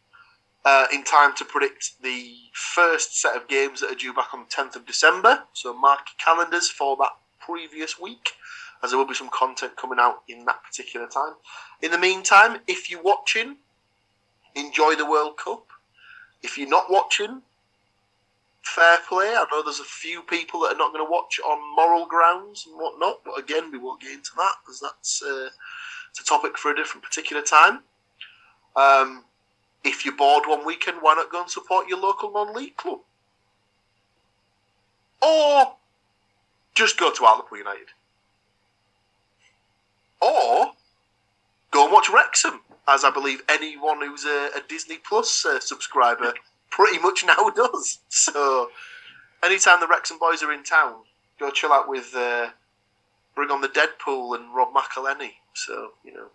uh, 0.65 0.85
in 0.91 1.03
time 1.03 1.35
to 1.35 1.45
predict 1.45 2.02
the 2.02 2.34
first 2.53 3.19
set 3.19 3.35
of 3.35 3.48
games 3.48 3.81
that 3.81 3.91
are 3.91 3.95
due 3.95 4.14
back 4.14 4.34
on 4.34 4.45
the 4.45 4.64
10th 4.64 4.76
of 4.76 4.85
December. 4.85 5.44
So 5.53 5.73
mark 5.73 5.99
your 6.07 6.35
calendars 6.35 6.69
for 6.69 6.95
that 6.98 7.11
previous 7.40 7.99
week, 7.99 8.31
as 8.81 8.91
there 8.91 8.98
will 8.98 9.06
be 9.06 9.14
some 9.14 9.30
content 9.30 9.76
coming 9.76 9.99
out 9.99 10.23
in 10.27 10.45
that 10.45 10.64
particular 10.64 11.07
time. 11.07 11.34
In 11.81 11.91
the 11.91 11.98
meantime, 11.98 12.60
if 12.68 12.90
you're 12.90 13.03
watching, 13.03 13.57
enjoy 14.56 14.95
the 14.95 15.10
World 15.10 15.38
Cup. 15.38 15.68
If 16.41 16.57
you're 16.57 16.69
not 16.69 16.90
watching, 16.90 17.41
fair 18.64 18.98
play. 19.07 19.27
I 19.27 19.45
know 19.52 19.61
there's 19.61 19.80
a 19.80 19.85
few 19.85 20.22
people 20.23 20.61
that 20.61 20.73
are 20.73 20.77
not 20.77 20.94
going 20.94 21.06
to 21.06 21.11
watch 21.11 21.40
on 21.45 21.76
moral 21.76 22.06
grounds 22.06 22.65
and 22.65 22.76
whatnot, 22.76 23.19
but 23.23 23.38
again, 23.38 23.72
we 23.72 23.77
won't 23.77 24.02
get 24.02 24.11
into 24.11 24.31
that 24.38 24.56
because 24.64 24.80
that's 24.80 25.22
uh, 25.22 25.49
it's 26.10 26.22
a 26.22 26.26
topic 26.26 26.57
for 26.57 26.72
a 26.72 26.76
different 26.76 27.03
particular 27.03 27.41
time. 27.41 27.80
Um, 28.76 29.26
if 29.84 30.06
you're 30.06 30.15
bored 30.15 30.44
one 30.48 30.65
weekend, 30.65 30.98
why 31.02 31.14
not 31.14 31.31
go 31.31 31.41
and 31.41 31.49
support 31.49 31.88
your 31.88 31.99
local 31.99 32.31
non-league 32.31 32.77
club? 32.77 32.99
Or 35.22 35.76
just 36.73 36.98
go 36.98 37.11
to 37.11 37.23
Hartlepool 37.23 37.57
United. 37.57 37.88
Or 40.22 40.72
go 41.72 41.84
and 41.84 41.94
watch 41.94 42.10
Wrexham, 42.14 42.61
as 42.88 43.03
I 43.03 43.11
believe 43.11 43.41
anyone 43.49 43.99
who's 43.99 44.26
a, 44.26 44.49
a 44.56 44.61
Disney 44.68 44.98
Plus 44.98 45.45
uh, 45.45 45.60
subscriber 45.60 46.34
pretty 46.76 47.00
much 47.00 47.24
now 47.28 47.50
does. 47.50 48.00
So, 48.10 48.70
anytime 49.44 49.80
the 49.80 49.88
Wrexham 49.88 50.20
boys 50.20 50.44
are 50.44 50.52
in 50.52 50.64
town, 50.64 50.95
go 51.40 51.52
chill 51.52 51.72
out 51.72 51.88
with, 51.88 52.14
uh, 52.16 52.50
bring 53.36 53.52
on 53.52 53.62
the 53.62 53.70
Deadpool 53.70 54.36
and 54.38 54.54
Rob 54.54 54.74
McElhenney. 54.74 55.34
So, 55.54 55.91
you 56.04 56.14
know. 56.14 56.28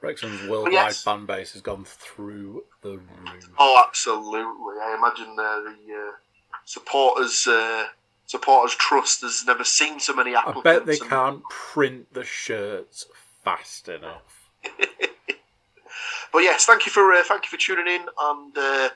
Wrexham's 0.00 0.46
worldwide 0.48 0.72
yes. 0.72 1.02
fan 1.02 1.26
base 1.26 1.52
has 1.54 1.62
gone 1.62 1.84
through 1.84 2.64
the 2.82 2.98
roof. 2.98 3.48
Oh, 3.58 3.82
absolutely. 3.86 4.74
I 4.82 4.94
imagine 4.96 5.34
uh, 5.38 5.60
the 5.60 6.08
uh, 6.08 6.12
supporters 6.64 7.46
uh, 7.46 7.86
supporters 8.26 8.76
trust 8.76 9.22
has 9.22 9.44
never 9.46 9.64
seen 9.64 9.98
so 9.98 10.14
many 10.14 10.34
I 10.34 10.40
applicants. 10.40 10.62
bet 10.64 10.86
they 10.86 10.98
can't 10.98 11.42
print 11.48 12.12
the 12.12 12.24
shirts 12.24 13.06
fast 13.42 13.88
enough. 13.88 14.50
But 16.36 16.42
yes, 16.42 16.66
thank 16.66 16.84
you 16.84 16.92
for 16.92 17.14
uh, 17.14 17.22
thank 17.24 17.44
you 17.44 17.48
for 17.48 17.56
tuning 17.56 17.86
in 17.86 18.06
and 18.20 18.58
uh, 18.58 18.90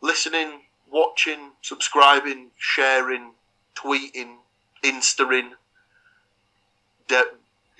listening, 0.00 0.60
watching, 0.88 1.50
subscribing, 1.60 2.52
sharing, 2.56 3.32
tweeting, 3.74 4.36
instaring, 4.84 5.54
de- 7.08 7.34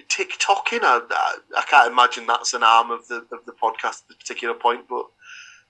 TikToking. 0.09 0.81
I, 0.83 1.01
I, 1.09 1.37
I 1.59 1.63
can't 1.63 1.93
imagine 1.93 2.27
that's 2.27 2.55
an 2.55 2.65
arm 2.65 2.91
of 2.91 3.07
the 3.07 3.19
of 3.31 3.45
the 3.47 3.53
podcast 3.53 4.03
at 4.03 4.09
this 4.09 4.17
particular 4.19 4.55
point, 4.55 4.89
but 4.91 5.07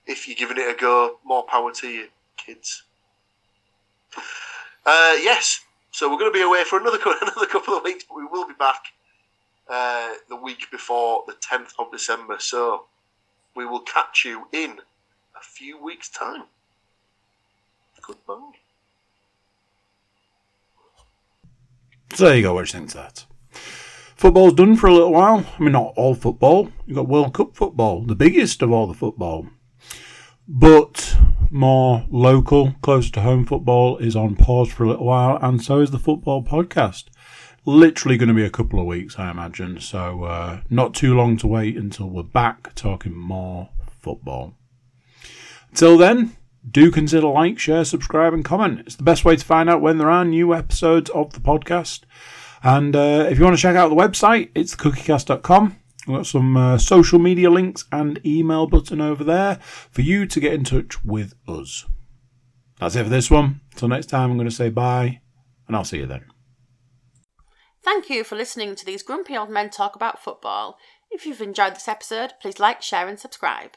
if 0.07 0.27
you're 0.27 0.33
giving 0.33 0.57
it 0.57 0.67
a 0.67 0.75
go, 0.75 1.19
more 1.23 1.43
power 1.43 1.71
to 1.71 1.87
you, 1.87 2.07
kids. 2.35 2.81
Uh, 4.87 5.17
yes, 5.21 5.59
so 5.91 6.09
we're 6.09 6.17
going 6.17 6.33
to 6.33 6.35
be 6.35 6.41
away 6.41 6.63
for 6.63 6.79
another 6.79 6.97
another 7.21 7.45
couple 7.45 7.77
of 7.77 7.83
weeks, 7.83 8.05
but 8.09 8.17
we 8.17 8.25
will 8.25 8.47
be 8.47 8.55
back 8.57 8.85
uh, 9.69 10.13
the 10.29 10.35
week 10.35 10.71
before 10.71 11.25
the 11.27 11.33
10th 11.33 11.73
of 11.77 11.91
December. 11.91 12.37
So 12.39 12.85
we 13.59 13.65
will 13.65 13.81
catch 13.81 14.23
you 14.23 14.47
in 14.53 14.79
a 15.35 15.43
few 15.43 15.83
weeks' 15.83 16.07
time. 16.07 16.43
Goodbye. 18.01 18.53
So 22.13 22.23
there 22.23 22.37
you 22.37 22.41
go. 22.41 22.53
What 22.53 22.65
do 22.65 22.77
you 22.77 22.79
think 22.79 22.91
of 22.91 22.93
that? 22.93 23.25
Football's 24.15 24.53
done 24.53 24.77
for 24.77 24.87
a 24.87 24.93
little 24.93 25.11
while. 25.11 25.45
I 25.57 25.61
mean, 25.61 25.73
not 25.73 25.91
all 25.97 26.15
football. 26.15 26.69
You've 26.87 26.95
got 26.95 27.09
World 27.09 27.33
Cup 27.33 27.53
football, 27.53 28.01
the 28.05 28.15
biggest 28.15 28.61
of 28.61 28.71
all 28.71 28.87
the 28.87 28.93
football. 28.93 29.47
But 30.47 31.17
more 31.51 32.05
local, 32.09 32.75
close 32.81 33.11
to 33.11 33.21
home 33.21 33.45
football 33.45 33.97
is 33.97 34.15
on 34.15 34.37
pause 34.37 34.71
for 34.71 34.85
a 34.85 34.87
little 34.87 35.05
while, 35.05 35.37
and 35.41 35.61
so 35.61 35.81
is 35.81 35.91
the 35.91 35.99
football 35.99 36.45
podcast. 36.45 37.07
Literally 37.69 38.17
going 38.17 38.29
to 38.29 38.33
be 38.33 38.43
a 38.43 38.49
couple 38.49 38.79
of 38.79 38.87
weeks, 38.87 39.19
I 39.19 39.29
imagine. 39.29 39.79
So, 39.79 40.23
uh, 40.23 40.61
not 40.71 40.95
too 40.95 41.15
long 41.15 41.37
to 41.37 41.47
wait 41.47 41.77
until 41.77 42.09
we're 42.09 42.23
back 42.23 42.73
talking 42.73 43.15
more 43.15 43.69
football. 43.99 44.55
Till 45.75 45.95
then, 45.95 46.35
do 46.67 46.89
consider 46.89 47.27
like, 47.27 47.59
share, 47.59 47.85
subscribe, 47.85 48.33
and 48.33 48.43
comment. 48.43 48.79
It's 48.81 48.95
the 48.95 49.03
best 49.03 49.23
way 49.23 49.35
to 49.35 49.45
find 49.45 49.69
out 49.69 49.81
when 49.81 49.99
there 49.99 50.09
are 50.09 50.25
new 50.25 50.51
episodes 50.53 51.11
of 51.11 51.33
the 51.33 51.39
podcast. 51.39 52.05
And 52.63 52.95
uh, 52.95 53.27
if 53.29 53.37
you 53.37 53.45
want 53.45 53.55
to 53.55 53.61
check 53.61 53.75
out 53.75 53.89
the 53.89 53.95
website, 53.95 54.49
it's 54.55 54.75
cookiecast.com. 54.75 55.75
We've 56.07 56.17
got 56.17 56.25
some 56.25 56.57
uh, 56.57 56.79
social 56.79 57.19
media 57.19 57.51
links 57.51 57.85
and 57.91 58.19
email 58.25 58.65
button 58.65 58.99
over 58.99 59.23
there 59.23 59.59
for 59.61 60.01
you 60.01 60.25
to 60.25 60.39
get 60.39 60.53
in 60.53 60.63
touch 60.63 61.05
with 61.05 61.35
us. 61.47 61.85
That's 62.79 62.95
it 62.95 63.03
for 63.03 63.09
this 63.09 63.29
one. 63.29 63.61
Until 63.73 63.89
next 63.89 64.07
time, 64.07 64.31
I'm 64.31 64.37
going 64.37 64.49
to 64.49 64.55
say 64.55 64.69
bye, 64.69 65.21
and 65.67 65.75
I'll 65.75 65.83
see 65.83 65.97
you 65.97 66.07
then. 66.07 66.23
Thank 67.83 68.09
you 68.09 68.23
for 68.23 68.35
listening 68.35 68.75
to 68.75 68.85
these 68.85 69.03
grumpy 69.03 69.37
old 69.37 69.49
men 69.49 69.69
talk 69.69 69.95
about 69.95 70.21
football. 70.21 70.77
If 71.11 71.25
you've 71.25 71.41
enjoyed 71.41 71.75
this 71.75 71.87
episode, 71.87 72.33
please 72.41 72.59
like, 72.59 72.81
share, 72.81 73.07
and 73.07 73.19
subscribe. 73.19 73.71